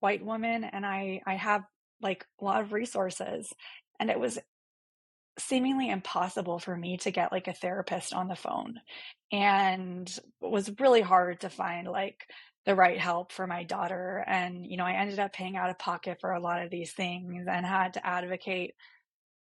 white 0.00 0.24
woman 0.24 0.64
and 0.64 0.84
I 0.84 1.22
I 1.26 1.34
have 1.34 1.62
like 2.00 2.24
a 2.40 2.44
lot 2.44 2.60
of 2.60 2.72
resources 2.72 3.52
and 3.98 4.10
it 4.10 4.20
was 4.20 4.38
seemingly 5.38 5.90
impossible 5.90 6.58
for 6.58 6.76
me 6.76 6.96
to 6.98 7.10
get 7.10 7.32
like 7.32 7.48
a 7.48 7.52
therapist 7.52 8.14
on 8.14 8.28
the 8.28 8.36
phone 8.36 8.80
and 9.32 10.08
it 10.08 10.50
was 10.50 10.70
really 10.80 11.02
hard 11.02 11.40
to 11.40 11.50
find 11.50 11.86
like 11.88 12.26
the 12.64 12.74
right 12.74 12.98
help 12.98 13.32
for 13.32 13.46
my 13.46 13.62
daughter 13.64 14.24
and 14.26 14.66
you 14.66 14.76
know 14.76 14.84
I 14.84 14.94
ended 14.94 15.18
up 15.18 15.32
paying 15.32 15.56
out 15.56 15.70
of 15.70 15.78
pocket 15.78 16.18
for 16.20 16.32
a 16.32 16.40
lot 16.40 16.62
of 16.62 16.70
these 16.70 16.92
things 16.92 17.46
and 17.48 17.66
had 17.66 17.94
to 17.94 18.06
advocate 18.06 18.74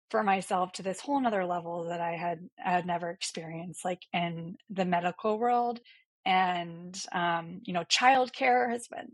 for 0.09 0.23
myself 0.23 0.71
to 0.73 0.83
this 0.83 0.99
whole 0.99 1.19
nother 1.21 1.45
level 1.45 1.85
that 1.85 2.01
I 2.01 2.13
had 2.13 2.39
had 2.57 2.85
never 2.85 3.09
experienced, 3.09 3.85
like 3.85 4.01
in 4.13 4.57
the 4.69 4.85
medical 4.85 5.37
world. 5.39 5.79
and 6.25 6.95
um, 7.13 7.61
you 7.65 7.73
know 7.73 7.83
childcare 7.85 8.69
has 8.69 8.87
been 8.87 9.11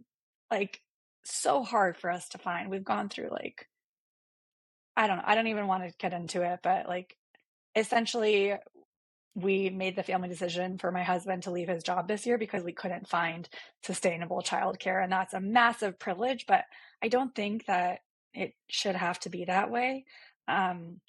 like 0.52 0.82
so 1.24 1.64
hard 1.64 1.98
for 1.98 2.10
us 2.12 2.30
to 2.30 2.38
find 2.38 2.70
we've 2.70 2.84
gone 2.86 3.10
through 3.10 3.30
like 3.32 3.68
i 4.96 5.08
don't 5.08 5.18
know 5.18 5.24
i 5.26 5.36
don't 5.36 5.48
even 5.48 5.68
want 5.68 5.84
to 5.84 5.94
get 5.98 6.14
into 6.14 6.42
it 6.42 6.60
but 6.64 6.88
like 6.88 7.16
essentially 7.76 8.54
we 9.38 9.70
made 9.70 9.98
the 9.98 10.04
family 10.04 10.30
decision 10.30 10.78
for 10.78 10.92
my 10.92 11.04
husband 11.04 11.44
to 11.44 11.52
leave 11.52 11.68
his 11.68 11.84
job 11.84 12.08
this 12.08 12.26
year 12.26 12.38
because 12.38 12.64
we 12.64 12.72
couldn't 12.72 13.08
find 13.08 13.50
sustainable 13.84 14.42
childcare 14.42 15.04
and 15.04 15.12
that's 15.12 15.34
a 15.34 15.42
massive 15.42 16.00
privilege 16.00 16.46
but 16.48 16.64
i 17.02 17.08
don't 17.08 17.36
think 17.36 17.66
that 17.66 18.00
it 18.34 18.54
should 18.68 18.96
have 18.96 19.20
to 19.20 19.30
be 19.30 19.46
that 19.46 19.70
way 19.70 20.06
um, 20.48 21.00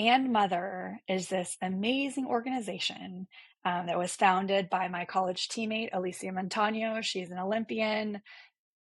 and 0.00 0.32
Mother 0.32 0.98
is 1.08 1.28
this 1.28 1.58
amazing 1.60 2.26
organization 2.26 3.26
um, 3.66 3.86
that 3.86 3.98
was 3.98 4.16
founded 4.16 4.70
by 4.70 4.88
my 4.88 5.04
college 5.04 5.48
teammate, 5.48 5.92
Alysia 5.92 6.32
Montaño. 6.32 7.02
She's 7.02 7.30
an 7.30 7.38
Olympian, 7.38 8.22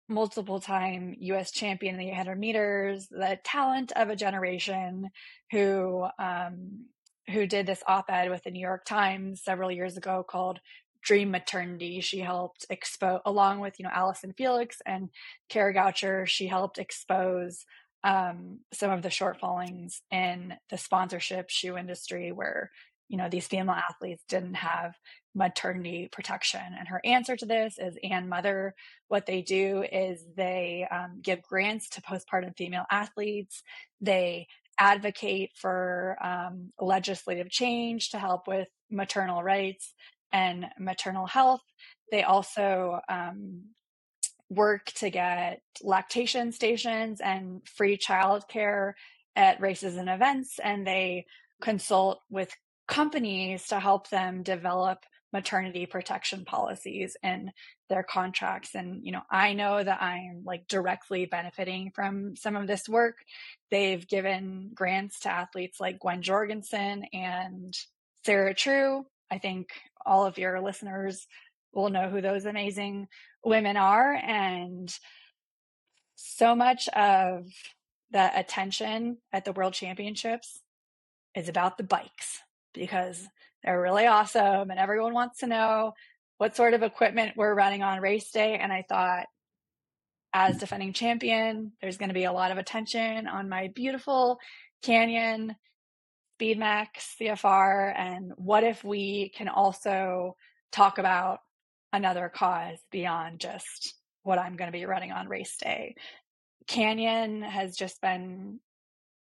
multiple 0.07 0.59
time 0.59 1.15
US 1.19 1.51
champion 1.51 1.95
in 1.95 1.99
the 1.99 2.11
800 2.11 2.39
meters, 2.39 3.07
the 3.07 3.39
talent 3.43 3.91
of 3.95 4.09
a 4.09 4.15
generation 4.15 5.09
who, 5.51 6.07
um, 6.19 6.85
who 7.29 7.47
did 7.47 7.65
this 7.65 7.83
op 7.87 8.09
ed 8.09 8.29
with 8.29 8.43
the 8.43 8.51
New 8.51 8.59
York 8.59 8.85
Times 8.85 9.41
several 9.43 9.71
years 9.71 9.97
ago 9.97 10.23
called 10.27 10.59
Dream 11.01 11.31
Maternity. 11.31 12.01
She 12.01 12.19
helped 12.19 12.65
expose, 12.69 13.21
along 13.25 13.59
with, 13.59 13.79
you 13.79 13.83
know, 13.83 13.91
Allyson 13.93 14.33
Felix 14.37 14.77
and 14.85 15.09
Kara 15.49 15.73
Goucher, 15.73 16.27
she 16.27 16.47
helped 16.47 16.77
expose 16.77 17.65
um, 18.03 18.59
some 18.71 18.91
of 18.91 19.01
the 19.01 19.09
shortfallings 19.09 20.01
in 20.11 20.53
the 20.69 20.77
sponsorship 20.77 21.49
shoe 21.49 21.77
industry 21.77 22.31
where 22.31 22.71
you 23.07 23.17
know 23.17 23.29
these 23.29 23.47
female 23.47 23.75
athletes 23.75 24.23
didn't 24.27 24.55
have 24.55 24.95
maternity 25.35 26.07
protection 26.11 26.61
and 26.79 26.87
her 26.87 27.01
answer 27.03 27.35
to 27.35 27.45
this 27.45 27.77
is 27.77 27.97
and 28.03 28.29
mother 28.29 28.73
what 29.07 29.25
they 29.25 29.41
do 29.41 29.83
is 29.91 30.25
they 30.35 30.87
um, 30.91 31.19
give 31.21 31.41
grants 31.41 31.89
to 31.89 32.01
postpartum 32.01 32.55
female 32.57 32.85
athletes. 32.91 33.63
They 34.01 34.47
advocate 34.77 35.51
for 35.55 36.17
um, 36.21 36.71
legislative 36.79 37.49
change 37.49 38.09
to 38.09 38.19
help 38.19 38.47
with 38.47 38.67
maternal 38.89 39.43
rights 39.43 39.93
and 40.31 40.65
maternal 40.79 41.27
health. 41.27 41.61
They 42.11 42.23
also 42.23 42.99
um, 43.07 43.63
work 44.49 44.85
to 44.97 45.09
get 45.09 45.61
lactation 45.81 46.51
stations 46.51 47.21
and 47.21 47.61
free 47.67 47.97
childcare 47.97 48.93
at 49.35 49.61
races 49.61 49.97
and 49.97 50.09
events, 50.09 50.59
and 50.63 50.85
they 50.85 51.25
consult 51.61 52.19
with 52.29 52.51
companies 52.87 53.67
to 53.67 53.79
help 53.79 54.09
them 54.09 54.43
develop 54.43 54.99
maternity 55.33 55.85
protection 55.85 56.45
policies 56.45 57.17
in 57.21 57.51
their 57.89 58.03
contracts. 58.03 58.73
And 58.73 59.05
you 59.05 59.11
know 59.11 59.21
i 59.29 59.53
know 59.53 59.83
that 59.83 60.01
i'm 60.01 60.43
like 60.45 60.67
directly 60.67 61.25
benefiting 61.25 61.91
from 61.93 62.35
some 62.35 62.55
of 62.55 62.67
this 62.67 62.87
work. 62.87 63.17
They've 63.69 64.07
given 64.07 64.71
grants 64.73 65.19
to 65.21 65.29
athletes 65.29 65.79
like 65.79 65.99
gwen 65.99 66.21
jorgensen 66.21 67.05
and 67.11 67.73
sarah 68.23 68.53
true. 68.53 69.05
I 69.29 69.39
think 69.39 69.69
all 70.05 70.25
of 70.25 70.37
your 70.37 70.61
listeners 70.61 71.27
will 71.73 71.89
know 71.89 72.09
who 72.09 72.21
those 72.21 72.45
amazing 72.45 73.07
women 73.43 73.75
are. 73.75 74.13
And 74.13 74.93
so 76.15 76.55
much 76.55 76.87
of 76.89 77.47
the 78.11 78.39
attention 78.39 79.17
at 79.33 79.43
the 79.43 79.51
world 79.51 79.73
championships 79.73 80.61
is 81.35 81.49
about 81.49 81.77
the 81.77 81.83
bikes 81.83 82.39
because 82.75 83.27
they're 83.63 83.81
really 83.81 84.05
awesome 84.05 84.69
and 84.69 84.79
everyone 84.79 85.13
wants 85.13 85.39
to 85.39 85.47
know 85.47 85.93
what 86.37 86.55
sort 86.55 86.73
of 86.73 86.83
equipment 86.83 87.37
we're 87.37 87.53
running 87.53 87.81
on 87.81 88.01
race 88.01 88.31
day. 88.31 88.57
And 88.57 88.71
I 88.71 88.83
thought, 88.87 89.25
as 90.33 90.57
defending 90.57 90.93
champion, 90.93 91.71
there's 91.81 91.97
going 91.97 92.09
to 92.09 92.13
be 92.13 92.25
a 92.25 92.33
lot 92.33 92.51
of 92.51 92.57
attention 92.57 93.27
on 93.27 93.47
my 93.47 93.69
beautiful 93.73 94.37
Canyon 94.83 95.55
Speedmax 96.39 96.87
CFR. 97.19 97.97
And 97.97 98.33
what 98.35 98.63
if 98.63 98.83
we 98.83 99.29
can 99.29 99.47
also 99.47 100.35
talk 100.71 100.97
about 100.97 101.39
another 101.93 102.29
cause 102.33 102.77
beyond 102.91 103.39
just 103.39 103.95
what 104.23 104.37
I'm 104.37 104.55
going 104.57 104.71
to 104.71 104.77
be 104.77 104.85
running 104.85 105.11
on 105.11 105.29
race 105.29 105.55
day. 105.57 105.95
Canyon 106.67 107.41
has 107.41 107.75
just 107.77 108.01
been 108.01 108.59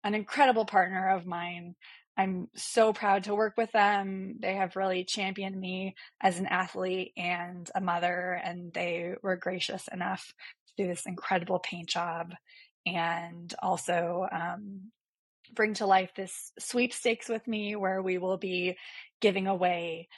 an 0.02 0.14
incredible 0.14 0.64
partner 0.64 1.10
of 1.10 1.26
mine. 1.26 1.74
I'm 2.18 2.48
so 2.56 2.92
proud 2.92 3.24
to 3.24 3.34
work 3.34 3.54
with 3.56 3.70
them. 3.70 4.34
They 4.40 4.56
have 4.56 4.74
really 4.74 5.04
championed 5.04 5.58
me 5.58 5.94
as 6.20 6.40
an 6.40 6.46
athlete 6.46 7.12
and 7.16 7.70
a 7.76 7.80
mother, 7.80 8.40
and 8.44 8.72
they 8.72 9.14
were 9.22 9.36
gracious 9.36 9.88
enough 9.92 10.34
to 10.66 10.82
do 10.82 10.88
this 10.88 11.06
incredible 11.06 11.60
paint 11.60 11.88
job 11.88 12.34
and 12.84 13.54
also 13.62 14.26
um, 14.32 14.90
bring 15.54 15.74
to 15.74 15.86
life 15.86 16.10
this 16.16 16.52
sweepstakes 16.58 17.28
with 17.28 17.46
me 17.46 17.76
where 17.76 18.02
we 18.02 18.18
will 18.18 18.38
be 18.38 18.76
giving 19.20 19.46
away 19.46 20.08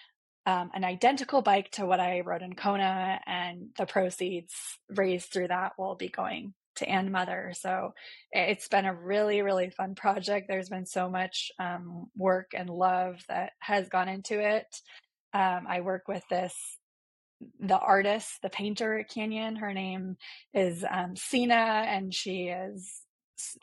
um, 0.46 0.70
an 0.72 0.84
identical 0.84 1.42
bike 1.42 1.70
to 1.72 1.84
what 1.84 2.00
I 2.00 2.20
rode 2.20 2.40
in 2.40 2.54
Kona, 2.54 3.20
and 3.26 3.68
the 3.76 3.84
proceeds 3.84 4.54
raised 4.88 5.30
through 5.30 5.48
that 5.48 5.72
will 5.78 5.96
be 5.96 6.08
going 6.08 6.54
And 6.86 7.10
Mother. 7.10 7.52
So 7.58 7.94
it's 8.32 8.68
been 8.68 8.86
a 8.86 8.94
really, 8.94 9.42
really 9.42 9.70
fun 9.70 9.94
project. 9.94 10.46
There's 10.48 10.68
been 10.68 10.86
so 10.86 11.08
much 11.08 11.50
um, 11.58 12.08
work 12.16 12.52
and 12.56 12.70
love 12.70 13.22
that 13.28 13.52
has 13.60 13.88
gone 13.88 14.08
into 14.08 14.40
it. 14.40 14.66
Um, 15.32 15.66
I 15.68 15.80
work 15.80 16.08
with 16.08 16.24
this 16.28 16.54
the 17.58 17.78
artist, 17.78 18.42
the 18.42 18.50
painter 18.50 18.98
at 18.98 19.08
Canyon. 19.08 19.56
Her 19.56 19.72
name 19.72 20.16
is 20.52 20.84
um, 20.90 21.16
Sina, 21.16 21.84
and 21.86 22.12
she 22.14 22.48
is. 22.48 23.02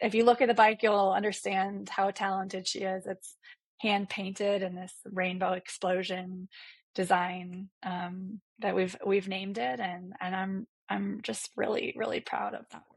If 0.02 0.16
you 0.16 0.24
look 0.24 0.42
at 0.42 0.48
the 0.48 0.56
bike, 0.56 0.82
you'll 0.82 1.12
understand 1.12 1.90
how 1.90 2.10
talented 2.12 2.68
she 2.68 2.80
is. 2.80 3.06
It's 3.06 3.36
hand 3.80 4.10
painted 4.10 4.64
in 4.64 4.76
this 4.76 4.94
rainbow 5.12 5.54
explosion 5.54 6.48
design 6.96 7.70
um, 7.84 8.42
that 8.60 8.76
we've 8.76 8.96
we've 9.06 9.28
named 9.28 9.60
it, 9.60 9.80
and 9.80 10.14
and 10.20 10.36
I'm 10.36 10.68
I'm 10.90 11.22
just 11.22 11.52
really 11.56 11.94
really 11.96 12.20
proud 12.20 12.56
of 12.56 12.66
that 12.72 12.84
work. 12.92 12.97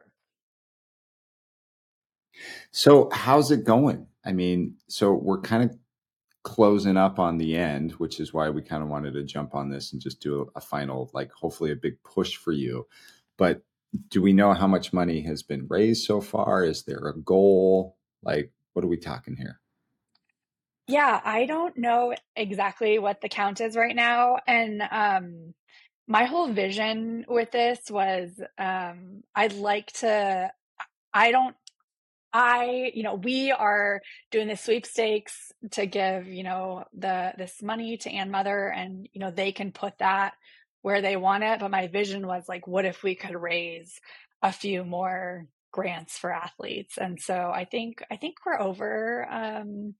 So 2.72 3.10
how's 3.12 3.50
it 3.50 3.64
going? 3.64 4.06
I 4.24 4.32
mean, 4.32 4.76
so 4.88 5.12
we're 5.12 5.40
kind 5.40 5.64
of 5.64 5.76
closing 6.42 6.96
up 6.96 7.18
on 7.18 7.38
the 7.38 7.56
end, 7.56 7.92
which 7.92 8.20
is 8.20 8.32
why 8.32 8.50
we 8.50 8.62
kind 8.62 8.82
of 8.82 8.88
wanted 8.88 9.14
to 9.14 9.24
jump 9.24 9.54
on 9.54 9.70
this 9.70 9.92
and 9.92 10.00
just 10.00 10.20
do 10.20 10.42
a, 10.54 10.58
a 10.58 10.60
final, 10.60 11.10
like 11.12 11.30
hopefully 11.32 11.70
a 11.70 11.76
big 11.76 12.02
push 12.02 12.36
for 12.36 12.52
you. 12.52 12.86
But 13.36 13.62
do 14.08 14.22
we 14.22 14.32
know 14.32 14.52
how 14.54 14.66
much 14.66 14.92
money 14.92 15.22
has 15.22 15.42
been 15.42 15.66
raised 15.68 16.04
so 16.04 16.20
far? 16.20 16.64
Is 16.64 16.84
there 16.84 17.06
a 17.06 17.18
goal? 17.18 17.96
Like, 18.22 18.52
what 18.72 18.84
are 18.84 18.88
we 18.88 18.96
talking 18.96 19.36
here? 19.36 19.60
Yeah, 20.86 21.20
I 21.24 21.46
don't 21.46 21.76
know 21.76 22.14
exactly 22.34 22.98
what 22.98 23.20
the 23.20 23.28
count 23.28 23.60
is 23.60 23.76
right 23.76 23.94
now. 23.94 24.38
And 24.46 24.82
um, 24.90 25.54
my 26.08 26.24
whole 26.24 26.52
vision 26.52 27.24
with 27.28 27.52
this 27.52 27.78
was 27.90 28.40
um, 28.58 29.22
I'd 29.34 29.52
like 29.52 29.92
to, 29.94 30.50
I 31.14 31.30
don't, 31.30 31.54
I, 32.32 32.92
you 32.94 33.02
know, 33.02 33.14
we 33.14 33.50
are 33.50 34.00
doing 34.30 34.48
the 34.48 34.56
sweepstakes 34.56 35.52
to 35.72 35.86
give, 35.86 36.26
you 36.28 36.44
know, 36.44 36.84
the 36.96 37.32
this 37.36 37.62
money 37.62 37.96
to 37.98 38.10
And 38.10 38.30
Mother 38.30 38.68
and, 38.68 39.08
you 39.12 39.20
know, 39.20 39.30
they 39.30 39.52
can 39.52 39.72
put 39.72 39.98
that 39.98 40.34
where 40.82 41.02
they 41.02 41.16
want 41.16 41.44
it. 41.44 41.60
But 41.60 41.70
my 41.70 41.88
vision 41.88 42.26
was 42.26 42.44
like, 42.48 42.66
what 42.66 42.84
if 42.84 43.02
we 43.02 43.14
could 43.14 43.34
raise 43.34 44.00
a 44.42 44.52
few 44.52 44.84
more 44.84 45.46
grants 45.72 46.18
for 46.18 46.32
athletes? 46.32 46.98
And 46.98 47.20
so 47.20 47.50
I 47.54 47.64
think 47.64 48.02
I 48.10 48.16
think 48.16 48.36
we're 48.46 48.60
over 48.60 49.26
um 49.30 49.94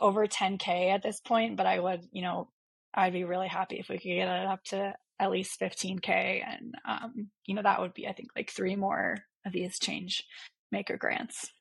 over 0.00 0.26
10k 0.26 0.90
at 0.92 1.02
this 1.02 1.20
point, 1.20 1.56
but 1.56 1.66
I 1.66 1.78
would, 1.80 2.02
you 2.12 2.22
know, 2.22 2.50
I'd 2.94 3.12
be 3.12 3.24
really 3.24 3.48
happy 3.48 3.78
if 3.78 3.88
we 3.88 3.96
could 3.96 4.04
get 4.04 4.28
it 4.28 4.46
up 4.46 4.64
to 4.64 4.94
at 5.18 5.30
least 5.30 5.60
15k 5.60 6.42
and 6.46 6.74
um, 6.86 7.28
you 7.46 7.54
know 7.54 7.62
that 7.62 7.80
would 7.80 7.94
be 7.94 8.08
I 8.08 8.12
think 8.12 8.30
like 8.34 8.50
three 8.50 8.74
more 8.74 9.18
of 9.46 9.52
these 9.52 9.78
change 9.78 10.24
maker 10.72 10.96
grants. 10.96 11.52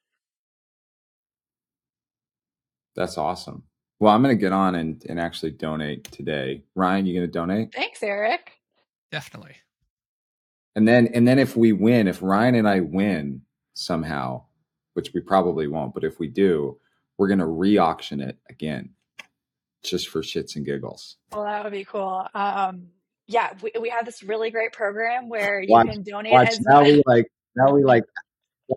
That's 2.95 3.17
awesome. 3.17 3.63
Well, 3.99 4.13
I'm 4.13 4.23
going 4.23 4.35
to 4.35 4.41
get 4.41 4.51
on 4.51 4.75
and, 4.75 5.03
and 5.07 5.19
actually 5.19 5.51
donate 5.51 6.05
today. 6.05 6.63
Ryan, 6.73 7.05
you 7.05 7.13
going 7.13 7.27
to 7.27 7.31
donate? 7.31 7.71
Thanks, 7.73 8.01
Eric. 8.01 8.53
Definitely. 9.11 9.55
And 10.75 10.87
then 10.87 11.07
and 11.13 11.27
then 11.27 11.37
if 11.37 11.55
we 11.55 11.73
win, 11.73 12.07
if 12.07 12.21
Ryan 12.21 12.55
and 12.55 12.67
I 12.67 12.79
win 12.79 13.41
somehow, 13.73 14.43
which 14.93 15.11
we 15.13 15.21
probably 15.21 15.67
won't, 15.67 15.93
but 15.93 16.03
if 16.03 16.17
we 16.17 16.29
do, 16.29 16.77
we're 17.17 17.27
going 17.27 17.39
to 17.39 17.45
re-auction 17.45 18.21
it 18.21 18.37
again 18.49 18.89
just 19.83 20.09
for 20.09 20.21
shits 20.21 20.55
and 20.55 20.65
giggles. 20.65 21.17
Well, 21.31 21.43
that 21.43 21.63
would 21.63 21.73
be 21.73 21.83
cool. 21.83 22.25
Um, 22.33 22.87
yeah, 23.27 23.53
we, 23.61 23.71
we 23.79 23.89
have 23.89 24.05
this 24.05 24.23
really 24.23 24.49
great 24.49 24.71
program 24.71 25.27
where 25.29 25.61
you 25.61 25.71
watch, 25.71 25.87
can 25.87 26.03
donate. 26.03 26.31
Watch, 26.31 26.55
now 26.61 26.83
we 26.83 27.03
like, 27.05 27.27
now 27.55 27.73
we 27.73 27.83
like, 27.83 28.03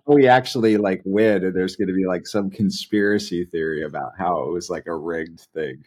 we 0.07 0.26
actually 0.26 0.76
like 0.76 1.03
win, 1.05 1.45
and 1.45 1.55
there's 1.55 1.76
going 1.76 1.88
to 1.88 1.95
be 1.95 2.07
like 2.07 2.26
some 2.26 2.51
conspiracy 2.51 3.45
theory 3.45 3.82
about 3.82 4.12
how 4.18 4.42
it 4.45 4.53
was 4.53 4.70
like 4.70 4.86
a 4.86 4.95
rigged 4.95 5.40
thing. 5.55 5.84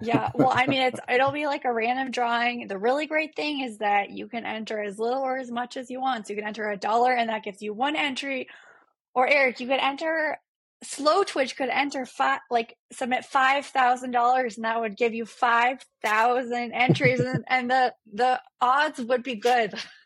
yeah, 0.00 0.30
well, 0.34 0.52
I 0.52 0.66
mean, 0.66 0.82
it's 0.82 1.00
it'll 1.08 1.32
be 1.32 1.46
like 1.46 1.64
a 1.64 1.72
random 1.72 2.10
drawing. 2.10 2.68
The 2.68 2.78
really 2.78 3.06
great 3.06 3.34
thing 3.34 3.60
is 3.60 3.78
that 3.78 4.10
you 4.10 4.28
can 4.28 4.44
enter 4.44 4.82
as 4.82 4.98
little 4.98 5.22
or 5.22 5.38
as 5.38 5.50
much 5.50 5.76
as 5.76 5.90
you 5.90 6.00
want. 6.00 6.26
So 6.26 6.32
you 6.32 6.38
can 6.38 6.48
enter 6.48 6.70
a 6.70 6.76
dollar, 6.76 7.12
and 7.12 7.28
that 7.30 7.44
gives 7.44 7.62
you 7.62 7.74
one 7.74 7.96
entry. 7.96 8.48
Or 9.14 9.26
Eric, 9.26 9.60
you 9.60 9.66
could 9.66 9.80
enter 9.80 10.38
Slowtwitch 10.84 11.56
could 11.56 11.70
enter 11.70 12.04
five, 12.04 12.40
like 12.50 12.76
submit 12.92 13.24
five 13.24 13.64
thousand 13.66 14.10
dollars, 14.10 14.56
and 14.56 14.64
that 14.64 14.78
would 14.78 14.96
give 14.96 15.14
you 15.14 15.24
five 15.24 15.84
thousand 16.04 16.72
entries, 16.72 17.20
and, 17.20 17.44
and 17.48 17.70
the 17.70 17.94
the 18.12 18.40
odds 18.60 19.00
would 19.00 19.22
be 19.22 19.36
good. 19.36 19.72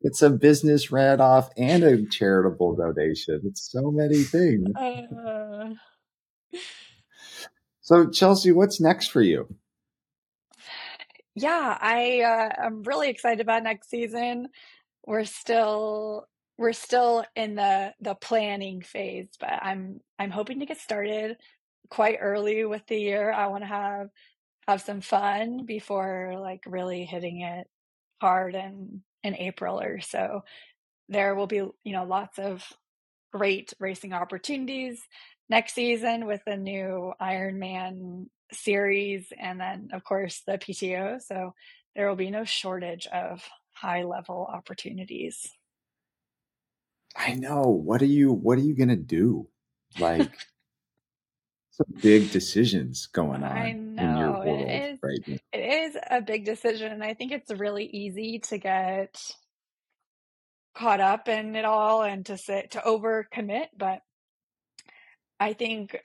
it's 0.00 0.22
a 0.22 0.30
business 0.30 0.90
write 0.90 1.20
off 1.20 1.50
and 1.56 1.82
a 1.82 2.06
charitable 2.06 2.76
donation. 2.76 3.40
It's 3.44 3.70
so 3.70 3.90
many 3.90 4.22
things. 4.22 4.68
Uh... 4.76 5.74
So 7.80 8.08
Chelsea, 8.10 8.52
what's 8.52 8.80
next 8.80 9.08
for 9.08 9.22
you? 9.22 9.48
Yeah, 11.34 11.78
I 11.80 12.20
uh, 12.20 12.64
I'm 12.64 12.82
really 12.82 13.08
excited 13.08 13.40
about 13.40 13.62
next 13.62 13.88
season. 13.90 14.48
We're 15.06 15.24
still 15.24 16.26
we're 16.58 16.72
still 16.72 17.24
in 17.36 17.54
the 17.54 17.94
the 18.00 18.14
planning 18.14 18.82
phase, 18.82 19.28
but 19.38 19.50
I'm 19.62 20.00
I'm 20.18 20.30
hoping 20.30 20.60
to 20.60 20.66
get 20.66 20.78
started 20.78 21.36
quite 21.90 22.18
early 22.20 22.64
with 22.64 22.86
the 22.88 22.98
year. 22.98 23.32
I 23.32 23.46
want 23.46 23.62
to 23.62 23.68
have 23.68 24.08
have 24.66 24.82
some 24.82 25.00
fun 25.00 25.64
before 25.64 26.34
like 26.38 26.64
really 26.66 27.04
hitting 27.04 27.40
it 27.40 27.68
hard 28.20 28.54
in 28.54 29.02
in 29.22 29.34
April 29.34 29.80
or 29.80 30.00
so. 30.00 30.44
There 31.08 31.34
will 31.34 31.46
be, 31.46 31.56
you 31.56 31.92
know, 31.92 32.04
lots 32.04 32.38
of 32.38 32.64
great 33.32 33.72
racing 33.78 34.12
opportunities 34.12 35.00
next 35.48 35.74
season 35.74 36.26
with 36.26 36.42
the 36.46 36.56
new 36.56 37.12
Ironman 37.20 38.26
series 38.52 39.30
and 39.38 39.60
then 39.60 39.90
of 39.92 40.04
course 40.04 40.42
the 40.46 40.58
PTO. 40.58 41.20
So 41.20 41.54
there 41.94 42.08
will 42.08 42.16
be 42.16 42.30
no 42.30 42.44
shortage 42.44 43.06
of 43.06 43.42
high 43.72 44.02
level 44.04 44.48
opportunities. 44.52 45.46
I 47.16 47.34
know. 47.34 47.62
What 47.62 48.02
are 48.02 48.06
you 48.06 48.32
what 48.32 48.58
are 48.58 48.62
you 48.62 48.74
gonna 48.74 48.96
do? 48.96 49.48
Like 49.98 50.30
some 51.78 52.00
big 52.02 52.30
decisions 52.30 53.06
going 53.06 53.42
on 53.42 53.56
I 53.56 53.72
know. 53.72 54.02
in 54.02 54.16
your 54.18 54.32
world 54.32 54.68
it 54.68 54.92
is, 54.92 54.98
right 55.02 55.18
now. 55.26 55.36
It 55.52 55.58
is 55.58 55.96
a 56.10 56.20
big 56.20 56.44
decision 56.44 56.92
and 56.92 57.02
I 57.02 57.14
think 57.14 57.32
it's 57.32 57.50
really 57.50 57.86
easy 57.86 58.40
to 58.48 58.58
get 58.58 59.16
caught 60.74 61.00
up 61.00 61.28
in 61.28 61.56
it 61.56 61.64
all 61.64 62.02
and 62.02 62.26
to 62.26 62.36
sit 62.36 62.72
to 62.72 62.78
overcommit, 62.80 63.68
but 63.76 64.00
I 65.40 65.52
think 65.52 66.00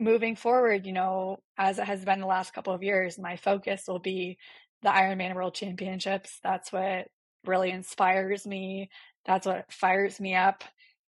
moving 0.00 0.36
forward, 0.36 0.86
you 0.86 0.92
know, 0.92 1.40
as 1.56 1.78
it 1.78 1.84
has 1.84 2.04
been 2.04 2.20
the 2.20 2.26
last 2.26 2.52
couple 2.54 2.72
of 2.72 2.82
years, 2.82 3.18
my 3.18 3.36
focus 3.36 3.82
will 3.88 3.98
be 3.98 4.38
the 4.82 4.90
Ironman 4.90 5.34
World 5.34 5.54
Championships. 5.54 6.38
That's 6.42 6.72
what 6.72 7.08
really 7.44 7.70
inspires 7.70 8.46
me. 8.46 8.90
That's 9.26 9.46
what 9.46 9.72
fires 9.72 10.20
me 10.20 10.34
up. 10.34 10.64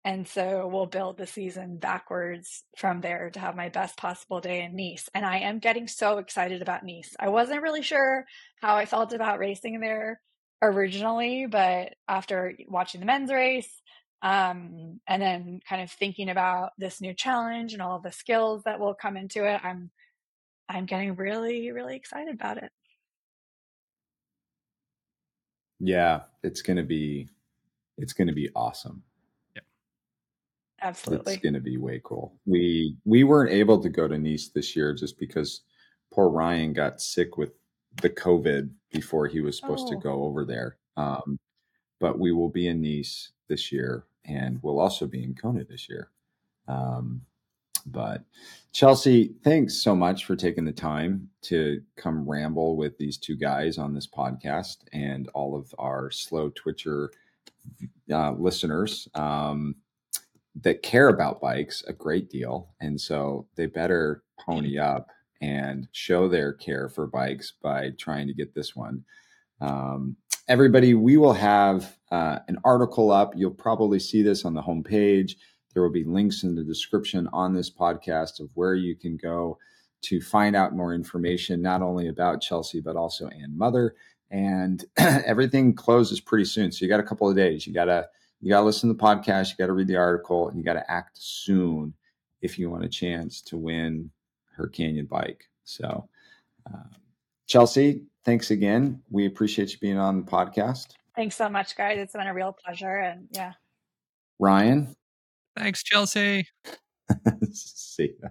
And 0.05 0.27
so 0.27 0.67
we'll 0.67 0.85
build 0.85 1.17
the 1.17 1.27
season 1.27 1.77
backwards 1.77 2.63
from 2.77 3.01
there 3.01 3.29
to 3.31 3.39
have 3.39 3.55
my 3.55 3.69
best 3.69 3.97
possible 3.97 4.39
day 4.39 4.63
in 4.63 4.75
Nice. 4.75 5.09
And 5.13 5.25
I 5.25 5.39
am 5.39 5.59
getting 5.59 5.87
so 5.87 6.19
excited 6.19 6.61
about 6.61 6.85
Nice. 6.85 7.15
I 7.19 7.29
wasn't 7.29 7.61
really 7.61 7.81
sure 7.81 8.25
how 8.61 8.75
I 8.77 8.85
felt 8.85 9.13
about 9.13 9.39
racing 9.39 9.79
there 9.81 10.21
originally, 10.61 11.47
but 11.47 11.95
after 12.07 12.53
watching 12.67 13.01
the 13.01 13.05
men's 13.05 13.31
race, 13.31 13.81
um, 14.21 14.99
and 15.07 15.21
then 15.21 15.59
kind 15.67 15.81
of 15.81 15.91
thinking 15.91 16.29
about 16.29 16.71
this 16.77 17.01
new 17.01 17.13
challenge 17.13 17.73
and 17.73 17.81
all 17.81 17.99
the 17.99 18.11
skills 18.11 18.63
that 18.63 18.79
will 18.79 18.93
come 18.93 19.17
into 19.17 19.45
it, 19.45 19.61
I'm 19.63 19.91
I'm 20.69 20.85
getting 20.85 21.15
really, 21.15 21.71
really 21.71 21.95
excited 21.95 22.33
about 22.33 22.57
it. 22.57 22.71
Yeah, 25.79 26.21
it's 26.43 26.61
gonna 26.61 26.83
be 26.83 27.29
it's 27.97 28.13
gonna 28.13 28.33
be 28.33 28.49
awesome. 28.55 29.03
Absolutely. 30.81 31.33
It's 31.33 31.43
gonna 31.43 31.59
be 31.59 31.77
way 31.77 32.01
cool. 32.03 32.35
We 32.45 32.95
we 33.05 33.23
weren't 33.23 33.51
able 33.51 33.81
to 33.81 33.89
go 33.89 34.07
to 34.07 34.17
Nice 34.17 34.49
this 34.49 34.75
year 34.75 34.93
just 34.93 35.19
because 35.19 35.61
poor 36.11 36.29
Ryan 36.29 36.73
got 36.73 37.01
sick 37.01 37.37
with 37.37 37.51
the 38.01 38.09
COVID 38.09 38.69
before 38.91 39.27
he 39.27 39.41
was 39.41 39.57
supposed 39.57 39.87
oh. 39.87 39.91
to 39.91 39.97
go 39.97 40.23
over 40.23 40.45
there. 40.45 40.77
Um, 40.97 41.39
but 41.99 42.19
we 42.19 42.31
will 42.31 42.49
be 42.49 42.67
in 42.67 42.81
Nice 42.81 43.31
this 43.47 43.71
year, 43.71 44.05
and 44.25 44.59
we'll 44.61 44.79
also 44.79 45.05
be 45.05 45.23
in 45.23 45.35
Kona 45.35 45.63
this 45.63 45.89
year. 45.89 46.09
Um, 46.67 47.21
but 47.85 48.23
Chelsea, 48.71 49.33
thanks 49.43 49.75
so 49.75 49.95
much 49.95 50.25
for 50.25 50.35
taking 50.35 50.65
the 50.65 50.71
time 50.71 51.29
to 51.43 51.81
come 51.95 52.29
ramble 52.29 52.75
with 52.75 52.97
these 52.97 53.17
two 53.17 53.35
guys 53.35 53.77
on 53.77 53.93
this 53.93 54.07
podcast 54.07 54.77
and 54.93 55.29
all 55.33 55.55
of 55.55 55.73
our 55.79 56.11
slow 56.11 56.49
twitcher 56.49 57.11
uh, 58.11 58.31
listeners 58.33 59.07
um, 59.15 59.75
that 60.63 60.83
care 60.83 61.09
about 61.09 61.41
bikes 61.41 61.83
a 61.87 61.93
great 61.93 62.29
deal. 62.29 62.69
And 62.81 62.99
so 62.99 63.47
they 63.55 63.65
better 63.65 64.23
pony 64.39 64.77
up 64.77 65.09
and 65.41 65.87
show 65.91 66.27
their 66.27 66.53
care 66.53 66.89
for 66.89 67.07
bikes 67.07 67.53
by 67.61 67.91
trying 67.97 68.27
to 68.27 68.33
get 68.33 68.53
this 68.53 68.75
one. 68.75 69.03
Um, 69.61 70.17
everybody, 70.47 70.93
we 70.93 71.17
will 71.17 71.33
have 71.33 71.97
uh, 72.11 72.39
an 72.47 72.57
article 72.63 73.11
up. 73.11 73.33
You'll 73.35 73.51
probably 73.51 73.99
see 73.99 74.21
this 74.21 74.45
on 74.45 74.53
the 74.53 74.61
homepage. 74.61 75.33
There 75.73 75.83
will 75.83 75.91
be 75.91 76.03
links 76.03 76.43
in 76.43 76.55
the 76.55 76.63
description 76.63 77.29
on 77.31 77.53
this 77.53 77.69
podcast 77.69 78.39
of 78.39 78.49
where 78.55 78.75
you 78.75 78.95
can 78.95 79.17
go 79.17 79.57
to 80.01 80.21
find 80.21 80.55
out 80.55 80.75
more 80.75 80.93
information, 80.93 81.61
not 81.61 81.81
only 81.81 82.07
about 82.07 82.41
Chelsea, 82.41 82.81
but 82.81 82.95
also 82.95 83.27
And 83.27 83.57
Mother. 83.57 83.95
And 84.31 84.83
everything 84.97 85.73
closes 85.73 86.19
pretty 86.19 86.45
soon. 86.45 86.71
So 86.71 86.83
you 86.83 86.89
got 86.89 86.99
a 86.99 87.03
couple 87.03 87.29
of 87.29 87.35
days. 87.35 87.67
You 87.67 87.73
got 87.73 87.85
to 87.85 88.07
you 88.41 88.49
got 88.49 88.59
to 88.59 88.65
listen 88.65 88.89
to 88.89 88.93
the 88.93 89.01
podcast. 89.01 89.49
You 89.49 89.57
got 89.57 89.67
to 89.67 89.73
read 89.73 89.87
the 89.87 89.97
article, 89.97 90.49
and 90.49 90.57
you 90.57 90.63
got 90.63 90.73
to 90.73 90.91
act 90.91 91.17
soon 91.21 91.93
if 92.41 92.57
you 92.57 92.69
want 92.69 92.85
a 92.85 92.89
chance 92.89 93.41
to 93.41 93.57
win 93.57 94.09
her 94.55 94.67
Canyon 94.67 95.05
bike. 95.05 95.45
So, 95.63 96.07
uh, 96.71 96.83
Chelsea, 97.47 98.03
thanks 98.23 98.51
again. 98.51 99.01
We 99.09 99.25
appreciate 99.25 99.71
you 99.71 99.77
being 99.79 99.97
on 99.97 100.23
the 100.23 100.31
podcast. 100.31 100.93
Thanks 101.15 101.35
so 101.35 101.49
much, 101.49 101.75
guys. 101.75 101.97
It's 101.97 102.13
been 102.13 102.27
a 102.27 102.33
real 102.33 102.53
pleasure. 102.53 102.97
And 102.97 103.27
yeah. 103.31 103.53
Ryan. 104.39 104.95
Thanks, 105.57 105.83
Chelsea. 105.83 106.47
See 107.51 108.13
ya. 108.21 108.29